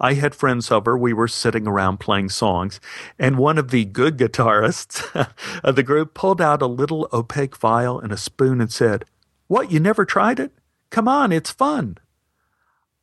I 0.00 0.14
had 0.14 0.34
friends 0.34 0.70
over. 0.70 0.96
We 0.96 1.12
were 1.12 1.28
sitting 1.28 1.66
around 1.66 2.00
playing 2.00 2.30
songs, 2.30 2.80
and 3.18 3.36
one 3.36 3.58
of 3.58 3.70
the 3.70 3.84
good 3.84 4.16
guitarists 4.16 5.04
of 5.62 5.76
the 5.76 5.82
group 5.82 6.14
pulled 6.14 6.40
out 6.40 6.62
a 6.62 6.66
little 6.66 7.10
opaque 7.12 7.58
vial 7.58 8.00
and 8.00 8.10
a 8.10 8.16
spoon 8.16 8.58
and 8.58 8.72
said, 8.72 9.04
What, 9.48 9.70
you 9.70 9.80
never 9.80 10.06
tried 10.06 10.40
it? 10.40 10.52
Come 10.88 11.08
on, 11.08 11.30
it's 11.30 11.50
fun. 11.50 11.98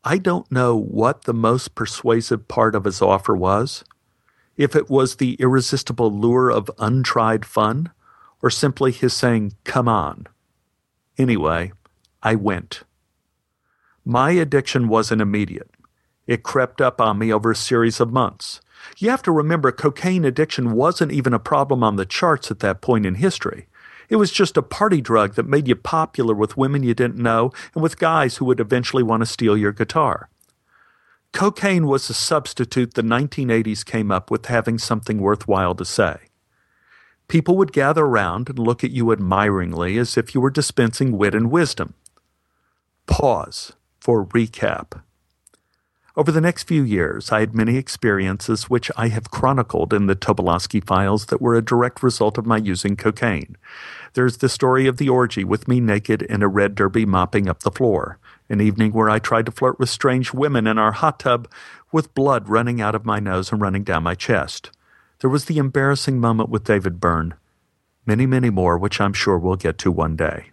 I 0.04 0.18
don't 0.18 0.52
know 0.52 0.76
what 0.76 1.26
the 1.26 1.34
most 1.34 1.76
persuasive 1.76 2.48
part 2.48 2.74
of 2.74 2.86
his 2.86 3.04
offer 3.04 3.36
was. 3.36 3.84
If 4.56 4.76
it 4.76 4.90
was 4.90 5.18
the 5.18 5.36
irresistible 5.36 6.12
lure 6.12 6.50
of 6.50 6.72
untried 6.80 7.46
fun, 7.46 7.92
or 8.42 8.50
simply 8.50 8.92
his 8.92 9.14
saying, 9.14 9.54
Come 9.64 9.88
on. 9.88 10.26
Anyway, 11.18 11.72
I 12.22 12.36
went. 12.36 12.84
My 14.06 14.32
addiction 14.32 14.88
wasn't 14.88 15.22
immediate. 15.22 15.72
It 16.28 16.44
crept 16.44 16.82
up 16.82 17.02
on 17.02 17.18
me 17.18 17.34
over 17.34 17.52
a 17.52 17.56
series 17.56 18.00
of 18.00 18.12
months. 18.12 18.62
You 18.98 19.10
have 19.10 19.24
to 19.24 19.32
remember, 19.32 19.72
cocaine 19.72 20.26
addiction 20.26 20.72
wasn't 20.74 21.12
even 21.12 21.34
a 21.34 21.40
problem 21.40 21.84
on 21.84 21.96
the 21.96 22.06
charts 22.06 22.52
at 22.52 22.60
that 22.60 22.82
point 22.82 23.06
in 23.06 23.16
history. 23.16 23.68
It 24.10 24.18
was 24.18 24.32
just 24.32 24.56
a 24.56 24.62
party 24.62 25.02
drug 25.02 25.34
that 25.36 25.48
made 25.48 25.68
you 25.68 25.76
popular 25.76 26.34
with 26.34 26.56
women 26.56 26.84
you 26.84 26.94
didn't 26.94 27.22
know 27.22 27.52
and 27.74 27.84
with 27.84 28.00
guys 28.00 28.38
who 28.38 28.46
would 28.46 28.60
eventually 28.60 29.04
want 29.04 29.22
to 29.22 29.26
steal 29.26 29.58
your 29.58 29.74
guitar. 29.74 30.30
Cocaine 31.34 31.88
was 31.88 32.10
a 32.10 32.14
substitute 32.14 32.94
the 32.94 33.02
1980s 33.02 33.86
came 33.86 34.12
up 34.12 34.32
with 34.32 34.46
having 34.46 34.78
something 34.78 35.20
worthwhile 35.20 35.76
to 35.76 35.86
say. 35.86 36.18
People 37.28 37.58
would 37.58 37.74
gather 37.74 38.06
around 38.06 38.50
and 38.50 38.58
look 38.58 38.84
at 38.84 38.92
you 38.92 39.12
admiringly 39.12 39.98
as 39.98 40.18
if 40.18 40.34
you 40.34 40.42
were 40.42 40.50
dispensing 40.50 41.18
wit 41.18 41.36
and 41.36 41.52
wisdom. 41.52 41.94
Pause 43.06 43.74
for 44.00 44.26
recap. 44.26 45.02
Over 46.16 46.32
the 46.32 46.42
next 46.42 46.64
few 46.64 46.82
years, 46.82 47.32
I 47.32 47.42
had 47.42 47.54
many 47.54 47.78
experiences 47.78 48.72
which 48.72 48.90
I 48.98 49.10
have 49.10 49.30
chronicled 49.30 49.94
in 49.94 50.08
the 50.08 50.16
Tobolowsky 50.16 50.84
files 50.84 51.28
that 51.28 51.40
were 51.42 51.56
a 51.56 51.64
direct 51.64 52.02
result 52.02 52.40
of 52.40 52.46
my 52.48 52.58
using 52.58 52.96
cocaine. 52.96 53.56
There's 54.14 54.38
the 54.38 54.50
story 54.50 54.88
of 54.88 54.98
the 54.98 55.10
orgy 55.10 55.44
with 55.44 55.68
me 55.68 55.80
naked 55.80 56.24
in 56.24 56.42
a 56.42 56.48
red 56.48 56.74
derby 56.74 57.06
mopping 57.06 57.48
up 57.48 57.62
the 57.62 57.70
floor, 57.70 58.18
an 58.50 58.62
evening 58.62 58.94
where 58.94 59.12
I 59.12 59.20
tried 59.20 59.46
to 59.46 59.52
flirt 59.52 59.78
with 59.78 59.92
strange 59.92 60.34
women 60.34 60.66
in 60.66 60.80
our 60.80 60.94
hot 60.94 61.20
tub 61.20 61.48
with 61.92 62.16
blood 62.16 62.50
running 62.50 62.82
out 62.82 62.96
of 62.96 63.06
my 63.06 63.20
nose 63.20 63.52
and 63.52 63.62
running 63.62 63.84
down 63.84 64.02
my 64.02 64.16
chest. 64.16 64.72
There 65.20 65.30
was 65.30 65.46
the 65.46 65.58
embarrassing 65.58 66.20
moment 66.20 66.50
with 66.50 66.64
David 66.64 67.00
Byrne. 67.00 67.34
Many, 68.06 68.26
many 68.26 68.50
more, 68.50 68.78
which 68.78 69.02
I'm 69.02 69.14
sure 69.14 69.38
we'll 69.38 69.56
get 69.56 69.78
to 69.80 69.92
one 69.92 70.16
day. 70.16 70.52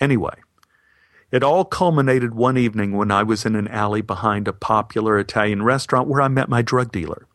Anyway, 0.00 0.34
it 1.30 1.44
all 1.44 1.64
culminated 1.64 2.34
one 2.34 2.58
evening 2.58 2.96
when 2.96 3.12
I 3.12 3.22
was 3.22 3.46
in 3.46 3.54
an 3.54 3.68
alley 3.68 4.02
behind 4.02 4.48
a 4.48 4.52
popular 4.52 5.18
Italian 5.18 5.62
restaurant 5.62 6.08
where 6.08 6.20
I 6.20 6.28
met 6.28 6.48
my 6.48 6.62
drug 6.62 6.90
dealer. 6.90 7.26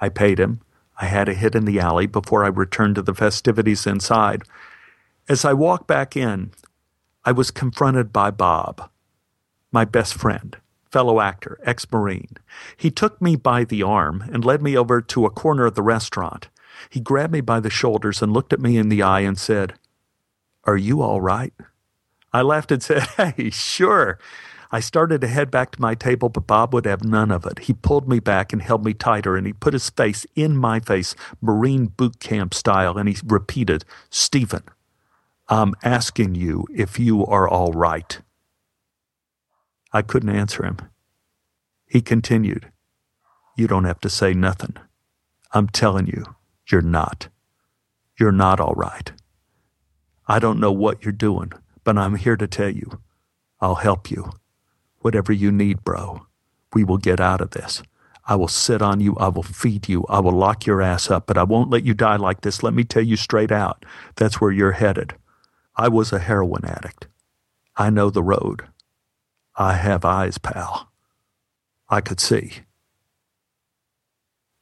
I 0.00 0.08
paid 0.08 0.40
him. 0.40 0.60
I 1.00 1.06
had 1.06 1.28
a 1.28 1.34
hit 1.34 1.54
in 1.54 1.64
the 1.64 1.78
alley 1.78 2.06
before 2.06 2.44
I 2.44 2.48
returned 2.48 2.96
to 2.96 3.02
the 3.02 3.14
festivities 3.14 3.86
inside. 3.86 4.42
As 5.28 5.44
I 5.44 5.52
walked 5.52 5.86
back 5.86 6.16
in, 6.16 6.50
I 7.24 7.32
was 7.32 7.50
confronted 7.50 8.12
by 8.12 8.30
Bob, 8.32 8.90
my 9.70 9.84
best 9.84 10.14
friend 10.14 10.56
fellow 10.90 11.20
actor, 11.20 11.58
ex 11.64 11.86
Marine. 11.90 12.36
He 12.76 12.90
took 12.90 13.20
me 13.20 13.36
by 13.36 13.64
the 13.64 13.82
arm 13.82 14.24
and 14.32 14.44
led 14.44 14.62
me 14.62 14.76
over 14.76 15.00
to 15.00 15.26
a 15.26 15.30
corner 15.30 15.66
of 15.66 15.74
the 15.74 15.82
restaurant. 15.82 16.48
He 16.88 17.00
grabbed 17.00 17.32
me 17.32 17.40
by 17.40 17.60
the 17.60 17.70
shoulders 17.70 18.22
and 18.22 18.32
looked 18.32 18.52
at 18.52 18.60
me 18.60 18.76
in 18.76 18.88
the 18.88 19.02
eye 19.02 19.20
and 19.20 19.38
said, 19.38 19.74
Are 20.64 20.76
you 20.76 21.02
all 21.02 21.20
right? 21.20 21.52
I 22.32 22.42
laughed 22.42 22.72
and 22.72 22.82
said, 22.82 23.02
Hey, 23.16 23.50
sure. 23.50 24.18
I 24.72 24.78
started 24.78 25.20
to 25.20 25.26
head 25.26 25.50
back 25.50 25.72
to 25.72 25.80
my 25.80 25.96
table, 25.96 26.28
but 26.28 26.46
Bob 26.46 26.72
would 26.72 26.86
have 26.86 27.02
none 27.02 27.32
of 27.32 27.44
it. 27.44 27.60
He 27.60 27.72
pulled 27.72 28.08
me 28.08 28.20
back 28.20 28.52
and 28.52 28.62
held 28.62 28.84
me 28.84 28.94
tighter, 28.94 29.36
and 29.36 29.44
he 29.46 29.52
put 29.52 29.72
his 29.72 29.90
face 29.90 30.26
in 30.36 30.56
my 30.56 30.78
face, 30.78 31.16
Marine 31.40 31.86
boot 31.86 32.20
camp 32.20 32.54
style, 32.54 32.96
and 32.96 33.08
he 33.08 33.16
repeated, 33.26 33.84
Stephen, 34.10 34.62
I'm 35.48 35.74
asking 35.82 36.36
you 36.36 36.66
if 36.72 37.00
you 37.00 37.26
are 37.26 37.48
all 37.48 37.72
right. 37.72 38.20
I 39.92 40.02
couldn't 40.02 40.28
answer 40.28 40.64
him. 40.64 40.78
He 41.86 42.00
continued, 42.00 42.70
You 43.56 43.66
don't 43.66 43.84
have 43.84 44.00
to 44.00 44.10
say 44.10 44.32
nothing. 44.34 44.76
I'm 45.52 45.68
telling 45.68 46.06
you, 46.06 46.24
you're 46.70 46.82
not. 46.82 47.28
You're 48.18 48.32
not 48.32 48.60
all 48.60 48.74
right. 48.74 49.12
I 50.28 50.38
don't 50.38 50.60
know 50.60 50.70
what 50.70 51.04
you're 51.04 51.12
doing, 51.12 51.52
but 51.82 51.98
I'm 51.98 52.14
here 52.14 52.36
to 52.36 52.46
tell 52.46 52.70
you. 52.70 53.00
I'll 53.60 53.76
help 53.76 54.10
you. 54.10 54.30
Whatever 55.00 55.32
you 55.32 55.50
need, 55.50 55.82
bro. 55.82 56.26
We 56.72 56.84
will 56.84 56.98
get 56.98 57.18
out 57.20 57.40
of 57.40 57.50
this. 57.50 57.82
I 58.26 58.36
will 58.36 58.48
sit 58.48 58.80
on 58.80 59.00
you. 59.00 59.16
I 59.16 59.28
will 59.28 59.42
feed 59.42 59.88
you. 59.88 60.04
I 60.08 60.20
will 60.20 60.32
lock 60.32 60.66
your 60.66 60.80
ass 60.80 61.10
up, 61.10 61.26
but 61.26 61.36
I 61.36 61.42
won't 61.42 61.70
let 61.70 61.84
you 61.84 61.94
die 61.94 62.16
like 62.16 62.42
this. 62.42 62.62
Let 62.62 62.74
me 62.74 62.84
tell 62.84 63.02
you 63.02 63.16
straight 63.16 63.50
out. 63.50 63.84
That's 64.14 64.40
where 64.40 64.52
you're 64.52 64.72
headed. 64.72 65.14
I 65.74 65.88
was 65.88 66.12
a 66.12 66.20
heroin 66.20 66.64
addict. 66.64 67.08
I 67.76 67.90
know 67.90 68.10
the 68.10 68.22
road. 68.22 68.62
I 69.60 69.74
have 69.74 70.06
eyes, 70.06 70.38
pal. 70.38 70.90
I 71.90 72.00
could 72.00 72.18
see. 72.18 72.60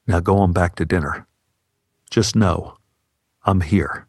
Now 0.08 0.18
go 0.18 0.38
on 0.38 0.52
back 0.52 0.74
to 0.74 0.84
dinner. 0.84 1.28
Just 2.11 2.34
know 2.34 2.78
I'm 3.44 3.61
here. 3.61 4.08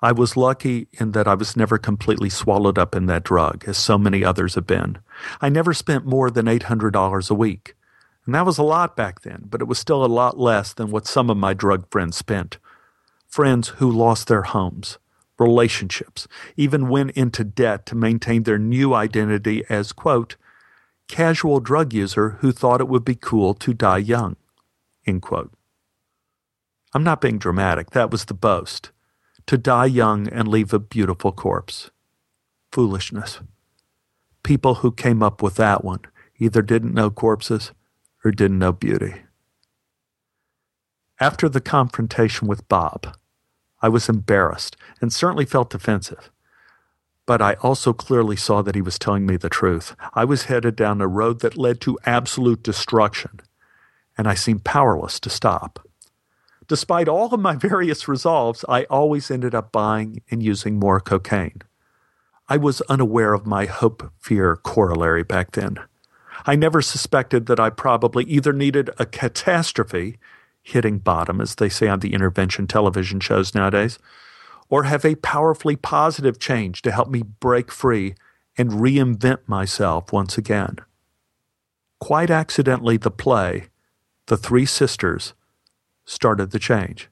I 0.00 0.12
was 0.12 0.36
lucky 0.36 0.86
in 0.92 1.10
that 1.12 1.26
I 1.26 1.34
was 1.34 1.56
never 1.56 1.78
completely 1.78 2.30
swallowed 2.30 2.78
up 2.78 2.94
in 2.94 3.06
that 3.06 3.24
drug, 3.24 3.64
as 3.66 3.76
so 3.76 3.98
many 3.98 4.24
others 4.24 4.54
have 4.54 4.68
been. 4.68 4.98
I 5.40 5.48
never 5.48 5.74
spent 5.74 6.06
more 6.06 6.30
than 6.30 6.46
$800 6.46 7.28
a 7.28 7.34
week. 7.34 7.74
And 8.24 8.36
that 8.36 8.46
was 8.46 8.58
a 8.58 8.62
lot 8.62 8.94
back 8.94 9.22
then, 9.22 9.46
but 9.50 9.60
it 9.60 9.66
was 9.66 9.80
still 9.80 10.04
a 10.04 10.06
lot 10.06 10.38
less 10.38 10.72
than 10.72 10.92
what 10.92 11.08
some 11.08 11.28
of 11.28 11.38
my 11.38 11.54
drug 11.54 11.90
friends 11.90 12.16
spent. 12.16 12.58
Friends 13.26 13.70
who 13.80 13.90
lost 13.90 14.28
their 14.28 14.42
homes, 14.42 14.98
relationships, 15.38 16.26
even 16.56 16.88
went 16.88 17.10
into 17.12 17.44
debt 17.44 17.86
to 17.86 17.94
maintain 17.94 18.42
their 18.42 18.58
new 18.58 18.94
identity 18.94 19.64
as, 19.68 19.92
quote, 19.92 20.36
casual 21.08 21.60
drug 21.60 21.92
user 21.92 22.30
who 22.40 22.52
thought 22.52 22.80
it 22.80 22.88
would 22.88 23.04
be 23.04 23.14
cool 23.14 23.54
to 23.54 23.74
die 23.74 23.98
young, 23.98 24.36
end 25.06 25.22
quote. 25.22 25.52
I'm 26.94 27.04
not 27.04 27.20
being 27.20 27.38
dramatic, 27.38 27.90
that 27.90 28.10
was 28.10 28.24
the 28.24 28.34
boast. 28.34 28.90
To 29.46 29.56
die 29.56 29.86
young 29.86 30.28
and 30.28 30.48
leave 30.48 30.72
a 30.72 30.78
beautiful 30.78 31.30
corpse. 31.30 31.90
Foolishness. 32.72 33.40
People 34.42 34.76
who 34.76 34.90
came 34.90 35.22
up 35.22 35.42
with 35.42 35.54
that 35.56 35.84
one 35.84 36.00
either 36.38 36.62
didn't 36.62 36.94
know 36.94 37.10
corpses 37.10 37.72
or 38.24 38.30
didn't 38.30 38.58
know 38.58 38.72
beauty. 38.72 39.22
After 41.20 41.48
the 41.48 41.60
confrontation 41.60 42.48
with 42.48 42.68
Bob, 42.68 43.16
I 43.82 43.88
was 43.88 44.08
embarrassed 44.08 44.76
and 45.00 45.12
certainly 45.12 45.44
felt 45.44 45.70
defensive. 45.70 46.30
But 47.26 47.42
I 47.42 47.54
also 47.54 47.92
clearly 47.92 48.36
saw 48.36 48.62
that 48.62 48.74
he 48.74 48.82
was 48.82 48.98
telling 48.98 49.26
me 49.26 49.36
the 49.36 49.48
truth. 49.48 49.96
I 50.14 50.24
was 50.24 50.44
headed 50.44 50.76
down 50.76 51.00
a 51.00 51.08
road 51.08 51.40
that 51.40 51.58
led 51.58 51.80
to 51.82 51.98
absolute 52.06 52.62
destruction, 52.62 53.40
and 54.16 54.28
I 54.28 54.34
seemed 54.34 54.64
powerless 54.64 55.18
to 55.20 55.30
stop. 55.30 55.86
Despite 56.68 57.08
all 57.08 57.32
of 57.32 57.40
my 57.40 57.56
various 57.56 58.08
resolves, 58.08 58.64
I 58.68 58.84
always 58.84 59.30
ended 59.30 59.54
up 59.54 59.72
buying 59.72 60.22
and 60.30 60.42
using 60.42 60.78
more 60.78 61.00
cocaine. 61.00 61.62
I 62.48 62.56
was 62.56 62.80
unaware 62.82 63.32
of 63.32 63.44
my 63.44 63.66
hope 63.66 64.12
fear 64.20 64.54
corollary 64.56 65.24
back 65.24 65.52
then. 65.52 65.78
I 66.44 66.54
never 66.54 66.80
suspected 66.80 67.46
that 67.46 67.58
I 67.58 67.70
probably 67.70 68.24
either 68.24 68.52
needed 68.52 68.90
a 68.98 69.06
catastrophe, 69.06 70.18
hitting 70.66 70.98
bottom, 70.98 71.40
as 71.40 71.54
they 71.54 71.68
say 71.68 71.86
on 71.86 72.00
the 72.00 72.12
intervention 72.12 72.66
television 72.66 73.20
shows 73.20 73.54
nowadays, 73.54 74.00
or 74.68 74.82
have 74.82 75.04
a 75.04 75.14
powerfully 75.16 75.76
positive 75.76 76.40
change 76.40 76.82
to 76.82 76.90
help 76.90 77.08
me 77.08 77.22
break 77.22 77.70
free 77.70 78.16
and 78.58 78.72
reinvent 78.72 79.38
myself 79.46 80.12
once 80.12 80.36
again. 80.36 80.76
Quite 82.00 82.30
accidentally, 82.30 82.96
the 82.96 83.12
play, 83.12 83.68
The 84.26 84.36
Three 84.36 84.66
Sisters, 84.66 85.34
started 86.04 86.50
the 86.50 86.58
change. 86.58 87.08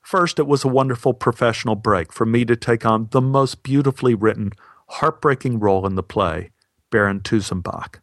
First, 0.00 0.38
it 0.38 0.46
was 0.46 0.64
a 0.64 0.68
wonderful 0.68 1.12
professional 1.12 1.74
break 1.74 2.10
for 2.10 2.24
me 2.24 2.46
to 2.46 2.56
take 2.56 2.86
on 2.86 3.08
the 3.10 3.20
most 3.20 3.62
beautifully 3.62 4.14
written, 4.14 4.52
heartbreaking 4.88 5.60
role 5.60 5.86
in 5.86 5.94
the 5.94 6.02
play, 6.02 6.52
Baron 6.90 7.20
Tusenbach. 7.20 7.96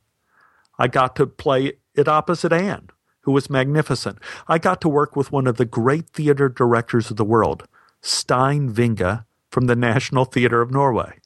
I 0.78 0.88
got 0.88 1.15
to 1.15 1.26
play 1.26 1.74
it 1.95 2.08
opposite 2.08 2.54
Anne, 2.54 2.89
who 3.25 3.31
was 3.31 3.49
magnificent. 3.49 4.19
I 4.47 4.59
got 4.59 4.79
to 4.81 4.89
work 4.89 5.15
with 5.15 5.31
one 5.31 5.47
of 5.47 5.57
the 5.57 5.65
great 5.65 6.09
theater 6.09 6.47
directors 6.47 7.09
of 7.09 7.17
the 7.17 7.25
world, 7.25 7.67
Stein 8.01 8.71
Winge 8.73 9.25
from 9.49 9.65
the 9.65 9.75
National 9.75 10.25
Theatre 10.25 10.61
of 10.61 10.71
Norway. 10.71 11.19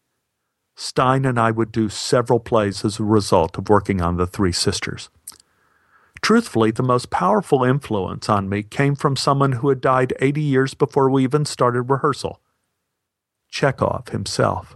Stein 0.75 1.25
and 1.25 1.37
I 1.37 1.51
would 1.51 1.73
do 1.73 1.89
several 1.89 2.39
plays 2.39 2.85
as 2.85 2.99
a 2.99 3.03
result 3.03 3.57
of 3.57 3.67
working 3.67 4.01
on 4.01 4.15
The 4.15 4.25
Three 4.25 4.53
Sisters. 4.53 5.09
Truthfully, 6.21 6.71
the 6.71 6.83
most 6.83 7.09
powerful 7.09 7.65
influence 7.65 8.29
on 8.29 8.47
me 8.47 8.63
came 8.63 8.95
from 8.95 9.17
someone 9.17 9.53
who 9.53 9.67
had 9.67 9.81
died 9.81 10.13
80 10.21 10.41
years 10.41 10.73
before 10.73 11.09
we 11.09 11.23
even 11.23 11.43
started 11.43 11.83
rehearsal 11.83 12.39
Chekhov 13.49 14.09
himself. 14.09 14.75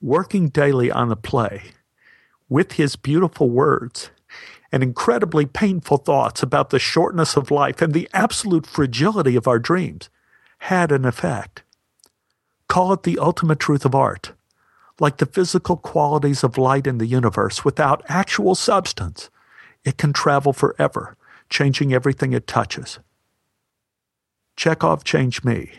Working 0.00 0.48
daily 0.48 0.90
on 0.90 1.08
the 1.08 1.16
play, 1.16 1.72
with 2.48 2.72
his 2.72 2.96
beautiful 2.96 3.50
words 3.50 4.10
and 4.74 4.82
incredibly 4.82 5.46
painful 5.46 5.98
thoughts 5.98 6.42
about 6.42 6.70
the 6.70 6.80
shortness 6.80 7.36
of 7.36 7.52
life 7.52 7.80
and 7.80 7.94
the 7.94 8.10
absolute 8.12 8.66
fragility 8.66 9.36
of 9.36 9.46
our 9.46 9.60
dreams, 9.60 10.10
had 10.58 10.90
an 10.90 11.04
effect. 11.04 11.62
Call 12.68 12.92
it 12.92 13.04
the 13.04 13.20
ultimate 13.20 13.60
truth 13.60 13.84
of 13.84 13.94
art. 13.94 14.32
Like 14.98 15.18
the 15.18 15.26
physical 15.26 15.76
qualities 15.76 16.42
of 16.42 16.58
light 16.58 16.88
in 16.88 16.98
the 16.98 17.06
universe 17.06 17.64
without 17.64 18.02
actual 18.08 18.56
substance, 18.56 19.30
it 19.84 19.96
can 19.96 20.12
travel 20.12 20.52
forever, 20.52 21.16
changing 21.48 21.94
everything 21.94 22.32
it 22.32 22.48
touches. 22.48 22.98
Chekhov 24.56 25.04
changed 25.04 25.44
me. 25.44 25.70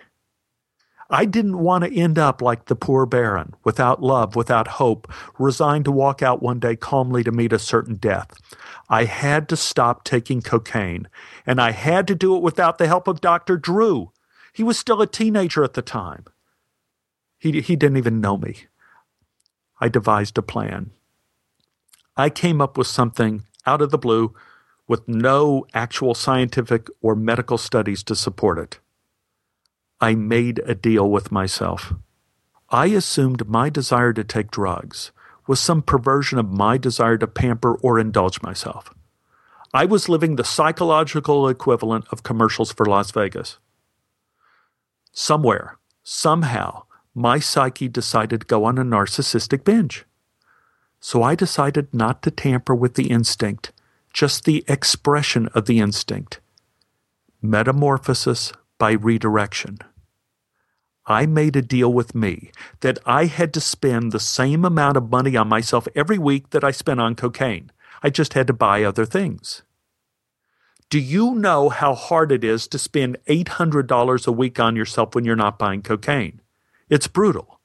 I 1.10 1.26
didn't 1.26 1.60
want 1.60 1.84
to 1.84 1.96
end 1.96 2.18
up 2.18 2.42
like 2.42 2.66
the 2.66 2.76
poor 2.76 3.06
Baron, 3.06 3.54
without 3.64 4.02
love, 4.02 4.36
without 4.36 4.68
hope, 4.68 5.12
resigned 5.38 5.86
to 5.86 5.92
walk 5.92 6.24
out 6.24 6.42
one 6.42 6.60
day 6.60 6.76
calmly 6.76 7.24
to 7.24 7.32
meet 7.32 7.54
a 7.54 7.60
certain 7.60 7.96
death. 7.96 8.32
I 8.90 9.06
had 9.06 9.48
to 9.50 9.58
stop 9.58 10.04
taking 10.04 10.42
cocaine, 10.42 11.08
and 11.46 11.62
I 11.62 11.72
had 11.72 12.08
to 12.08 12.16
do 12.16 12.36
it 12.36 12.42
without 12.42 12.80
the 12.80 12.88
help 12.88 13.08
of 13.08 13.22
Dr. 13.22 13.58
Drew. 13.58 14.12
He 14.52 14.64
was 14.64 14.80
still 14.80 15.02
a 15.02 15.08
teenager 15.08 15.64
at 15.64 15.74
the 15.74 15.82
time. 15.82 16.26
He, 17.38 17.62
he 17.62 17.76
didn't 17.76 17.98
even 17.98 18.22
know 18.22 18.38
me. 18.38 18.66
I 19.80 19.90
devised 19.90 20.38
a 20.38 20.42
plan. 20.42 20.92
I 22.18 22.30
came 22.30 22.62
up 22.62 22.78
with 22.78 22.88
something 22.88 23.44
out 23.66 23.82
of 23.82 23.92
the 23.92 23.98
blue 23.98 24.34
with 24.88 25.08
no 25.08 25.66
actual 25.74 26.16
scientific 26.16 26.88
or 27.02 27.16
medical 27.16 27.58
studies 27.58 28.02
to 28.04 28.16
support 28.16 28.58
it. 28.58 28.80
I 30.02 30.16
made 30.16 30.60
a 30.66 30.76
deal 30.76 31.10
with 31.10 31.32
myself. 31.32 31.94
I 32.70 32.88
assumed 32.88 33.48
my 33.48 33.70
desire 33.70 34.14
to 34.14 34.24
take 34.24 34.52
drugs 34.52 35.12
was 35.48 35.60
some 35.60 35.82
perversion 35.82 36.40
of 36.40 36.52
my 36.52 36.78
desire 36.78 37.18
to 37.18 37.28
pamper 37.28 37.76
or 37.76 38.00
indulge 38.00 38.42
myself. 38.42 38.94
I 39.74 39.86
was 39.86 40.10
living 40.10 40.36
the 40.36 40.44
psychological 40.44 41.48
equivalent 41.48 42.06
of 42.12 42.24
commercials 42.24 42.72
for 42.72 42.86
Las 42.86 43.12
Vegas. 43.12 43.58
Somewhere, 45.12 45.78
somehow, 46.04 46.84
my 47.14 47.40
psyche 47.40 47.88
decided 47.88 48.42
to 48.42 48.48
go 48.48 48.66
on 48.66 48.78
a 48.78 48.84
narcissistic 48.84 49.64
binge. 49.64 50.06
So 51.00 51.24
I 51.24 51.36
decided 51.36 51.94
not 51.94 52.22
to 52.24 52.32
tamper 52.32 52.74
with 52.74 52.96
the 52.96 53.10
instinct, 53.12 53.72
just 54.12 54.46
the 54.46 54.64
expression 54.68 55.48
of 55.54 55.66
the 55.66 55.80
instinct. 55.80 56.40
Metamorphosis 57.42 58.52
by 58.78 58.92
redirection. 58.92 59.80
I 61.08 61.26
made 61.28 61.56
a 61.56 61.62
deal 61.62 61.94
with 61.94 62.16
me 62.16 62.52
that 62.80 62.98
I 63.06 63.26
had 63.26 63.54
to 63.54 63.62
spend 63.62 64.12
the 64.12 64.20
same 64.20 64.66
amount 64.66 64.98
of 64.98 65.12
money 65.12 65.36
on 65.36 65.48
myself 65.48 65.88
every 65.96 66.18
week 66.18 66.50
that 66.50 66.64
I 66.64 66.72
spent 66.72 67.00
on 67.00 67.16
cocaine. 67.16 67.72
I 68.02 68.10
just 68.10 68.34
had 68.34 68.48
to 68.48 68.54
buy 68.54 68.84
other 68.84 69.06
things. 69.06 69.62
Do 70.90 71.00
you 71.00 71.36
know 71.36 71.70
how 71.70 71.94
hard 71.94 72.32
it 72.32 72.44
is 72.44 72.68
to 72.68 72.80
spend 72.80 73.18
$800 73.28 74.28
a 74.28 74.32
week 74.32 74.60
on 74.60 74.76
yourself 74.76 75.14
when 75.14 75.26
you're 75.26 75.36
not 75.36 75.60
buying 75.60 75.82
cocaine? 75.82 76.42
It's 76.90 77.08
brutal. 77.08 77.60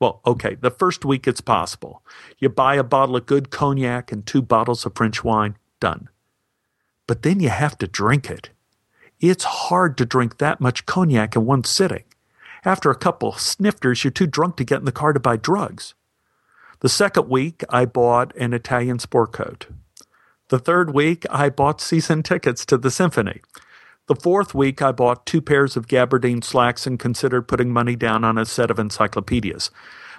Well, 0.00 0.20
okay, 0.26 0.56
the 0.56 0.70
first 0.70 1.04
week 1.04 1.26
it's 1.26 1.40
possible. 1.40 2.02
You 2.38 2.48
buy 2.48 2.74
a 2.74 2.84
bottle 2.84 3.16
of 3.16 3.26
good 3.26 3.50
cognac 3.50 4.10
and 4.12 4.26
two 4.26 4.42
bottles 4.42 4.84
of 4.84 4.94
French 4.94 5.22
wine, 5.22 5.56
done. 5.80 6.08
But 7.06 7.22
then 7.22 7.40
you 7.40 7.48
have 7.48 7.78
to 7.78 7.86
drink 7.86 8.30
it. 8.30 8.50
It's 9.30 9.44
hard 9.44 9.96
to 9.96 10.04
drink 10.04 10.36
that 10.36 10.60
much 10.60 10.84
cognac 10.84 11.34
in 11.34 11.46
one 11.46 11.64
sitting. 11.64 12.04
After 12.62 12.90
a 12.90 12.94
couple 12.94 13.32
snifters, 13.32 14.04
you're 14.04 14.10
too 14.10 14.26
drunk 14.26 14.56
to 14.56 14.64
get 14.64 14.80
in 14.80 14.84
the 14.84 14.92
car 14.92 15.14
to 15.14 15.20
buy 15.20 15.38
drugs. 15.38 15.94
The 16.80 16.90
second 16.90 17.30
week, 17.30 17.64
I 17.70 17.86
bought 17.86 18.36
an 18.36 18.52
Italian 18.52 18.98
sport 18.98 19.32
coat. 19.32 19.68
The 20.50 20.58
third 20.58 20.92
week, 20.92 21.24
I 21.30 21.48
bought 21.48 21.80
season 21.80 22.22
tickets 22.22 22.66
to 22.66 22.76
the 22.76 22.90
symphony. 22.90 23.40
The 24.08 24.14
fourth 24.14 24.54
week, 24.54 24.82
I 24.82 24.92
bought 24.92 25.24
two 25.24 25.40
pairs 25.40 25.74
of 25.74 25.88
gabardine 25.88 26.44
slacks 26.44 26.86
and 26.86 27.00
considered 27.00 27.48
putting 27.48 27.72
money 27.72 27.96
down 27.96 28.24
on 28.24 28.36
a 28.36 28.44
set 28.44 28.70
of 28.70 28.78
encyclopedias. 28.78 29.70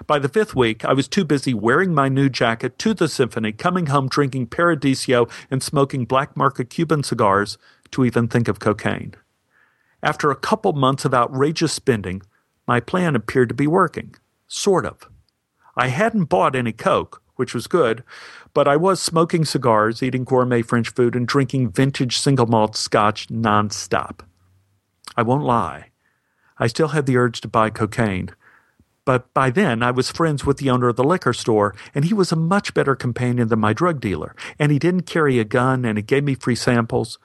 By 0.08 0.18
the 0.18 0.28
fifth 0.28 0.56
week, 0.56 0.84
I 0.84 0.92
was 0.92 1.06
too 1.06 1.24
busy 1.24 1.54
wearing 1.54 1.94
my 1.94 2.08
new 2.08 2.28
jacket 2.28 2.76
to 2.80 2.92
the 2.92 3.06
symphony, 3.06 3.52
coming 3.52 3.86
home 3.86 4.08
drinking 4.08 4.48
Paradiso 4.48 5.28
and 5.48 5.62
smoking 5.62 6.06
black 6.06 6.36
market 6.36 6.70
Cuban 6.70 7.04
cigars 7.04 7.56
to 7.96 8.04
even 8.04 8.28
think 8.28 8.46
of 8.46 8.58
cocaine. 8.58 9.14
After 10.02 10.30
a 10.30 10.36
couple 10.36 10.74
months 10.74 11.06
of 11.06 11.14
outrageous 11.14 11.72
spending, 11.72 12.20
my 12.68 12.78
plan 12.78 13.16
appeared 13.16 13.48
to 13.48 13.54
be 13.54 13.66
working. 13.66 14.14
Sort 14.46 14.84
of. 14.84 15.08
I 15.76 15.88
hadn't 15.88 16.26
bought 16.26 16.54
any 16.54 16.72
Coke, 16.72 17.22
which 17.36 17.54
was 17.54 17.66
good, 17.66 18.04
but 18.52 18.68
I 18.68 18.76
was 18.76 19.00
smoking 19.00 19.46
cigars, 19.46 20.02
eating 20.02 20.24
gourmet 20.24 20.60
French 20.60 20.90
food, 20.90 21.16
and 21.16 21.26
drinking 21.26 21.70
vintage 21.70 22.18
single 22.18 22.46
malt 22.46 22.76
scotch 22.76 23.28
nonstop. 23.28 24.20
I 25.16 25.22
won't 25.22 25.44
lie. 25.44 25.90
I 26.58 26.66
still 26.66 26.88
had 26.88 27.06
the 27.06 27.16
urge 27.16 27.40
to 27.40 27.48
buy 27.48 27.70
cocaine. 27.70 28.30
But 29.06 29.32
by 29.32 29.50
then, 29.50 29.82
I 29.82 29.92
was 29.92 30.10
friends 30.10 30.44
with 30.44 30.58
the 30.58 30.68
owner 30.68 30.88
of 30.88 30.96
the 30.96 31.04
liquor 31.04 31.32
store, 31.32 31.74
and 31.94 32.04
he 32.04 32.12
was 32.12 32.32
a 32.32 32.36
much 32.36 32.74
better 32.74 32.94
companion 32.96 33.48
than 33.48 33.60
my 33.60 33.72
drug 33.72 34.00
dealer. 34.00 34.34
And 34.58 34.70
he 34.70 34.78
didn't 34.78 35.02
carry 35.02 35.38
a 35.38 35.44
gun, 35.44 35.84
and 35.84 35.96
he 35.96 36.02
gave 36.02 36.24
me 36.24 36.34
free 36.34 36.56
samples. 36.56 37.18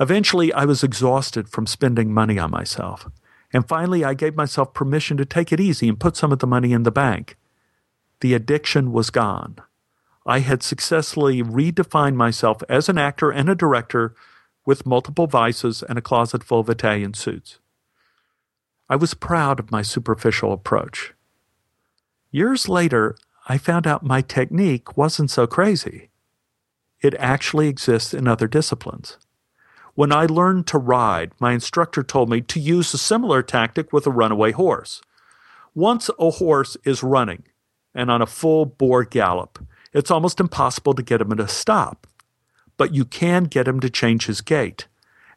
Eventually, 0.00 0.52
I 0.52 0.64
was 0.64 0.82
exhausted 0.82 1.48
from 1.48 1.66
spending 1.66 2.12
money 2.12 2.38
on 2.38 2.50
myself. 2.50 3.08
And 3.52 3.68
finally, 3.68 4.04
I 4.04 4.14
gave 4.14 4.34
myself 4.34 4.72
permission 4.72 5.16
to 5.18 5.26
take 5.26 5.52
it 5.52 5.60
easy 5.60 5.88
and 5.88 6.00
put 6.00 6.16
some 6.16 6.32
of 6.32 6.38
the 6.38 6.46
money 6.46 6.72
in 6.72 6.84
the 6.84 6.90
bank. 6.90 7.36
The 8.20 8.34
addiction 8.34 8.92
was 8.92 9.10
gone. 9.10 9.56
I 10.24 10.38
had 10.38 10.62
successfully 10.62 11.42
redefined 11.42 12.14
myself 12.14 12.62
as 12.68 12.88
an 12.88 12.96
actor 12.96 13.30
and 13.30 13.48
a 13.48 13.54
director 13.54 14.14
with 14.64 14.86
multiple 14.86 15.26
vices 15.26 15.82
and 15.82 15.98
a 15.98 16.02
closet 16.02 16.44
full 16.44 16.60
of 16.60 16.70
Italian 16.70 17.14
suits. 17.14 17.58
I 18.88 18.96
was 18.96 19.14
proud 19.14 19.58
of 19.58 19.70
my 19.70 19.82
superficial 19.82 20.52
approach. 20.52 21.12
Years 22.30 22.68
later, 22.68 23.16
I 23.48 23.58
found 23.58 23.86
out 23.86 24.04
my 24.04 24.22
technique 24.22 24.96
wasn't 24.96 25.30
so 25.30 25.46
crazy. 25.46 26.10
It 27.00 27.14
actually 27.18 27.68
exists 27.68 28.14
in 28.14 28.28
other 28.28 28.46
disciplines. 28.46 29.18
When 29.94 30.10
I 30.10 30.24
learned 30.24 30.66
to 30.68 30.78
ride, 30.78 31.32
my 31.38 31.52
instructor 31.52 32.02
told 32.02 32.30
me 32.30 32.40
to 32.40 32.58
use 32.58 32.94
a 32.94 32.98
similar 32.98 33.42
tactic 33.42 33.92
with 33.92 34.06
a 34.06 34.10
runaway 34.10 34.52
horse. 34.52 35.02
Once 35.74 36.08
a 36.18 36.30
horse 36.30 36.76
is 36.84 37.02
running 37.02 37.42
and 37.94 38.10
on 38.10 38.22
a 38.22 38.26
full 38.26 38.64
bore 38.64 39.04
gallop, 39.04 39.58
it's 39.92 40.10
almost 40.10 40.40
impossible 40.40 40.94
to 40.94 41.02
get 41.02 41.20
him 41.20 41.36
to 41.36 41.46
stop. 41.46 42.06
But 42.78 42.94
you 42.94 43.04
can 43.04 43.44
get 43.44 43.68
him 43.68 43.80
to 43.80 43.90
change 43.90 44.26
his 44.26 44.40
gait. 44.40 44.86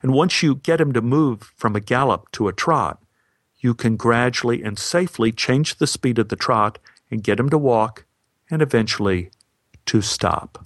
And 0.02 0.14
once 0.14 0.42
you 0.42 0.56
get 0.56 0.80
him 0.80 0.94
to 0.94 1.02
move 1.02 1.52
from 1.58 1.76
a 1.76 1.82
gallop 1.82 2.32
to 2.34 2.48
a 2.48 2.54
trot, 2.54 3.04
you 3.60 3.74
can 3.74 3.98
gradually 3.98 4.64
and 4.64 4.80
safely 4.80 5.34
change 5.34 5.76
the 5.76 5.88
speed 5.88 6.18
of 6.18 6.30
the 6.30 6.36
trot 6.38 6.80
and 7.12 7.24
get 7.24 7.40
him 7.40 7.50
to 7.50 7.58
walk 7.58 8.06
and 8.50 8.62
eventually 8.62 9.32
to 9.86 10.02
stop. 10.02 10.66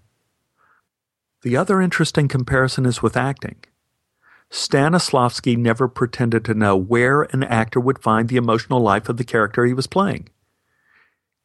The 1.41 1.57
other 1.57 1.81
interesting 1.81 2.27
comparison 2.27 2.85
is 2.85 3.01
with 3.01 3.17
acting. 3.17 3.55
Stanislavski 4.51 5.55
never 5.55 5.87
pretended 5.87 6.43
to 6.45 6.53
know 6.53 6.75
where 6.75 7.23
an 7.23 7.43
actor 7.43 7.79
would 7.79 7.99
find 7.99 8.29
the 8.29 8.37
emotional 8.37 8.79
life 8.79 9.07
of 9.07 9.17
the 9.17 9.23
character 9.23 9.65
he 9.65 9.73
was 9.73 9.87
playing. 9.87 10.29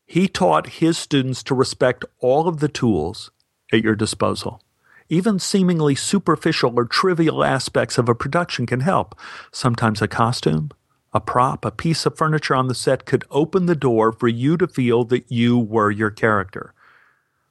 He 0.07 0.29
taught 0.29 0.81
his 0.81 0.99
students 0.99 1.43
to 1.45 1.55
respect 1.55 2.05
all 2.21 2.49
of 2.49 2.61
the 2.61 2.69
tools 2.69 3.31
at 3.73 3.83
your 3.83 3.95
disposal. 3.95 4.63
Even 5.09 5.39
seemingly 5.39 5.95
superficial 5.95 6.73
or 6.77 6.87
trivial 6.87 7.45
aspects 7.45 7.99
of 7.99 8.09
a 8.09 8.15
production 8.15 8.67
can 8.67 8.81
help. 8.81 9.15
Sometimes 9.53 10.01
a 10.01 10.09
costume, 10.09 10.71
a 11.13 11.21
prop, 11.21 11.65
a 11.65 11.71
piece 11.71 12.07
of 12.07 12.17
furniture 12.17 12.55
on 12.55 12.69
the 12.69 12.75
set 12.75 13.05
could 13.05 13.25
open 13.31 13.67
the 13.67 13.77
door 13.77 14.13
for 14.13 14.29
you 14.29 14.57
to 14.57 14.67
feel 14.67 15.05
that 15.05 15.31
you 15.31 15.59
were 15.59 15.91
your 15.91 16.11
character. 16.11 16.73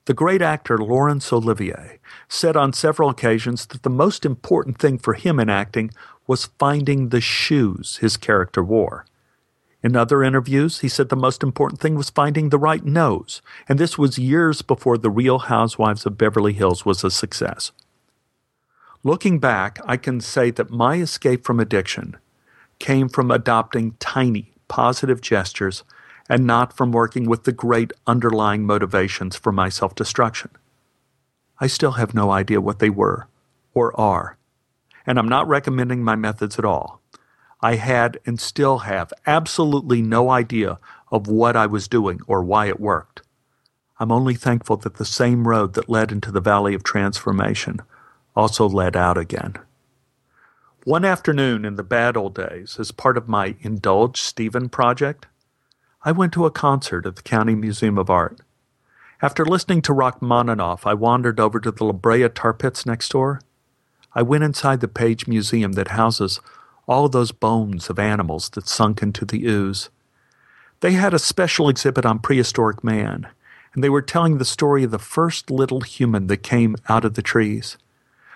The 0.06 0.14
great 0.14 0.42
actor 0.42 0.78
Laurence 0.78 1.32
Olivier 1.32 2.00
said 2.28 2.58
on 2.58 2.74
several 2.74 3.10
occasions 3.10 3.66
that 3.68 3.84
the 3.84 3.90
most 3.90 4.26
important 4.26 4.78
thing 4.78 4.98
for 4.98 5.14
him 5.14 5.40
in 5.40 5.50
acting 5.50 5.92
was 6.28 6.50
finding 6.60 7.10
the 7.10 7.22
shoes 7.22 7.98
his 7.98 8.18
character 8.18 8.62
wore. 8.62 9.06
In 9.82 9.96
other 9.96 10.22
interviews, 10.22 10.80
he 10.80 10.90
said 10.90 11.08
the 11.08 11.16
most 11.16 11.42
important 11.42 11.80
thing 11.80 11.96
was 11.96 12.10
finding 12.10 12.50
the 12.50 12.58
right 12.58 12.84
nose, 12.84 13.42
and 13.68 13.80
this 13.80 13.98
was 13.98 14.18
years 14.18 14.62
before 14.62 14.98
The 14.98 15.10
Real 15.10 15.40
Housewives 15.40 16.06
of 16.06 16.18
Beverly 16.18 16.54
Hills 16.54 16.86
was 16.86 17.04
a 17.04 17.12
success. 17.12 17.72
Looking 19.04 19.40
back, 19.40 19.80
I 19.86 19.98
can 19.98 20.20
say 20.22 20.52
that 20.52 20.70
my 20.70 20.96
escape 20.96 21.46
from 21.46 21.60
addiction 21.60 22.18
came 22.80 23.08
from 23.08 23.32
adopting 23.32 23.96
tiny, 24.00 24.54
positive 24.68 25.22
gestures 25.22 25.84
and 26.30 26.46
not 26.46 26.76
from 26.76 26.92
working 26.92 27.28
with 27.28 27.44
the 27.44 27.52
great 27.52 27.92
underlying 28.08 28.66
motivations 28.66 29.36
for 29.36 29.52
my 29.52 29.70
self 29.70 29.96
destruction. 29.96 30.52
I 31.60 31.68
still 31.68 31.94
have 31.94 32.14
no 32.14 32.32
idea 32.32 32.62
what 32.62 32.80
they 32.80 32.90
were 32.90 33.28
or 33.74 34.00
are, 34.00 34.38
and 35.06 35.20
I'm 35.20 35.30
not 35.30 35.48
recommending 35.48 36.04
my 36.04 36.16
methods 36.16 36.58
at 36.58 36.66
all. 36.66 37.02
I 37.62 37.76
had 37.76 38.20
and 38.26 38.40
still 38.40 38.80
have 38.80 39.14
absolutely 39.26 40.02
no 40.02 40.30
idea 40.30 40.80
of 41.12 41.28
what 41.28 41.56
I 41.56 41.66
was 41.66 41.88
doing 41.88 42.20
or 42.28 42.44
why 42.44 42.68
it 42.68 42.80
worked. 42.80 43.22
I'm 44.00 44.12
only 44.12 44.36
thankful 44.36 44.78
that 44.78 44.96
the 44.96 45.06
same 45.06 45.48
road 45.48 45.74
that 45.76 45.88
led 45.88 46.12
into 46.12 46.32
the 46.32 46.42
Valley 46.42 46.74
of 46.74 46.84
Transformation 46.84 47.80
also 48.36 48.68
led 48.68 48.98
out 48.98 49.18
again. 49.18 49.56
One 50.84 51.06
afternoon 51.06 51.64
in 51.64 51.76
the 51.76 51.84
bad 51.84 52.18
old 52.18 52.36
days, 52.36 52.76
as 52.78 52.92
part 52.92 53.16
of 53.16 53.30
my 53.30 53.56
Indulge 53.62 54.20
Stephen 54.20 54.68
project, 54.68 55.28
I 56.06 56.12
went 56.12 56.34
to 56.34 56.46
a 56.46 56.52
concert 56.52 57.06
at 57.06 57.16
the 57.16 57.22
County 57.22 57.56
Museum 57.56 57.98
of 57.98 58.10
Art. 58.10 58.42
After 59.22 59.46
listening 59.46 59.82
to 59.84 59.94
Rachmaninoff, 59.94 60.86
I 60.86 60.94
wandered 60.94 61.40
over 61.40 61.62
to 61.62 61.72
the 61.72 61.86
La 61.86 61.94
Brea 61.94 62.28
tar 62.28 62.54
pits 62.54 62.86
next 62.86 63.10
door. 63.10 63.40
I 64.14 64.22
went 64.22 64.44
inside 64.44 64.82
the 64.82 64.90
Page 64.90 65.28
Museum 65.28 65.74
that 65.74 65.90
houses 65.90 66.42
all 66.88 67.08
those 67.08 67.32
bones 67.32 67.90
of 67.90 68.00
animals 68.00 68.50
that 68.50 68.68
sunk 68.68 69.02
into 69.02 69.24
the 69.24 69.46
ooze. 69.46 69.90
They 70.82 70.92
had 70.92 71.14
a 71.14 71.20
special 71.20 71.70
exhibit 71.70 72.06
on 72.06 72.20
prehistoric 72.20 72.84
man, 72.84 73.30
and 73.74 73.82
they 73.82 73.90
were 73.90 74.02
telling 74.02 74.40
the 74.40 74.46
story 74.46 74.84
of 74.84 74.92
the 74.92 75.00
first 75.00 75.50
little 75.50 75.80
human 75.80 76.28
that 76.28 76.44
came 76.44 76.76
out 76.90 77.06
of 77.06 77.14
the 77.14 77.22
trees. 77.22 77.78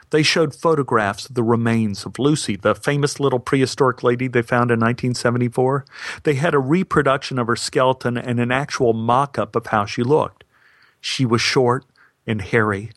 They 0.09 0.23
showed 0.23 0.55
photographs 0.55 1.27
of 1.27 1.35
the 1.35 1.43
remains 1.43 2.05
of 2.05 2.17
Lucy, 2.17 2.55
the 2.55 2.73
famous 2.73 3.19
little 3.19 3.39
prehistoric 3.39 4.03
lady 4.03 4.27
they 4.27 4.41
found 4.41 4.71
in 4.71 4.79
1974. 4.79 5.85
They 6.23 6.35
had 6.35 6.53
a 6.53 6.59
reproduction 6.59 7.37
of 7.37 7.47
her 7.47 7.57
skeleton 7.57 8.17
and 8.17 8.39
an 8.39 8.51
actual 8.51 8.93
mock 8.93 9.37
up 9.37 9.55
of 9.55 9.67
how 9.67 9.85
she 9.85 10.03
looked. 10.03 10.45
She 11.01 11.25
was 11.25 11.41
short 11.41 11.85
and 12.25 12.41
hairy, 12.41 12.91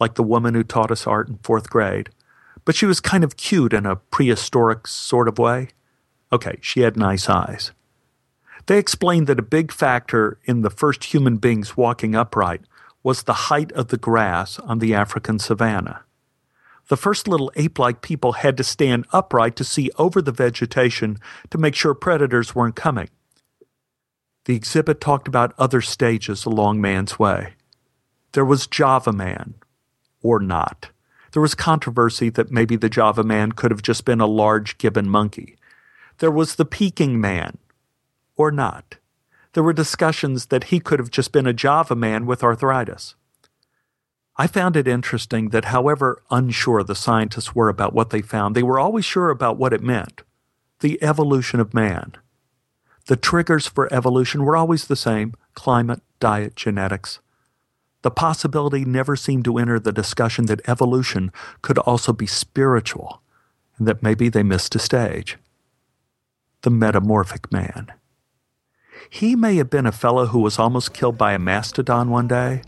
like 0.00 0.14
the 0.14 0.24
woman 0.24 0.54
who 0.54 0.64
taught 0.64 0.90
us 0.90 1.06
art 1.06 1.28
in 1.28 1.38
fourth 1.38 1.70
grade, 1.70 2.10
but 2.64 2.74
she 2.74 2.86
was 2.86 3.00
kind 3.00 3.22
of 3.22 3.36
cute 3.36 3.72
in 3.72 3.86
a 3.86 3.96
prehistoric 3.96 4.88
sort 4.88 5.28
of 5.28 5.38
way. 5.38 5.68
Okay, 6.32 6.58
she 6.60 6.80
had 6.80 6.96
nice 6.96 7.28
eyes. 7.28 7.70
They 8.66 8.78
explained 8.78 9.28
that 9.28 9.38
a 9.38 9.42
big 9.42 9.70
factor 9.70 10.40
in 10.44 10.62
the 10.62 10.70
first 10.70 11.04
human 11.04 11.36
beings 11.36 11.76
walking 11.76 12.16
upright 12.16 12.62
was 13.04 13.22
the 13.22 13.32
height 13.34 13.70
of 13.72 13.88
the 13.88 13.96
grass 13.96 14.58
on 14.58 14.80
the 14.80 14.92
African 14.92 15.38
savanna 15.38 16.02
the 16.88 16.96
first 16.96 17.26
little 17.26 17.52
ape 17.56 17.78
like 17.78 18.00
people 18.02 18.32
had 18.32 18.56
to 18.56 18.64
stand 18.64 19.06
upright 19.12 19.56
to 19.56 19.64
see 19.64 19.90
over 19.98 20.22
the 20.22 20.32
vegetation 20.32 21.18
to 21.50 21.58
make 21.58 21.74
sure 21.74 21.94
predators 21.94 22.54
weren't 22.54 22.76
coming. 22.76 23.08
The 24.44 24.54
exhibit 24.54 25.00
talked 25.00 25.26
about 25.26 25.54
other 25.58 25.80
stages 25.80 26.44
along 26.44 26.80
man's 26.80 27.18
way. 27.18 27.54
There 28.32 28.44
was 28.44 28.68
Java 28.68 29.12
Man, 29.12 29.54
or 30.22 30.38
not. 30.38 30.90
There 31.32 31.42
was 31.42 31.54
controversy 31.54 32.30
that 32.30 32.52
maybe 32.52 32.76
the 32.76 32.88
Java 32.88 33.24
Man 33.24 33.52
could 33.52 33.70
have 33.72 33.82
just 33.82 34.04
been 34.04 34.20
a 34.20 34.26
large 34.26 34.78
gibbon 34.78 35.08
monkey. 35.08 35.56
There 36.18 36.30
was 36.30 36.54
the 36.54 36.64
Peking 36.64 37.20
Man, 37.20 37.58
or 38.36 38.52
not. 38.52 38.96
There 39.54 39.62
were 39.62 39.72
discussions 39.72 40.46
that 40.46 40.64
he 40.64 40.78
could 40.78 40.98
have 40.98 41.10
just 41.10 41.32
been 41.32 41.46
a 41.46 41.52
Java 41.52 41.96
Man 41.96 42.26
with 42.26 42.44
arthritis. 42.44 43.16
I 44.38 44.46
found 44.46 44.76
it 44.76 44.86
interesting 44.86 45.48
that 45.50 45.66
however 45.66 46.22
unsure 46.30 46.82
the 46.82 46.94
scientists 46.94 47.54
were 47.54 47.68
about 47.68 47.94
what 47.94 48.10
they 48.10 48.20
found, 48.20 48.54
they 48.54 48.62
were 48.62 48.78
always 48.78 49.04
sure 49.04 49.30
about 49.30 49.56
what 49.56 49.72
it 49.72 49.82
meant 49.82 50.22
the 50.80 51.02
evolution 51.02 51.58
of 51.58 51.72
man. 51.72 52.12
The 53.06 53.16
triggers 53.16 53.66
for 53.66 53.90
evolution 53.90 54.44
were 54.44 54.56
always 54.56 54.86
the 54.86 54.96
same 54.96 55.32
climate, 55.54 56.02
diet, 56.20 56.54
genetics. 56.54 57.18
The 58.02 58.10
possibility 58.10 58.84
never 58.84 59.16
seemed 59.16 59.46
to 59.46 59.56
enter 59.56 59.80
the 59.80 59.90
discussion 59.90 60.46
that 60.46 60.68
evolution 60.68 61.32
could 61.62 61.78
also 61.78 62.12
be 62.12 62.26
spiritual, 62.26 63.22
and 63.78 63.88
that 63.88 64.02
maybe 64.02 64.28
they 64.28 64.42
missed 64.42 64.74
a 64.74 64.78
stage. 64.78 65.38
The 66.60 66.70
metamorphic 66.70 67.50
man. 67.50 67.92
He 69.08 69.34
may 69.34 69.56
have 69.56 69.70
been 69.70 69.86
a 69.86 69.92
fellow 69.92 70.26
who 70.26 70.40
was 70.40 70.58
almost 70.58 70.92
killed 70.92 71.16
by 71.16 71.32
a 71.32 71.38
mastodon 71.38 72.10
one 72.10 72.28
day 72.28 72.60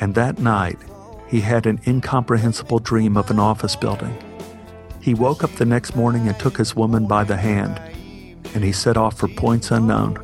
and 0.00 0.14
that 0.14 0.38
night 0.38 0.78
he 1.28 1.40
had 1.40 1.66
an 1.66 1.80
incomprehensible 1.86 2.78
dream 2.78 3.16
of 3.16 3.30
an 3.30 3.38
office 3.38 3.76
building. 3.76 4.16
He 5.00 5.14
woke 5.14 5.42
up 5.42 5.52
the 5.52 5.64
next 5.64 5.96
morning 5.96 6.28
and 6.28 6.38
took 6.38 6.56
his 6.56 6.76
woman 6.76 7.06
by 7.06 7.24
the 7.24 7.36
hand, 7.36 7.80
and 8.54 8.62
he 8.62 8.72
set 8.72 8.96
off 8.96 9.18
for 9.18 9.28
points 9.28 9.70
unknown 9.70 10.18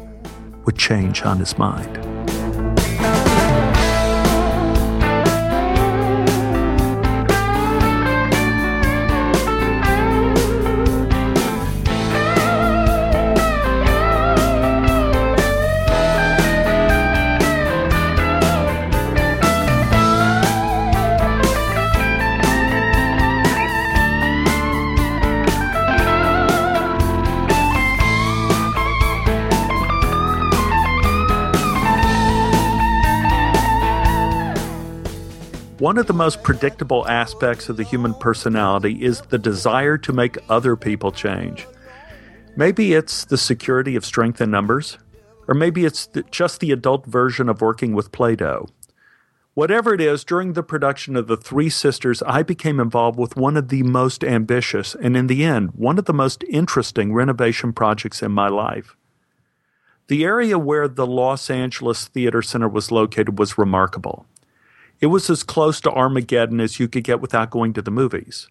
with 0.64 0.76
change 0.76 1.22
on 1.22 1.38
his 1.38 1.57
mind. 1.57 2.17
One 35.88 35.96
of 35.96 36.06
the 36.06 36.12
most 36.12 36.42
predictable 36.42 37.08
aspects 37.08 37.70
of 37.70 37.78
the 37.78 37.82
human 37.82 38.12
personality 38.12 39.02
is 39.02 39.22
the 39.22 39.38
desire 39.38 39.96
to 39.96 40.12
make 40.12 40.36
other 40.50 40.76
people 40.76 41.10
change. 41.10 41.66
Maybe 42.58 42.92
it's 42.92 43.24
the 43.24 43.38
security 43.38 43.96
of 43.96 44.04
strength 44.04 44.42
in 44.42 44.50
numbers, 44.50 44.98
or 45.46 45.54
maybe 45.54 45.86
it's 45.86 46.06
just 46.30 46.60
the 46.60 46.72
adult 46.72 47.06
version 47.06 47.48
of 47.48 47.62
working 47.62 47.94
with 47.94 48.12
Play 48.12 48.36
Doh. 48.36 48.68
Whatever 49.54 49.94
it 49.94 50.02
is, 50.02 50.24
during 50.24 50.52
the 50.52 50.62
production 50.62 51.16
of 51.16 51.26
The 51.26 51.38
Three 51.38 51.70
Sisters, 51.70 52.22
I 52.26 52.42
became 52.42 52.80
involved 52.80 53.18
with 53.18 53.38
one 53.38 53.56
of 53.56 53.68
the 53.68 53.82
most 53.82 54.22
ambitious 54.22 54.94
and, 54.94 55.16
in 55.16 55.26
the 55.26 55.42
end, 55.42 55.70
one 55.70 55.98
of 55.98 56.04
the 56.04 56.12
most 56.12 56.44
interesting 56.50 57.14
renovation 57.14 57.72
projects 57.72 58.22
in 58.22 58.32
my 58.32 58.48
life. 58.48 58.94
The 60.08 60.22
area 60.22 60.58
where 60.58 60.86
the 60.86 61.06
Los 61.06 61.48
Angeles 61.48 62.08
Theater 62.08 62.42
Center 62.42 62.68
was 62.68 62.92
located 62.92 63.38
was 63.38 63.56
remarkable. 63.56 64.26
It 65.01 65.07
was 65.07 65.31
as 65.31 65.44
close 65.44 65.81
to 65.83 65.92
Armageddon 65.92 66.61
as 66.61 66.81
you 66.81 66.88
could 66.88 67.05
get 67.05 67.21
without 67.21 67.51
going 67.51 67.73
to 67.75 67.83
the 67.83 67.90
movies. 67.90 68.49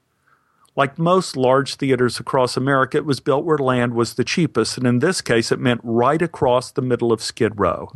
Like 0.76 0.98
most 0.98 1.36
large 1.36 1.76
theaters 1.76 2.20
across 2.20 2.56
America, 2.56 2.98
it 2.98 3.06
was 3.06 3.20
built 3.20 3.44
where 3.44 3.58
land 3.58 3.94
was 3.94 4.14
the 4.14 4.24
cheapest, 4.24 4.78
and 4.78 4.88
in 4.88 5.00
this 5.00 5.22
case, 5.22 5.52
it 5.52 5.60
meant 5.60 5.82
right 5.84 6.22
across 6.22 6.72
the 6.72 6.82
middle 6.82 7.12
of 7.12 7.22
Skid 7.22 7.60
Row. 7.60 7.92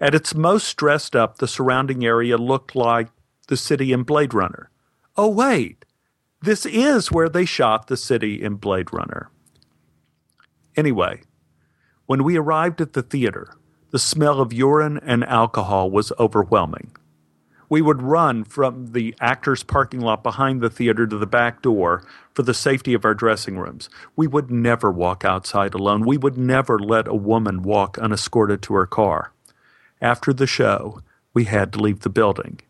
At 0.00 0.14
its 0.14 0.34
most 0.34 0.76
dressed 0.76 1.16
up, 1.16 1.38
the 1.38 1.48
surrounding 1.48 2.04
area 2.04 2.36
looked 2.36 2.74
like 2.76 3.08
the 3.46 3.56
city 3.56 3.92
in 3.92 4.02
Blade 4.02 4.34
Runner. 4.34 4.68
Oh, 5.16 5.28
wait, 5.28 5.84
this 6.42 6.66
is 6.66 7.10
where 7.10 7.28
they 7.28 7.44
shot 7.44 7.86
the 7.86 7.96
city 7.96 8.42
in 8.42 8.56
Blade 8.56 8.92
Runner. 8.92 9.30
Anyway, 10.76 11.22
when 12.06 12.22
we 12.22 12.36
arrived 12.36 12.80
at 12.80 12.92
the 12.92 13.02
theater, 13.02 13.54
the 13.90 13.98
smell 13.98 14.40
of 14.40 14.52
urine 14.52 14.98
and 14.98 15.24
alcohol 15.24 15.90
was 15.90 16.12
overwhelming 16.18 16.92
we 17.68 17.82
would 17.82 18.02
run 18.02 18.44
from 18.44 18.92
the 18.92 19.14
actors' 19.20 19.62
parking 19.62 20.00
lot 20.00 20.22
behind 20.22 20.60
the 20.60 20.70
theater 20.70 21.06
to 21.06 21.18
the 21.18 21.26
back 21.26 21.62
door 21.62 22.02
for 22.32 22.42
the 22.42 22.54
safety 22.54 22.94
of 22.94 23.04
our 23.04 23.14
dressing 23.14 23.58
rooms. 23.58 23.90
We 24.16 24.26
would 24.26 24.50
never 24.50 24.90
walk 24.90 25.24
outside 25.24 25.74
alone. 25.74 26.06
We 26.06 26.16
would 26.16 26.38
never 26.38 26.78
let 26.78 27.08
a 27.08 27.14
woman 27.14 27.62
walk 27.62 27.98
unescorted 27.98 28.62
to 28.62 28.74
her 28.74 28.86
car. 28.86 29.32
After 30.00 30.32
the 30.32 30.46
show, 30.46 31.02
we 31.34 31.44
had 31.44 31.72
to 31.72 31.80
leave 31.80 32.00
the 32.00 32.08
building. 32.08 32.60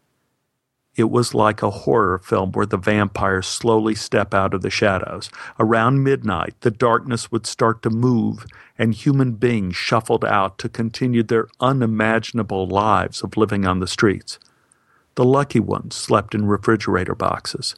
It 0.97 1.11
was 1.11 1.33
like 1.33 1.63
a 1.63 1.71
horror 1.71 2.19
film 2.19 2.51
where 2.51 2.67
the 2.67 2.77
vampires 2.77 3.47
slowly 3.47 3.95
step 3.95 4.35
out 4.35 4.53
of 4.53 4.63
the 4.63 4.71
shadows. 4.71 5.31
Around 5.61 6.03
midnight, 6.03 6.55
the 6.63 6.73
darkness 6.73 7.31
would 7.31 7.47
start 7.47 7.83
to 7.83 7.91
move, 7.91 8.45
and 8.77 8.93
human 8.93 9.35
beings 9.35 9.77
shuffled 9.77 10.25
out 10.25 10.59
to 10.59 10.69
continue 10.69 11.23
their 11.23 11.47
unimaginable 11.61 12.67
lives 12.67 13.23
of 13.23 13.37
living 13.37 13.65
on 13.65 13.79
the 13.79 13.87
streets. 13.87 14.41
The 15.19 15.25
lucky 15.25 15.59
ones 15.59 15.97
slept 15.97 16.33
in 16.33 16.47
refrigerator 16.47 17.17
boxes. 17.17 17.75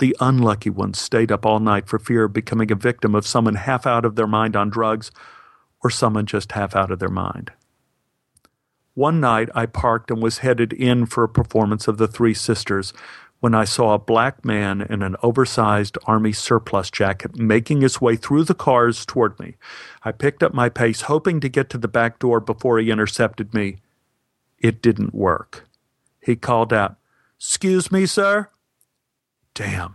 The 0.00 0.14
unlucky 0.20 0.68
ones 0.68 1.00
stayed 1.00 1.32
up 1.32 1.46
all 1.46 1.60
night 1.60 1.88
for 1.88 1.98
fear 1.98 2.24
of 2.24 2.34
becoming 2.34 2.70
a 2.70 2.74
victim 2.74 3.14
of 3.14 3.26
someone 3.26 3.54
half 3.54 3.86
out 3.86 4.04
of 4.04 4.16
their 4.16 4.26
mind 4.26 4.54
on 4.54 4.68
drugs 4.68 5.10
or 5.82 5.88
someone 5.88 6.26
just 6.26 6.52
half 6.52 6.76
out 6.76 6.90
of 6.90 6.98
their 6.98 7.08
mind. 7.08 7.52
One 8.92 9.18
night 9.18 9.48
I 9.54 9.64
parked 9.64 10.10
and 10.10 10.20
was 10.22 10.40
headed 10.40 10.74
in 10.74 11.06
for 11.06 11.24
a 11.24 11.28
performance 11.30 11.88
of 11.88 11.96
The 11.96 12.06
Three 12.06 12.34
Sisters 12.34 12.92
when 13.40 13.54
I 13.54 13.64
saw 13.64 13.94
a 13.94 13.98
black 13.98 14.44
man 14.44 14.82
in 14.82 15.00
an 15.02 15.16
oversized 15.22 15.96
army 16.04 16.32
surplus 16.32 16.90
jacket 16.90 17.38
making 17.38 17.80
his 17.80 17.98
way 17.98 18.14
through 18.14 18.44
the 18.44 18.54
cars 18.54 19.06
toward 19.06 19.40
me. 19.40 19.54
I 20.04 20.12
picked 20.12 20.42
up 20.42 20.52
my 20.52 20.68
pace, 20.68 21.00
hoping 21.00 21.40
to 21.40 21.48
get 21.48 21.70
to 21.70 21.78
the 21.78 21.88
back 21.88 22.18
door 22.18 22.40
before 22.40 22.78
he 22.78 22.90
intercepted 22.90 23.54
me. 23.54 23.78
It 24.58 24.82
didn't 24.82 25.14
work. 25.14 25.67
He 26.20 26.36
called 26.36 26.72
out, 26.72 26.96
Excuse 27.38 27.92
me, 27.92 28.06
sir? 28.06 28.48
Damn. 29.54 29.94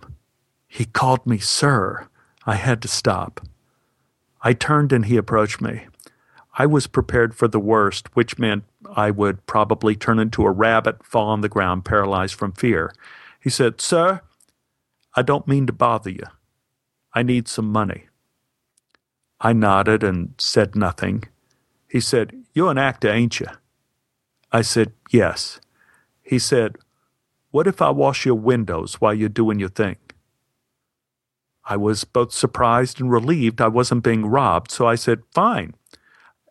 He 0.68 0.86
called 0.86 1.26
me 1.26 1.38
sir. 1.38 2.08
I 2.46 2.56
had 2.56 2.82
to 2.82 2.88
stop. 2.88 3.42
I 4.42 4.54
turned 4.54 4.92
and 4.92 5.06
he 5.06 5.18
approached 5.18 5.62
me. 5.62 5.88
I 6.58 6.66
was 6.66 6.88
prepared 6.88 7.36
for 7.36 7.48
the 7.48 7.60
worst, 7.60 8.16
which 8.16 8.38
meant 8.38 8.64
I 8.96 9.10
would 9.10 9.46
probably 9.46 9.96
turn 9.96 10.20
into 10.20 10.46
a 10.46 10.52
rabbit, 10.52 11.04
fall 11.06 11.30
on 11.30 11.42
the 11.42 11.50
ground, 11.50 11.86
paralyzed 11.86 12.36
from 12.36 12.52
fear. 12.52 12.94
He 13.40 13.50
said, 13.50 13.82
Sir, 13.82 14.22
I 15.16 15.22
don't 15.22 15.48
mean 15.48 15.66
to 15.68 15.74
bother 15.74 16.10
you. 16.10 16.26
I 17.14 17.24
need 17.24 17.48
some 17.48 17.72
money. 17.72 18.08
I 19.40 19.54
nodded 19.54 20.04
and 20.04 20.34
said 20.38 20.76
nothing. 20.76 21.24
He 21.88 22.00
said, 22.00 22.34
You're 22.54 22.72
an 22.72 22.78
actor, 22.78 23.10
ain't 23.10 23.40
you? 23.40 23.48
I 24.52 24.62
said, 24.62 24.94
Yes. 25.12 25.60
He 26.24 26.40
said, 26.40 26.78
What 27.52 27.68
if 27.68 27.82
I 27.82 27.92
wash 27.92 28.26
your 28.26 28.36
windows 28.36 28.96
while 28.96 29.14
you're 29.14 29.30
doing 29.30 29.60
your 29.60 29.70
thing? 29.70 29.98
I 31.66 31.78
was 31.78 32.04
both 32.04 32.32
surprised 32.34 33.00
and 33.00 33.12
relieved 33.12 33.62
I 33.62 33.68
wasn't 33.68 34.04
being 34.04 34.26
robbed, 34.26 34.72
so 34.72 34.88
I 34.88 34.96
said, 34.96 35.22
Fine. 35.34 35.76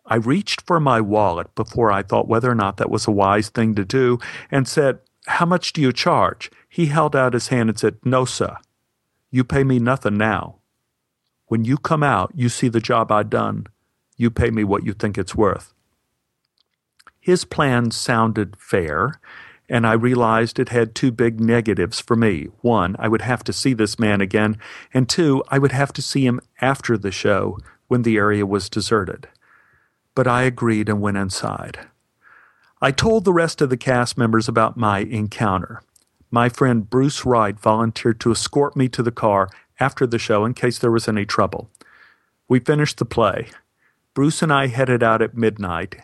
I 0.05 0.15
reached 0.15 0.61
for 0.61 0.79
my 0.79 0.99
wallet 1.01 1.53
before 1.55 1.91
I 1.91 2.03
thought 2.03 2.27
whether 2.27 2.49
or 2.49 2.55
not 2.55 2.77
that 2.77 2.89
was 2.89 3.07
a 3.07 3.11
wise 3.11 3.49
thing 3.49 3.75
to 3.75 3.85
do 3.85 4.19
and 4.51 4.67
said, 4.67 4.99
How 5.27 5.45
much 5.45 5.73
do 5.73 5.81
you 5.81 5.93
charge? 5.93 6.51
He 6.67 6.87
held 6.87 7.15
out 7.15 7.33
his 7.33 7.49
hand 7.49 7.69
and 7.69 7.79
said, 7.79 7.97
No, 8.03 8.25
sir. 8.25 8.57
You 9.31 9.43
pay 9.43 9.63
me 9.63 9.79
nothing 9.79 10.17
now. 10.17 10.57
When 11.47 11.65
you 11.65 11.77
come 11.77 12.03
out, 12.03 12.31
you 12.35 12.49
see 12.49 12.67
the 12.67 12.79
job 12.79 13.11
I 13.11 13.23
done. 13.23 13.67
You 14.17 14.29
pay 14.29 14.51
me 14.51 14.63
what 14.63 14.85
you 14.85 14.93
think 14.93 15.17
it's 15.17 15.35
worth. 15.35 15.73
His 17.19 17.45
plan 17.45 17.91
sounded 17.91 18.57
fair, 18.59 19.19
and 19.69 19.87
I 19.87 19.93
realized 19.93 20.59
it 20.59 20.69
had 20.69 20.93
two 20.93 21.11
big 21.11 21.39
negatives 21.39 21.99
for 21.99 22.15
me. 22.15 22.49
One, 22.61 22.95
I 22.99 23.07
would 23.07 23.21
have 23.21 23.43
to 23.45 23.53
see 23.53 23.73
this 23.73 23.97
man 23.97 24.21
again, 24.21 24.57
and 24.93 25.09
two, 25.09 25.43
I 25.49 25.59
would 25.59 25.71
have 25.71 25.93
to 25.93 26.01
see 26.01 26.25
him 26.25 26.41
after 26.61 26.97
the 26.97 27.11
show 27.11 27.57
when 27.87 28.01
the 28.01 28.17
area 28.17 28.45
was 28.45 28.69
deserted 28.69 29.27
but 30.15 30.27
I 30.27 30.43
agreed 30.43 30.89
and 30.89 31.01
went 31.01 31.17
inside. 31.17 31.79
I 32.81 32.91
told 32.91 33.25
the 33.25 33.33
rest 33.33 33.61
of 33.61 33.69
the 33.69 33.77
cast 33.77 34.17
members 34.17 34.47
about 34.47 34.77
my 34.77 34.99
encounter. 34.99 35.81
My 36.29 36.49
friend 36.49 36.89
Bruce 36.89 37.25
Wright 37.25 37.59
volunteered 37.59 38.19
to 38.21 38.31
escort 38.31 38.75
me 38.75 38.89
to 38.89 39.03
the 39.03 39.11
car 39.11 39.49
after 39.79 40.05
the 40.05 40.19
show 40.19 40.45
in 40.45 40.53
case 40.53 40.79
there 40.79 40.91
was 40.91 41.07
any 41.07 41.25
trouble. 41.25 41.69
We 42.47 42.59
finished 42.59 42.97
the 42.97 43.05
play. 43.05 43.49
Bruce 44.13 44.41
and 44.41 44.51
I 44.51 44.67
headed 44.67 45.01
out 45.01 45.21
at 45.21 45.37
midnight, 45.37 45.97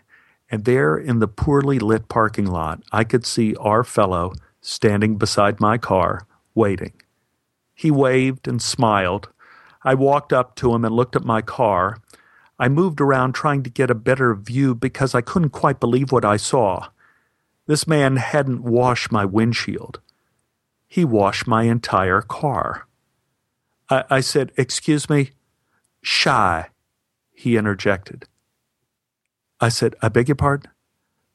and 0.52 0.66
there 0.66 0.98
in 0.98 1.20
the 1.20 1.28
poorly 1.28 1.80
lit 1.80 2.08
parking 2.08 2.46
lot, 2.46 2.82
I 2.92 3.04
could 3.04 3.26
see 3.26 3.56
our 3.56 3.84
fellow 3.84 4.34
standing 4.62 5.18
beside 5.18 5.60
my 5.60 5.78
car, 5.78 6.26
waiting. 6.56 6.94
He 7.74 7.92
waved 7.92 8.48
and 8.48 8.62
smiled. 8.62 9.30
I 9.84 9.94
walked 9.94 10.34
up 10.34 10.56
to 10.56 10.74
him 10.74 10.84
and 10.84 10.96
looked 10.96 11.16
at 11.16 11.24
my 11.24 11.42
car, 11.42 11.98
I 12.60 12.68
moved 12.68 13.00
around 13.00 13.34
trying 13.34 13.64
to 13.64 13.70
get 13.70 13.90
a 13.90 13.96
better 13.96 14.36
view 14.36 14.76
because 14.76 15.16
I 15.16 15.22
couldn't 15.22 15.52
quite 15.52 15.80
believe 15.80 16.12
what 16.12 16.26
I 16.26 16.36
saw. 16.36 16.90
This 17.68 17.88
man 17.88 18.18
hadn't 18.18 18.64
washed 18.64 19.12
my 19.14 19.24
windshield. 19.24 20.02
He 20.86 21.06
washed 21.06 21.48
my 21.48 21.64
entire 21.64 22.22
car. 22.22 22.86
I, 23.90 24.04
I 24.10 24.20
said, 24.20 24.52
Excuse 24.58 25.10
me? 25.10 25.32
Shy, 26.02 26.68
he 27.32 27.56
interjected. 27.56 28.28
I 29.60 29.70
said, 29.70 29.96
I 30.02 30.10
beg 30.10 30.28
your 30.28 30.36
pardon? 30.36 30.72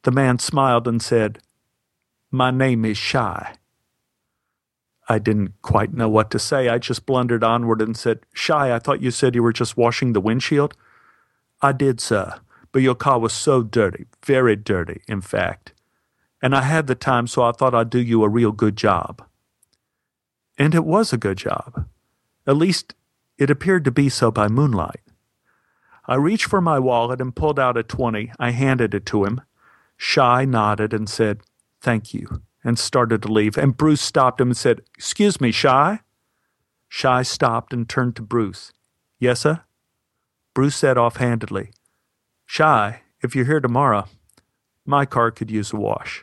The 0.02 0.10
man 0.10 0.38
smiled 0.38 0.88
and 0.88 1.02
said, 1.02 1.40
My 2.30 2.50
name 2.50 2.84
is 2.84 2.98
Shy. 2.98 3.54
I 5.08 5.18
didn't 5.18 5.54
quite 5.60 5.92
know 5.92 6.08
what 6.08 6.30
to 6.30 6.38
say. 6.38 6.68
I 6.68 6.78
just 6.78 7.04
blundered 7.04 7.44
onward 7.44 7.82
and 7.82 7.96
said, 7.96 8.20
Shy, 8.32 8.74
I 8.74 8.78
thought 8.78 9.02
you 9.02 9.10
said 9.10 9.34
you 9.34 9.42
were 9.42 9.52
just 9.52 9.76
washing 9.76 10.12
the 10.12 10.20
windshield. 10.20 10.74
I 11.60 11.72
did, 11.72 12.00
sir, 12.00 12.40
but 12.72 12.82
your 12.82 12.94
car 12.94 13.18
was 13.18 13.32
so 13.32 13.62
dirty, 13.62 14.06
very 14.24 14.56
dirty, 14.56 15.02
in 15.06 15.20
fact. 15.20 15.72
And 16.40 16.54
I 16.54 16.62
had 16.62 16.86
the 16.86 16.94
time, 16.94 17.26
so 17.26 17.42
I 17.42 17.52
thought 17.52 17.74
I'd 17.74 17.90
do 17.90 17.98
you 18.00 18.24
a 18.24 18.28
real 18.28 18.52
good 18.52 18.76
job. 18.76 19.26
And 20.58 20.74
it 20.74 20.84
was 20.84 21.12
a 21.12 21.18
good 21.18 21.38
job. 21.38 21.86
At 22.46 22.56
least, 22.56 22.94
it 23.38 23.50
appeared 23.50 23.84
to 23.84 23.90
be 23.90 24.08
so 24.08 24.30
by 24.30 24.48
moonlight. 24.48 25.00
I 26.06 26.16
reached 26.16 26.46
for 26.46 26.60
my 26.60 26.78
wallet 26.78 27.20
and 27.20 27.34
pulled 27.34 27.58
out 27.58 27.76
a 27.76 27.82
20. 27.82 28.32
I 28.38 28.50
handed 28.50 28.94
it 28.94 29.06
to 29.06 29.24
him. 29.24 29.40
Shy 29.96 30.44
nodded 30.44 30.92
and 30.92 31.08
said, 31.08 31.40
Thank 31.80 32.12
you, 32.12 32.42
and 32.62 32.78
started 32.78 33.22
to 33.22 33.32
leave. 33.32 33.56
And 33.56 33.76
Bruce 33.76 34.00
stopped 34.00 34.40
him 34.40 34.48
and 34.48 34.56
said, 34.56 34.82
Excuse 34.96 35.40
me, 35.40 35.50
Shy? 35.50 36.00
Shy 36.88 37.22
stopped 37.22 37.72
and 37.72 37.88
turned 37.88 38.16
to 38.16 38.22
Bruce. 38.22 38.72
Yes, 39.18 39.40
sir? 39.40 39.62
Bruce 40.52 40.76
said 40.76 40.96
offhandedly, 40.96 41.70
Shy, 42.46 43.00
if 43.22 43.34
you're 43.34 43.46
here 43.46 43.60
tomorrow, 43.60 44.06
my 44.84 45.06
car 45.06 45.30
could 45.30 45.50
use 45.50 45.72
a 45.72 45.76
wash. 45.76 46.22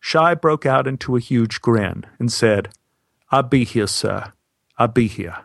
Shy 0.00 0.34
broke 0.34 0.64
out 0.64 0.86
into 0.86 1.16
a 1.16 1.20
huge 1.20 1.60
grin 1.60 2.04
and 2.18 2.32
said, 2.32 2.70
I'll 3.30 3.42
be 3.42 3.64
here, 3.64 3.86
sir. 3.86 4.32
I'll 4.78 4.88
be 4.88 5.06
here. 5.06 5.36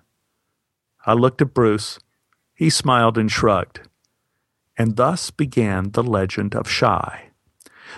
I 1.06 1.14
looked 1.14 1.42
at 1.42 1.54
Bruce. 1.54 2.00
He 2.64 2.70
smiled 2.70 3.18
and 3.18 3.30
shrugged. 3.30 3.82
And 4.78 4.96
thus 4.96 5.32
began 5.32 5.92
the 5.92 6.02
legend 6.02 6.56
of 6.56 6.70
Shy. 6.70 7.32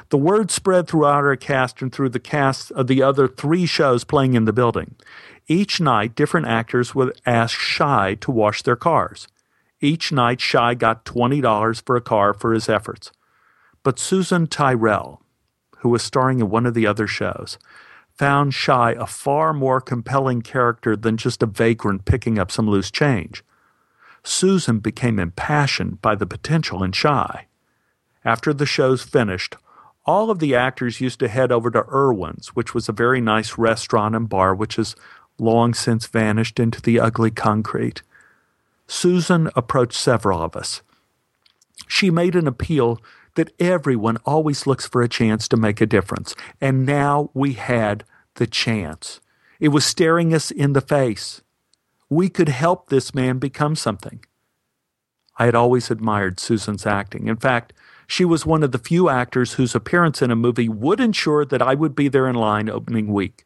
The 0.09 0.17
word 0.17 0.49
spread 0.49 0.87
throughout 0.87 1.23
our 1.23 1.35
cast 1.35 1.83
and 1.83 1.93
through 1.93 2.09
the 2.09 2.19
cast 2.19 2.71
of 2.71 2.87
the 2.87 3.03
other 3.03 3.27
three 3.27 3.67
shows 3.67 4.03
playing 4.03 4.33
in 4.33 4.45
the 4.45 4.51
building. 4.51 4.95
Each 5.47 5.79
night, 5.79 6.15
different 6.15 6.47
actors 6.47 6.95
would 6.95 7.15
ask 7.27 7.59
Shy 7.59 8.15
to 8.21 8.31
wash 8.31 8.63
their 8.63 8.75
cars. 8.75 9.27
Each 9.81 10.11
night, 10.11 10.41
Shy 10.41 10.73
got 10.73 11.05
$20 11.05 11.83
for 11.85 11.95
a 11.95 12.01
car 12.01 12.33
for 12.33 12.51
his 12.51 12.67
efforts. 12.67 13.11
But 13.83 13.99
Susan 13.99 14.47
Tyrrell, 14.47 15.21
who 15.81 15.89
was 15.89 16.01
starring 16.01 16.39
in 16.39 16.49
one 16.49 16.65
of 16.65 16.73
the 16.73 16.87
other 16.87 17.05
shows, 17.05 17.59
found 18.17 18.55
Shy 18.55 18.93
a 18.93 19.05
far 19.05 19.53
more 19.53 19.79
compelling 19.79 20.41
character 20.41 20.95
than 20.95 21.17
just 21.17 21.43
a 21.43 21.45
vagrant 21.45 22.05
picking 22.05 22.39
up 22.39 22.49
some 22.49 22.67
loose 22.67 22.89
change. 22.89 23.43
Susan 24.27 24.79
became 24.79 25.19
impassioned 25.19 26.01
by 26.01 26.15
the 26.15 26.25
potential 26.25 26.83
in 26.83 26.91
Shy. 26.91 27.45
After 28.25 28.53
the 28.53 28.65
shows 28.65 29.03
finished, 29.03 29.55
all 30.03 30.31
of 30.31 30.39
the 30.39 30.55
actors 30.55 30.99
used 30.99 31.19
to 31.19 31.27
head 31.27 31.51
over 31.51 31.69
to 31.71 31.85
Irwin's, 31.87 32.49
which 32.49 32.73
was 32.73 32.89
a 32.89 32.93
very 32.93 33.21
nice 33.21 33.57
restaurant 33.57 34.15
and 34.15 34.27
bar 34.27 34.53
which 34.53 34.77
has 34.77 34.95
long 35.37 35.73
since 35.73 36.07
vanished 36.07 36.59
into 36.59 36.81
the 36.81 36.99
ugly 36.99 37.29
concrete. 37.29 38.01
Susan 38.87 39.49
approached 39.55 39.97
several 39.97 40.41
of 40.41 40.55
us. 40.55 40.81
She 41.87 42.09
made 42.09 42.35
an 42.35 42.47
appeal 42.47 42.99
that 43.35 43.53
everyone 43.59 44.17
always 44.25 44.65
looks 44.65 44.87
for 44.87 45.01
a 45.01 45.09
chance 45.09 45.47
to 45.49 45.57
make 45.57 45.81
a 45.81 45.85
difference, 45.85 46.35
and 46.59 46.85
now 46.85 47.29
we 47.33 47.53
had 47.53 48.05
the 48.35 48.47
chance. 48.47 49.19
It 49.59 49.69
was 49.69 49.85
staring 49.85 50.33
us 50.33 50.49
in 50.51 50.73
the 50.73 50.81
face. 50.81 51.41
We 52.09 52.29
could 52.29 52.49
help 52.49 52.89
this 52.89 53.15
man 53.15 53.39
become 53.39 53.75
something. 53.75 54.23
I 55.37 55.45
had 55.45 55.55
always 55.55 55.91
admired 55.91 56.39
Susan's 56.39 56.85
acting. 56.85 57.27
In 57.27 57.35
fact, 57.35 57.73
she 58.07 58.23
was 58.23 58.45
one 58.45 58.63
of 58.63 58.71
the 58.71 58.77
few 58.77 59.09
actors 59.09 59.53
whose 59.53 59.75
appearance 59.75 60.21
in 60.21 60.31
a 60.31 60.35
movie 60.35 60.69
would 60.69 60.99
ensure 60.99 61.43
that 61.45 61.61
I 61.61 61.73
would 61.73 61.95
be 61.95 62.07
there 62.07 62.27
in 62.27 62.35
line 62.35 62.69
opening 62.69 63.11
week. 63.11 63.45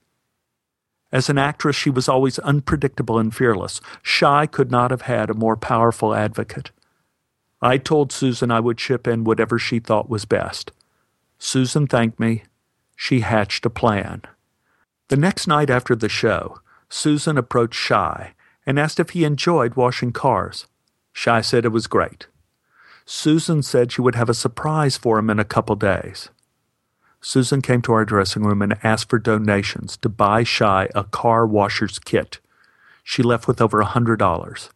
As 1.12 1.30
an 1.30 1.38
actress, 1.38 1.76
she 1.76 1.90
was 1.90 2.08
always 2.08 2.38
unpredictable 2.40 3.18
and 3.18 3.34
fearless. 3.34 3.82
Shy 4.04 4.46
could 4.46 4.70
not 4.70 4.92
have 4.92 5.04
had 5.04 5.30
a 5.30 5.34
more 5.34 5.58
powerful 5.58 6.14
advocate. 6.14 6.72
I 7.62 7.78
told 7.78 8.12
Susan 8.12 8.52
I 8.52 8.60
would 8.60 8.78
chip 8.78 9.08
in 9.08 9.24
whatever 9.24 9.58
she 9.58 9.80
thought 9.80 10.10
was 10.10 10.26
best. 10.26 10.72
Susan 11.40 11.88
thanked 11.88 12.20
me. 12.20 12.44
she 12.96 13.22
hatched 13.22 13.66
a 13.66 13.70
plan. 13.70 14.22
The 15.08 15.18
next 15.18 15.48
night 15.48 15.70
after 15.70 15.96
the 15.96 16.10
show, 16.10 16.60
Susan 16.90 17.38
approached 17.38 17.80
Shy 17.80 18.34
and 18.66 18.80
asked 18.80 19.00
if 19.00 19.12
he 19.12 19.24
enjoyed 19.24 19.76
washing 19.76 20.12
cars. 20.12 20.68
Shy 21.14 21.42
said 21.42 21.66
it 21.66 21.70
was 21.70 21.88
great. 21.88 22.28
Susan 23.06 23.64
said 23.64 23.92
she 23.92 24.02
would 24.02 24.16
have 24.16 24.30
a 24.30 24.34
surprise 24.34 24.96
for 24.96 25.18
him 25.18 25.30
in 25.30 25.40
a 25.40 25.46
couple 25.46 25.76
days. 25.76 26.30
Susan 27.22 27.62
came 27.62 27.82
to 27.82 27.92
our 27.92 28.06
dressing 28.06 28.44
room 28.44 28.62
and 28.62 28.78
asked 28.84 29.10
for 29.10 29.20
donations 29.20 29.98
to 29.98 30.08
buy 30.08 30.44
Shy 30.44 30.88
a 30.96 31.04
car 31.04 31.46
washer's 31.46 32.00
kit. 32.00 32.40
She 33.04 33.24
left 33.24 33.48
with 33.48 33.60
over 33.60 33.82
a 33.82 33.86
$100. 33.86 34.70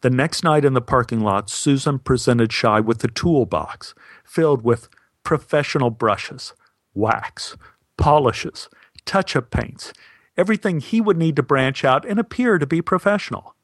The 0.00 0.10
next 0.10 0.42
night 0.42 0.64
in 0.64 0.74
the 0.74 0.80
parking 0.80 1.20
lot, 1.20 1.48
Susan 1.48 1.98
presented 1.98 2.52
Shy 2.52 2.80
with 2.80 3.02
a 3.04 3.08
toolbox 3.08 3.94
filled 4.24 4.62
with 4.62 4.88
professional 5.22 5.90
brushes, 5.90 6.54
wax, 6.94 7.56
polishes, 7.96 8.68
touch 9.04 9.36
up 9.36 9.50
paints, 9.50 9.92
everything 10.36 10.80
he 10.80 11.00
would 11.00 11.16
need 11.16 11.36
to 11.36 11.42
branch 11.42 11.84
out 11.84 12.04
and 12.04 12.18
appear 12.18 12.58
to 12.58 12.66
be 12.66 12.82
professional. 12.82 13.54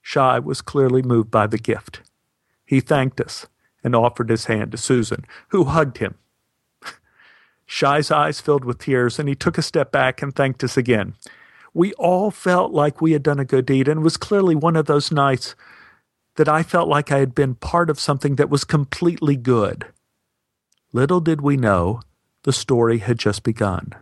Shy 0.00 0.38
was 0.38 0.60
clearly 0.60 1.02
moved 1.02 1.30
by 1.30 1.46
the 1.46 1.58
gift. 1.58 2.00
He 2.64 2.80
thanked 2.80 3.20
us 3.20 3.46
and 3.84 3.94
offered 3.94 4.30
his 4.30 4.46
hand 4.46 4.72
to 4.72 4.78
Susan, 4.78 5.24
who 5.48 5.64
hugged 5.64 5.98
him 5.98 6.16
Shy's 7.66 8.10
eyes 8.10 8.40
filled 8.40 8.64
with 8.64 8.78
tears, 8.78 9.18
and 9.18 9.28
he 9.28 9.34
took 9.34 9.58
a 9.58 9.62
step 9.62 9.92
back 9.92 10.22
and 10.22 10.34
thanked 10.34 10.62
us 10.62 10.76
again. 10.76 11.14
We 11.74 11.94
all 11.94 12.30
felt 12.30 12.72
like 12.72 13.00
we 13.00 13.12
had 13.12 13.22
done 13.22 13.40
a 13.40 13.46
good 13.46 13.66
deed, 13.66 13.88
and 13.88 14.00
it 14.00 14.04
was 14.04 14.16
clearly 14.16 14.54
one 14.54 14.76
of 14.76 14.86
those 14.86 15.10
nights 15.10 15.54
that 16.36 16.48
I 16.48 16.62
felt 16.62 16.88
like 16.88 17.10
I 17.10 17.18
had 17.18 17.34
been 17.34 17.54
part 17.54 17.88
of 17.88 18.00
something 18.00 18.36
that 18.36 18.50
was 18.50 18.64
completely 18.64 19.36
good. 19.36 19.86
Little 20.92 21.20
did 21.20 21.40
we 21.40 21.56
know 21.56 22.02
the 22.42 22.52
story 22.52 22.98
had 22.98 23.18
just 23.18 23.42
begun. 23.42 23.94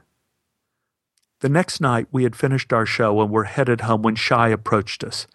The 1.41 1.49
next 1.49 1.81
night, 1.81 2.07
we 2.13 2.25
had 2.25 2.37
finished 2.37 2.73
our 2.73 2.87
show 2.87 3.21
and 3.21 3.31
were 3.31 3.45
headed 3.45 3.83
home 3.83 4.03
when 4.03 4.15
Shy 4.15 4.49
approached 4.49 5.03
us. 5.03 5.27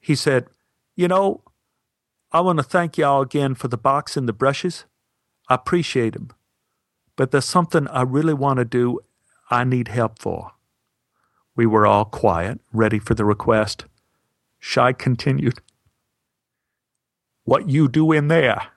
He 0.00 0.14
said, 0.14 0.46
You 0.94 1.08
know, 1.08 1.42
I 2.32 2.40
want 2.40 2.58
to 2.58 2.62
thank 2.62 2.96
y'all 2.96 3.22
again 3.22 3.54
for 3.54 3.68
the 3.68 3.78
box 3.78 4.16
and 4.16 4.28
the 4.28 4.32
brushes. 4.32 4.84
I 5.48 5.54
appreciate 5.56 6.14
'em 6.14 6.30
but 7.18 7.32
there's 7.32 7.44
something 7.44 7.88
I 7.88 8.02
really 8.02 8.32
want 8.32 8.60
to 8.60 8.64
do 8.64 9.00
I 9.50 9.64
need 9.64 9.88
help 9.88 10.20
for. 10.20 10.52
We 11.56 11.66
were 11.66 11.84
all 11.84 12.04
quiet, 12.04 12.60
ready 12.72 13.00
for 13.00 13.14
the 13.14 13.24
request. 13.24 13.86
Shy 14.60 14.92
continued, 14.92 15.58
What 17.42 17.68
you 17.68 17.88
do 17.88 18.12
in 18.12 18.28
there? 18.28 18.68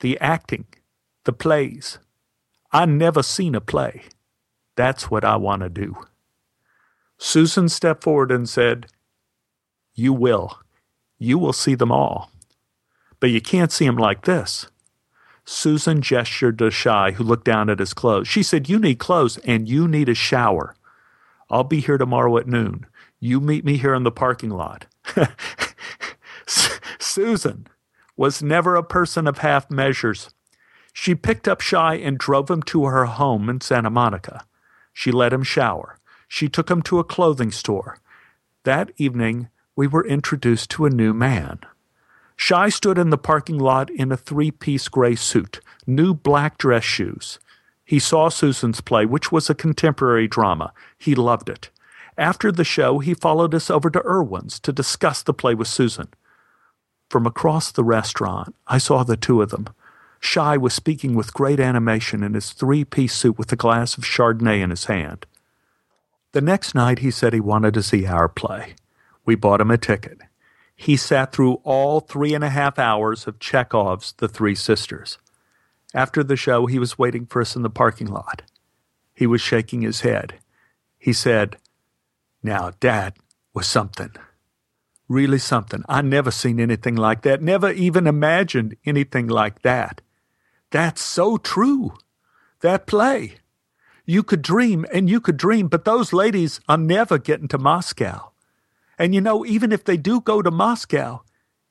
The 0.00 0.20
acting, 0.20 0.66
the 1.24 1.32
plays. 1.32 1.98
I 2.72 2.84
never 2.84 3.22
seen 3.22 3.54
a 3.54 3.60
play. 3.60 4.02
That's 4.76 5.10
what 5.10 5.24
I 5.24 5.36
want 5.36 5.62
to 5.62 5.68
do. 5.68 5.96
Susan 7.18 7.68
stepped 7.68 8.02
forward 8.02 8.32
and 8.32 8.48
said, 8.48 8.86
You 9.94 10.12
will. 10.12 10.58
You 11.18 11.38
will 11.38 11.52
see 11.52 11.74
them 11.74 11.92
all. 11.92 12.30
But 13.20 13.30
you 13.30 13.40
can't 13.40 13.70
see 13.70 13.86
them 13.86 13.96
like 13.96 14.24
this. 14.24 14.66
Susan 15.44 16.02
gestured 16.02 16.58
to 16.58 16.70
Shy, 16.70 17.12
who 17.12 17.24
looked 17.24 17.44
down 17.44 17.68
at 17.68 17.78
his 17.78 17.94
clothes. 17.94 18.28
She 18.28 18.42
said, 18.42 18.68
You 18.68 18.78
need 18.78 18.98
clothes 18.98 19.38
and 19.38 19.68
you 19.68 19.86
need 19.86 20.08
a 20.08 20.14
shower. 20.14 20.74
I'll 21.50 21.64
be 21.64 21.80
here 21.80 21.98
tomorrow 21.98 22.36
at 22.38 22.46
noon. 22.46 22.86
You 23.20 23.40
meet 23.40 23.64
me 23.64 23.76
here 23.76 23.94
in 23.94 24.02
the 24.02 24.10
parking 24.10 24.50
lot. 24.50 24.86
Susan 26.98 27.66
was 28.16 28.42
never 28.42 28.74
a 28.74 28.82
person 28.82 29.26
of 29.26 29.38
half 29.38 29.70
measures. 29.70 30.30
She 30.92 31.14
picked 31.14 31.46
up 31.46 31.60
Shy 31.60 31.94
and 31.94 32.18
drove 32.18 32.50
him 32.50 32.62
to 32.64 32.86
her 32.86 33.04
home 33.06 33.48
in 33.48 33.60
Santa 33.60 33.90
Monica. 33.90 34.44
She 34.92 35.10
let 35.10 35.32
him 35.32 35.42
shower. 35.42 35.98
She 36.28 36.48
took 36.48 36.70
him 36.70 36.82
to 36.82 36.98
a 36.98 37.04
clothing 37.04 37.50
store. 37.50 37.98
That 38.64 38.90
evening, 38.96 39.48
we 39.76 39.86
were 39.86 40.06
introduced 40.06 40.70
to 40.70 40.86
a 40.86 40.90
new 40.90 41.12
man. 41.12 41.60
Shy 42.36 42.68
stood 42.68 42.98
in 42.98 43.10
the 43.10 43.18
parking 43.18 43.58
lot 43.58 43.90
in 43.90 44.10
a 44.10 44.16
three 44.16 44.50
piece 44.50 44.88
gray 44.88 45.14
suit, 45.14 45.60
new 45.86 46.14
black 46.14 46.58
dress 46.58 46.84
shoes. 46.84 47.38
He 47.84 47.98
saw 47.98 48.28
Susan's 48.28 48.80
play, 48.80 49.06
which 49.06 49.30
was 49.30 49.50
a 49.50 49.54
contemporary 49.54 50.26
drama. 50.26 50.72
He 50.98 51.14
loved 51.14 51.48
it. 51.48 51.70
After 52.16 52.52
the 52.52 52.64
show, 52.64 52.98
he 52.98 53.14
followed 53.14 53.54
us 53.54 53.70
over 53.70 53.90
to 53.90 54.04
Irwin's 54.04 54.60
to 54.60 54.72
discuss 54.72 55.22
the 55.22 55.34
play 55.34 55.54
with 55.54 55.68
Susan. 55.68 56.08
From 57.08 57.26
across 57.26 57.70
the 57.72 57.84
restaurant, 57.84 58.54
I 58.66 58.78
saw 58.78 59.02
the 59.02 59.16
two 59.16 59.42
of 59.42 59.50
them. 59.50 59.68
Shy 60.22 60.56
was 60.56 60.72
speaking 60.72 61.14
with 61.14 61.34
great 61.34 61.60
animation 61.60 62.22
in 62.22 62.32
his 62.32 62.52
three 62.52 62.84
piece 62.84 63.14
suit 63.14 63.36
with 63.36 63.52
a 63.52 63.56
glass 63.56 63.98
of 63.98 64.04
Chardonnay 64.04 64.62
in 64.62 64.70
his 64.70 64.86
hand. 64.86 65.26
The 66.32 66.40
next 66.40 66.74
night, 66.74 67.00
he 67.00 67.10
said 67.10 67.34
he 67.34 67.40
wanted 67.40 67.74
to 67.74 67.82
see 67.82 68.06
our 68.06 68.28
play. 68.28 68.74
We 69.26 69.34
bought 69.34 69.60
him 69.60 69.70
a 69.70 69.76
ticket 69.76 70.22
he 70.82 70.96
sat 70.96 71.32
through 71.32 71.60
all 71.62 72.00
three 72.00 72.34
and 72.34 72.42
a 72.42 72.50
half 72.50 72.76
hours 72.76 73.28
of 73.28 73.38
Chekhov's 73.38 74.14
The 74.14 74.26
Three 74.26 74.56
Sisters. 74.56 75.16
After 75.94 76.24
the 76.24 76.36
show, 76.36 76.66
he 76.66 76.80
was 76.80 76.98
waiting 76.98 77.24
for 77.26 77.40
us 77.40 77.54
in 77.54 77.62
the 77.62 77.70
parking 77.70 78.08
lot. 78.08 78.42
He 79.14 79.24
was 79.24 79.40
shaking 79.40 79.82
his 79.82 80.00
head. 80.00 80.40
He 80.98 81.12
said, 81.12 81.56
Now, 82.42 82.72
Dad 82.80 83.14
was 83.54 83.68
something. 83.68 84.10
Really 85.08 85.38
something. 85.38 85.84
I 85.88 86.02
never 86.02 86.32
seen 86.32 86.58
anything 86.58 86.96
like 86.96 87.22
that, 87.22 87.40
never 87.40 87.70
even 87.70 88.08
imagined 88.08 88.76
anything 88.84 89.28
like 89.28 89.62
that. 89.62 90.00
That's 90.72 91.02
so 91.02 91.36
true. 91.36 91.92
That 92.60 92.86
play. 92.86 93.36
You 94.06 94.22
could 94.22 94.42
dream 94.42 94.84
and 94.92 95.08
you 95.08 95.20
could 95.20 95.36
dream, 95.36 95.68
but 95.68 95.84
those 95.84 96.12
ladies 96.12 96.60
are 96.68 96.78
never 96.78 97.18
getting 97.18 97.48
to 97.48 97.58
Moscow. 97.58 98.32
And 98.98 99.14
you 99.14 99.20
know, 99.20 99.44
even 99.46 99.70
if 99.70 99.84
they 99.84 99.96
do 99.96 100.20
go 100.20 100.42
to 100.42 100.50
Moscow, 100.50 101.22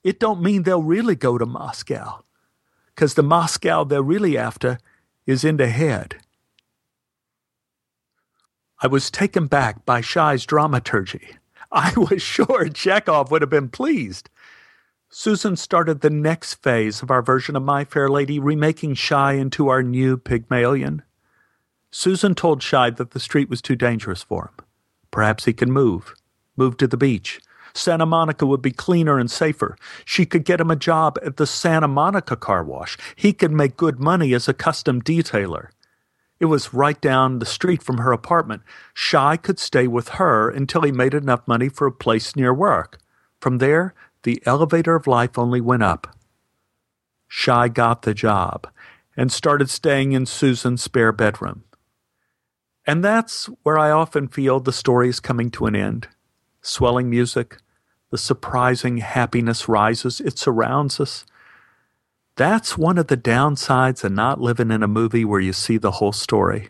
it 0.04 0.20
don't 0.20 0.42
mean 0.42 0.64
they'll 0.64 0.84
really 0.84 1.16
go 1.16 1.38
to 1.38 1.46
Moscow. 1.46 2.24
Because 2.94 3.16
the 3.16 3.24
Moscow 3.24 3.84
they're 3.84 4.04
really 4.04 4.38
after 4.38 4.78
is 5.26 5.44
in 5.44 5.58
the 5.58 5.68
head. 5.68 6.18
I 8.82 8.88
was 8.88 9.12
taken 9.12 9.48
back 9.48 9.86
by 9.86 10.02
Shy's 10.02 10.46
dramaturgy. 10.46 11.38
I 11.72 11.94
was 11.96 12.22
sure 12.36 12.70
Chekhov 12.70 13.32
would 13.32 13.42
have 13.42 13.50
been 13.50 13.70
pleased. 13.70 14.30
Susan 15.14 15.58
started 15.58 16.00
the 16.00 16.10
next 16.10 16.54
phase 16.64 17.02
of 17.02 17.12
our 17.12 17.22
version 17.22 17.58
of 17.58 17.62
My 17.62 17.84
Fair 17.84 18.08
Lady, 18.08 18.40
remaking 18.40 18.94
Shy 18.94 19.34
into 19.34 19.68
our 19.68 19.84
new 19.84 20.16
Pygmalion. 20.16 21.02
Susan 21.92 22.34
told 22.34 22.64
Shy 22.64 22.90
that 22.92 23.12
the 23.12 23.20
street 23.20 23.50
was 23.50 23.62
too 23.62 23.76
dangerous 23.76 24.24
for 24.24 24.46
him. 24.46 24.66
Perhaps 25.12 25.44
he 25.44 25.54
can 25.54 25.70
move 25.70 26.16
move 26.56 26.78
to 26.78 26.88
the 26.88 26.96
beach. 26.96 27.42
Santa 27.74 28.06
Monica 28.06 28.46
would 28.46 28.62
be 28.62 28.72
cleaner 28.72 29.20
and 29.20 29.30
safer. 29.30 29.76
She 30.06 30.26
could 30.26 30.46
get 30.46 30.62
him 30.62 30.72
a 30.72 30.78
job 30.78 31.20
at 31.26 31.36
the 31.36 31.48
Santa 31.48 31.90
Monica 31.90 32.38
car 32.38 32.64
wash. 32.64 32.98
He 33.18 33.34
could 33.34 33.52
make 33.52 33.76
good 33.76 34.00
money 34.00 34.34
as 34.34 34.48
a 34.48 34.54
custom 34.54 35.02
detailer. 35.02 35.70
It 36.40 36.46
was 36.46 36.74
right 36.74 37.00
down 37.02 37.40
the 37.40 37.46
street 37.46 37.84
from 37.84 37.98
her 37.98 38.14
apartment. 38.14 38.62
Shy 38.94 39.36
could 39.36 39.60
stay 39.60 39.88
with 39.88 40.10
her 40.10 40.50
until 40.50 40.84
he 40.84 40.92
made 40.94 41.14
enough 41.14 41.46
money 41.48 41.68
for 41.68 41.86
a 41.86 41.92
place 41.92 42.34
near 42.34 42.54
work. 42.54 43.00
From 43.42 43.58
there, 43.58 43.96
the 44.24 44.42
elevator 44.46 44.96
of 44.96 45.08
life 45.08 45.38
only 45.38 45.62
went 45.62 45.84
up. 45.84 46.16
Shy 47.28 47.68
got 47.68 48.02
the 48.02 48.14
job 48.14 48.68
and 49.16 49.32
started 49.32 49.70
staying 49.70 50.12
in 50.12 50.26
Susan's 50.26 50.82
spare 50.82 51.12
bedroom. 51.12 51.64
And 52.86 53.04
that's 53.04 53.46
where 53.64 53.78
I 53.78 53.92
often 53.92 54.28
feel 54.28 54.60
the 54.60 54.74
story 54.74 55.10
is 55.10 55.20
coming 55.20 55.52
to 55.52 55.66
an 55.66 55.76
end 55.76 56.08
swelling 56.64 57.10
music, 57.10 57.58
the 58.12 58.18
surprising 58.18 58.98
happiness 58.98 59.68
rises, 59.68 60.22
it 60.22 60.38
surrounds 60.38 61.00
us. 61.00 61.26
That's 62.36 62.78
one 62.78 63.00
of 63.00 63.08
the 63.08 63.18
downsides 63.18 64.04
of 64.04 64.12
not 64.12 64.40
living 64.40 64.70
in 64.70 64.84
a 64.84 64.88
movie 64.88 65.26
where 65.26 65.40
you 65.40 65.54
see 65.54 65.78
the 65.78 65.92
whole 65.92 66.12
story. 66.12 66.70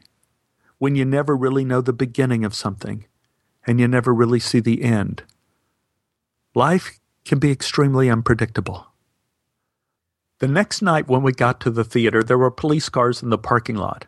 When 0.78 0.95
you 0.95 1.04
never 1.04 1.36
really 1.36 1.66
know 1.66 1.82
the 1.82 1.91
beginning 1.91 2.45
of 2.45 2.56
something 2.56 3.06
and 3.68 3.82
you 3.82 3.88
never 3.88 4.14
really 4.14 4.39
see 4.39 4.62
the 4.62 4.82
end. 4.82 5.24
Life 6.56 7.01
can 7.26 7.40
be 7.40 7.52
extremely 7.52 8.10
unpredictable. 8.10 8.88
The 10.40 10.48
next 10.48 10.82
night, 10.82 11.08
when 11.08 11.22
we 11.22 11.34
got 11.34 11.60
to 11.62 11.70
the 11.70 11.84
theater, 11.84 12.24
there 12.24 12.38
were 12.38 12.50
police 12.50 12.90
cars 12.90 13.22
in 13.22 13.30
the 13.30 13.38
parking 13.38 13.76
lot. 13.76 14.08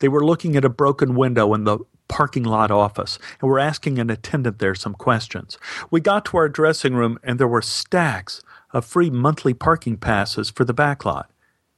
They 0.00 0.08
were 0.08 0.24
looking 0.24 0.56
at 0.56 0.64
a 0.64 0.68
broken 0.68 1.14
window 1.14 1.54
in 1.54 1.64
the 1.64 1.78
parking 2.08 2.42
lot 2.42 2.70
office 2.70 3.18
and 3.40 3.48
were 3.48 3.58
asking 3.58 3.98
an 3.98 4.10
attendant 4.10 4.58
there 4.58 4.74
some 4.74 4.92
questions. 4.92 5.56
We 5.90 6.00
got 6.00 6.26
to 6.26 6.36
our 6.36 6.48
dressing 6.48 6.94
room 6.94 7.18
and 7.22 7.38
there 7.38 7.48
were 7.48 7.62
stacks 7.62 8.42
of 8.72 8.84
free 8.84 9.08
monthly 9.08 9.54
parking 9.54 9.96
passes 9.96 10.50
for 10.50 10.64
the 10.64 10.74
back 10.74 11.06
lot. 11.06 11.30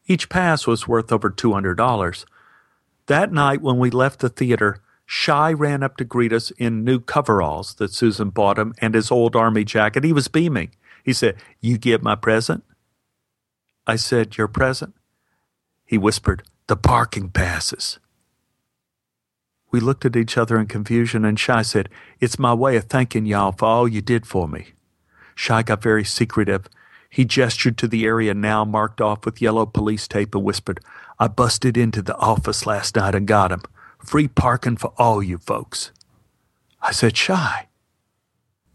Each 0.07 0.29
pass 0.29 0.66
was 0.66 0.89
worth 0.89 1.12
over 1.12 1.31
$200. 1.31 2.25
That 3.07 3.33
night 3.33 3.61
when 3.61 3.79
we 3.79 3.91
left 3.91 4.20
the 4.20 4.29
theater, 4.29 4.83
Shy 5.07 5.52
ran 5.52 5.82
up 5.82 5.96
to 5.98 6.05
greet 6.05 6.32
us 6.32 6.50
in 6.52 6.84
new 6.84 6.98
coveralls 6.98 7.74
that 7.74 7.92
Susan 7.92 8.30
bought 8.30 8.59
him 8.59 8.74
and 8.78 8.94
his 8.94 9.11
old 9.11 9.36
army 9.36 9.64
jacket. 9.64 10.05
He 10.05 10.12
was 10.12 10.28
beaming. 10.28 10.70
He 11.02 11.12
said, 11.12 11.36
You 11.61 11.76
get 11.78 12.02
my 12.02 12.14
present? 12.14 12.64
I 13.86 13.96
said, 13.96 14.36
Your 14.36 14.48
present? 14.48 14.94
He 15.84 15.98
whispered, 15.98 16.42
The 16.66 16.76
parking 16.76 17.28
passes. 17.28 17.98
We 19.70 19.80
looked 19.80 20.05
at 20.05 20.16
each 20.16 20.38
other 20.38 20.59
in 20.59 20.66
confusion, 20.66 21.24
and 21.24 21.38
Shy 21.38 21.62
said, 21.62 21.88
It's 22.20 22.38
my 22.38 22.55
way 22.55 22.76
of 22.76 22.84
thanking 22.84 23.26
y'all 23.26 23.52
for 23.52 23.66
all 23.66 23.88
you 23.88 24.00
did 24.00 24.24
for 24.24 24.48
me. 24.48 24.68
Shy 25.34 25.62
got 25.62 25.82
very 25.82 26.05
secretive. 26.05 26.68
He 27.11 27.24
gestured 27.24 27.76
to 27.78 27.88
the 27.88 28.05
area 28.07 28.34
now 28.34 28.64
marked 28.64 29.00
off 29.00 29.24
with 29.24 29.42
yellow 29.42 29.66
police 29.66 30.09
tape 30.09 30.34
and 30.34 30.44
whispered, 30.44 30.80
I 31.18 31.28
busted 31.28 31.76
into 31.76 32.02
the 32.02 32.16
office 32.16 32.66
last 32.66 32.96
night 32.96 33.14
and 33.14 33.26
got 33.26 33.52
him. 33.52 33.62
Free 34.05 34.28
parking 34.28 34.76
for 34.76 34.92
all 34.98 35.22
you 35.22 35.38
folks. 35.38 35.90
I 36.80 36.92
said, 36.92 37.16
Shy. 37.16 37.68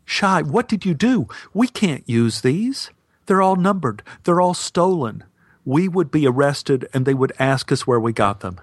Shy, 0.04 0.42
what 0.42 0.68
did 0.68 0.86
you 0.86 0.96
do? 0.96 1.28
We 1.54 1.68
can't 1.68 2.08
use 2.10 2.42
these. 2.42 2.90
They're 3.28 3.42
all 3.42 3.56
numbered. 3.56 4.02
They're 4.24 4.42
all 4.42 4.56
stolen. 4.56 5.24
We 5.64 5.88
would 5.88 6.10
be 6.10 6.26
arrested 6.26 6.90
and 6.96 7.06
they 7.06 7.14
would 7.14 7.32
ask 7.38 7.72
us 7.72 7.86
where 7.86 8.00
we 8.00 8.12
got 8.12 8.40
them. 8.40 8.60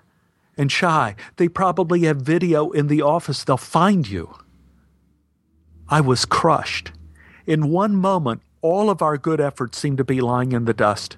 And 0.59 0.73
Shy, 0.73 1.15
they 1.37 1.49
probably 1.49 2.01
have 2.01 2.17
video 2.17 2.73
in 2.73 2.89
the 2.89 3.01
office. 3.01 3.45
They'll 3.45 3.57
find 3.57 4.09
you. 4.09 4.35
I 5.89 6.01
was 6.01 6.25
crushed. 6.25 6.91
In 7.47 7.71
one 7.71 7.95
moment, 7.95 8.43
all 8.61 8.91
of 8.91 9.03
our 9.03 9.17
good 9.17 9.41
efforts 9.41 9.79
seemed 9.79 9.99
to 9.99 10.05
be 10.05 10.21
lying 10.21 10.51
in 10.51 10.65
the 10.65 10.75
dust. 10.75 11.17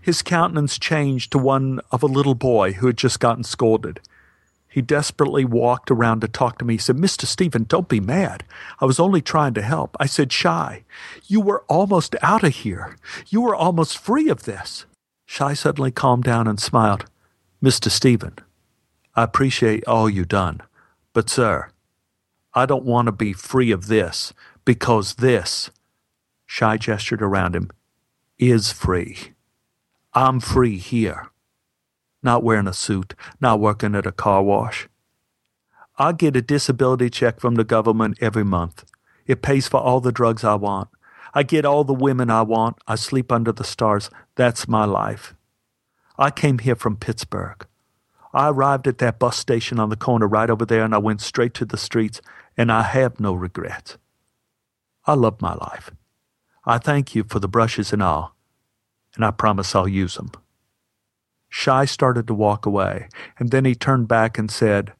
His 0.00 0.22
countenance 0.22 0.78
changed 0.78 1.32
to 1.32 1.38
one 1.38 1.80
of 1.90 2.04
a 2.04 2.06
little 2.06 2.36
boy 2.36 2.74
who 2.74 2.86
had 2.86 2.96
just 2.96 3.18
gotten 3.18 3.42
scolded. 3.42 4.00
He 4.74 4.82
desperately 4.82 5.44
walked 5.44 5.88
around 5.92 6.22
to 6.22 6.26
talk 6.26 6.58
to 6.58 6.64
me. 6.64 6.74
He 6.74 6.78
said, 6.78 6.96
Mr. 6.96 7.26
Stephen, 7.26 7.62
don't 7.62 7.88
be 7.88 8.00
mad. 8.00 8.42
I 8.80 8.86
was 8.86 8.98
only 8.98 9.22
trying 9.22 9.54
to 9.54 9.62
help. 9.62 9.96
I 10.00 10.06
said, 10.06 10.32
Shy, 10.32 10.82
you 11.28 11.40
were 11.40 11.62
almost 11.68 12.16
out 12.22 12.42
of 12.42 12.52
here. 12.52 12.96
You 13.28 13.40
were 13.40 13.54
almost 13.54 13.96
free 13.96 14.28
of 14.28 14.46
this. 14.46 14.84
Shy 15.26 15.54
suddenly 15.54 15.92
calmed 15.92 16.24
down 16.24 16.48
and 16.48 16.58
smiled. 16.58 17.04
Mr. 17.62 17.88
Stephen, 17.88 18.34
I 19.14 19.22
appreciate 19.22 19.86
all 19.86 20.10
you've 20.10 20.26
done. 20.26 20.60
But, 21.12 21.30
sir, 21.30 21.68
I 22.52 22.66
don't 22.66 22.84
want 22.84 23.06
to 23.06 23.12
be 23.12 23.32
free 23.32 23.70
of 23.70 23.86
this 23.86 24.32
because 24.64 25.14
this, 25.14 25.70
Shy 26.46 26.78
gestured 26.78 27.22
around 27.22 27.54
him, 27.54 27.70
is 28.40 28.72
free. 28.72 29.34
I'm 30.14 30.40
free 30.40 30.78
here 30.78 31.30
not 32.24 32.42
wearing 32.42 32.66
a 32.66 32.72
suit, 32.72 33.14
not 33.40 33.60
working 33.60 33.94
at 33.94 34.06
a 34.06 34.12
car 34.12 34.42
wash. 34.42 34.88
I 35.96 36.12
get 36.12 36.34
a 36.36 36.42
disability 36.42 37.10
check 37.10 37.38
from 37.38 37.54
the 37.54 37.64
government 37.64 38.18
every 38.20 38.44
month. 38.44 38.84
It 39.26 39.42
pays 39.42 39.68
for 39.68 39.80
all 39.80 40.00
the 40.00 40.10
drugs 40.10 40.42
I 40.42 40.54
want. 40.54 40.88
I 41.32 41.42
get 41.42 41.64
all 41.64 41.84
the 41.84 41.94
women 41.94 42.30
I 42.30 42.42
want. 42.42 42.78
I 42.86 42.96
sleep 42.96 43.30
under 43.30 43.52
the 43.52 43.64
stars. 43.64 44.10
That's 44.34 44.66
my 44.66 44.84
life. 44.84 45.34
I 46.18 46.30
came 46.30 46.58
here 46.58 46.76
from 46.76 46.96
Pittsburgh. 46.96 47.66
I 48.32 48.48
arrived 48.48 48.88
at 48.88 48.98
that 48.98 49.18
bus 49.18 49.36
station 49.36 49.78
on 49.78 49.90
the 49.90 49.96
corner 49.96 50.26
right 50.26 50.50
over 50.50 50.64
there 50.64 50.84
and 50.84 50.94
I 50.94 50.98
went 50.98 51.20
straight 51.20 51.54
to 51.54 51.64
the 51.64 51.76
streets, 51.76 52.20
and 52.56 52.70
I 52.70 52.82
have 52.82 53.20
no 53.20 53.34
regrets. 53.34 53.96
I 55.06 55.14
love 55.14 55.40
my 55.40 55.54
life. 55.54 55.90
I 56.64 56.78
thank 56.78 57.14
you 57.14 57.24
for 57.24 57.38
the 57.38 57.48
brushes 57.48 57.92
and 57.92 58.02
all, 58.02 58.34
and 59.14 59.24
I 59.24 59.30
promise 59.30 59.74
I'll 59.74 59.86
use 59.86 60.14
them. 60.14 60.30
Shy 61.56 61.84
started 61.84 62.26
to 62.26 62.34
walk 62.34 62.66
away, 62.66 63.08
and 63.38 63.52
then 63.52 63.64
he 63.64 63.76
turned 63.76 64.08
back 64.08 64.38
and 64.38 64.50
said, 64.50 64.92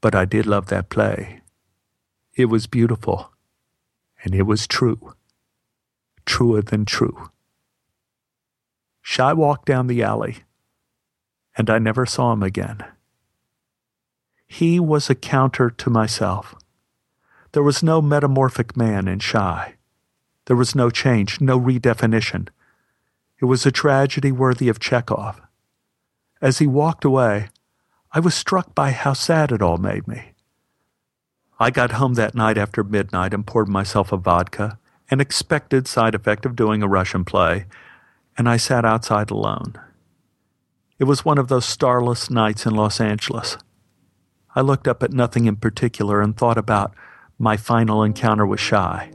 But 0.00 0.14
I 0.14 0.24
did 0.24 0.46
love 0.46 0.68
that 0.68 0.88
play. 0.88 1.42
It 2.34 2.46
was 2.46 2.66
beautiful, 2.66 3.32
and 4.24 4.34
it 4.34 4.44
was 4.44 4.66
true. 4.66 5.12
Truer 6.24 6.62
than 6.62 6.86
true. 6.86 7.28
Shy 9.02 9.34
walked 9.34 9.66
down 9.66 9.88
the 9.88 10.02
alley, 10.02 10.38
and 11.54 11.68
I 11.68 11.78
never 11.78 12.06
saw 12.06 12.32
him 12.32 12.42
again. 12.42 12.82
He 14.46 14.80
was 14.80 15.10
a 15.10 15.14
counter 15.14 15.68
to 15.68 15.90
myself. 15.90 16.54
There 17.52 17.62
was 17.62 17.82
no 17.82 18.00
metamorphic 18.00 18.74
man 18.74 19.06
in 19.06 19.18
Shy. 19.18 19.74
There 20.46 20.56
was 20.56 20.74
no 20.74 20.88
change, 20.88 21.42
no 21.42 21.60
redefinition. 21.60 22.48
It 23.42 23.46
was 23.46 23.66
a 23.66 23.72
tragedy 23.72 24.30
worthy 24.30 24.68
of 24.68 24.78
Chekhov. 24.78 25.40
As 26.40 26.60
he 26.60 26.66
walked 26.68 27.04
away, 27.04 27.48
I 28.12 28.20
was 28.20 28.36
struck 28.36 28.72
by 28.72 28.92
how 28.92 29.14
sad 29.14 29.50
it 29.50 29.60
all 29.60 29.78
made 29.78 30.06
me. 30.06 30.34
I 31.58 31.70
got 31.72 31.92
home 31.92 32.14
that 32.14 32.36
night 32.36 32.56
after 32.56 32.84
midnight 32.84 33.34
and 33.34 33.44
poured 33.44 33.68
myself 33.68 34.12
a 34.12 34.16
vodka, 34.16 34.78
an 35.10 35.20
expected 35.20 35.88
side 35.88 36.14
effect 36.14 36.46
of 36.46 36.54
doing 36.54 36.84
a 36.84 36.88
Russian 36.88 37.24
play, 37.24 37.66
and 38.38 38.48
I 38.48 38.58
sat 38.58 38.84
outside 38.84 39.32
alone. 39.32 39.74
It 41.00 41.04
was 41.04 41.24
one 41.24 41.38
of 41.38 41.48
those 41.48 41.64
starless 41.64 42.30
nights 42.30 42.64
in 42.64 42.76
Los 42.76 43.00
Angeles. 43.00 43.58
I 44.54 44.60
looked 44.60 44.86
up 44.86 45.02
at 45.02 45.12
nothing 45.12 45.46
in 45.46 45.56
particular 45.56 46.20
and 46.20 46.36
thought 46.36 46.58
about 46.58 46.94
my 47.40 47.56
final 47.56 48.04
encounter 48.04 48.46
with 48.46 48.60
Shy. 48.60 49.10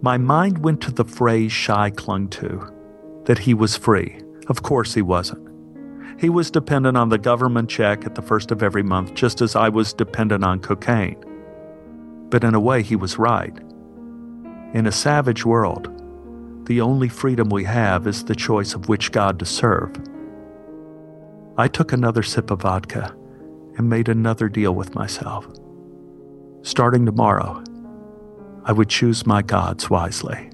My 0.00 0.18
mind 0.18 0.64
went 0.64 0.80
to 0.80 0.90
the 0.90 1.04
phrase 1.04 1.52
Shy 1.52 1.90
clung 1.90 2.26
to 2.30 2.71
that 3.24 3.38
he 3.38 3.54
was 3.54 3.76
free. 3.76 4.20
Of 4.48 4.62
course 4.62 4.94
he 4.94 5.02
wasn't. 5.02 5.48
He 6.20 6.28
was 6.28 6.50
dependent 6.50 6.96
on 6.96 7.08
the 7.08 7.18
government 7.18 7.68
check 7.68 8.04
at 8.04 8.14
the 8.14 8.22
first 8.22 8.50
of 8.50 8.62
every 8.62 8.82
month, 8.82 9.14
just 9.14 9.40
as 9.40 9.56
I 9.56 9.68
was 9.68 9.92
dependent 9.92 10.44
on 10.44 10.60
cocaine. 10.60 11.22
But 12.28 12.44
in 12.44 12.54
a 12.54 12.60
way, 12.60 12.82
he 12.82 12.96
was 12.96 13.18
right. 13.18 13.56
In 14.72 14.86
a 14.86 14.92
savage 14.92 15.44
world, 15.44 15.90
the 16.66 16.80
only 16.80 17.08
freedom 17.08 17.48
we 17.48 17.64
have 17.64 18.06
is 18.06 18.24
the 18.24 18.36
choice 18.36 18.74
of 18.74 18.88
which 18.88 19.10
God 19.10 19.38
to 19.40 19.44
serve. 19.44 19.90
I 21.58 21.66
took 21.66 21.92
another 21.92 22.22
sip 22.22 22.50
of 22.50 22.62
vodka 22.62 23.14
and 23.76 23.90
made 23.90 24.08
another 24.08 24.48
deal 24.48 24.74
with 24.74 24.94
myself. 24.94 25.46
Starting 26.62 27.04
tomorrow, 27.04 27.64
I 28.64 28.70
would 28.72 28.88
choose 28.88 29.26
my 29.26 29.42
gods 29.42 29.90
wisely. 29.90 30.51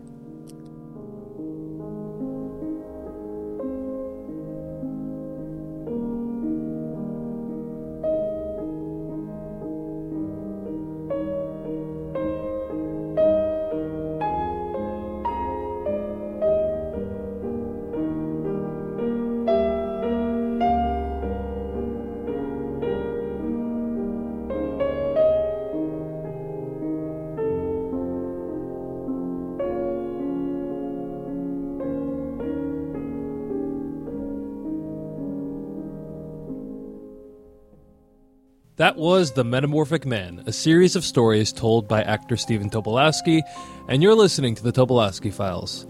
That 38.78 38.96
was 38.96 39.32
The 39.32 39.44
Metamorphic 39.44 40.06
Man, 40.06 40.42
a 40.46 40.52
series 40.52 40.94
of 40.94 41.04
stories 41.04 41.52
told 41.52 41.88
by 41.88 42.02
actor 42.02 42.36
Stephen 42.36 42.70
Tobolowsky, 42.70 43.42
and 43.88 44.04
you're 44.04 44.14
listening 44.14 44.54
to 44.54 44.62
the 44.62 44.72
Tobolowsky 44.72 45.34
Files. 45.34 45.84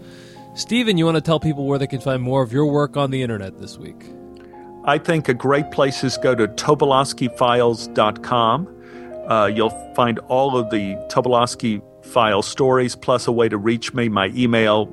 Stephen, 0.55 0.97
you 0.97 1.05
want 1.05 1.13
to 1.13 1.21
tell 1.21 1.39
people 1.39 1.67
where 1.67 1.77
they 1.77 1.85
can 1.85 2.01
find 2.01 2.23
more 2.23 2.41
of 2.41 2.51
your 2.51 2.65
work 2.65 2.97
on 2.97 3.11
the 3.11 3.21
internet 3.21 3.59
this 3.59 3.77
week? 3.77 4.11
I 4.85 4.97
think 4.97 5.29
a 5.29 5.35
great 5.35 5.69
place 5.69 6.03
is 6.03 6.17
go 6.17 6.33
to 6.33 6.47
tobolowskyfiles.com. 6.47 8.67
Uh, 9.27 9.51
you'll 9.53 9.93
find 9.93 10.17
all 10.27 10.57
of 10.57 10.71
the 10.71 10.95
Tobolowsky 11.11 11.83
file 12.03 12.41
stories, 12.41 12.95
plus 12.95 13.27
a 13.27 13.31
way 13.31 13.49
to 13.49 13.57
reach 13.59 13.93
me, 13.93 14.09
my 14.09 14.31
email, 14.35 14.91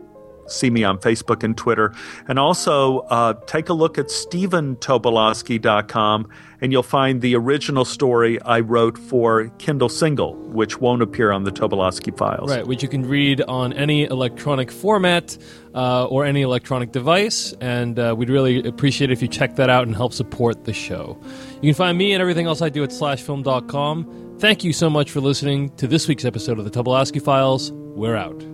see 0.49 0.68
me 0.68 0.84
on 0.84 0.99
Facebook 0.99 1.42
and 1.42 1.57
Twitter. 1.57 1.94
And 2.28 2.38
also 2.38 2.99
uh, 3.09 3.32
take 3.47 3.70
a 3.70 3.72
look 3.72 3.97
at 3.97 4.09
StephenTobolowsky.com 4.09 6.28
and 6.61 6.73
you'll 6.73 6.83
find 6.83 7.21
the 7.21 7.37
original 7.37 7.85
story 7.85 8.41
I 8.43 8.61
wrote 8.61 8.99
for 8.99 9.49
Kindle 9.59 9.89
Single, 9.89 10.35
which 10.35 10.81
won't 10.81 11.03
appear 11.03 11.33
on 11.33 11.45
the 11.45 11.53
Tobolowsky 11.53 12.17
files. 12.17 12.51
Right, 12.51 12.67
which 12.67 12.83
you 12.83 12.89
can 12.89 13.07
read 13.07 13.43
on 13.43 13.73
any 13.73 14.05
electronic 14.05 14.71
format 14.71 15.37
uh, 15.75 16.07
or 16.07 16.25
any 16.25 16.43
electronic 16.43 16.93
device. 16.93 17.55
And 17.61 17.99
uh, 17.99 18.15
we'd 18.17 18.31
really 18.31 18.67
appreciate 18.67 19.11
it 19.11 19.13
if 19.13 19.23
you 19.23 19.29
check 19.29 19.57
that 19.57 19.71
out 19.71 19.87
and 19.87 19.95
help 19.95 20.13
support 20.13 20.65
the 20.65 20.73
show. 20.73 21.19
You 21.63 21.73
can 21.73 21.75
find 21.75 21.99
me 21.99 22.13
and 22.13 22.21
everything 22.21 22.47
else 22.47 22.63
I 22.63 22.69
do 22.69 22.83
at 22.85 22.91
slashfilm.com. 22.91 24.37
Thank 24.39 24.65
you 24.65 24.73
so 24.73 24.91
much 24.91 25.11
for 25.11 25.21
listening 25.21 25.75
to 25.77 25.87
this 25.87 26.09
week's 26.09 26.25
episode 26.25 26.59
of 26.59 26.65
the 26.65 26.71
Tobolowsky 26.71 27.23
Files. 27.23 27.73
We're 27.73 28.17
out. 28.17 28.45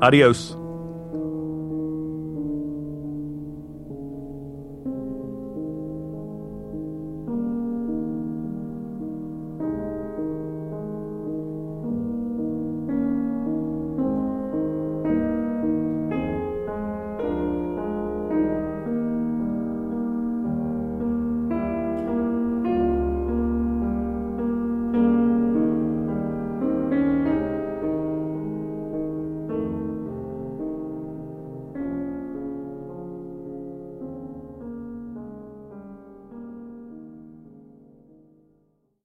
Adios. 0.00 0.61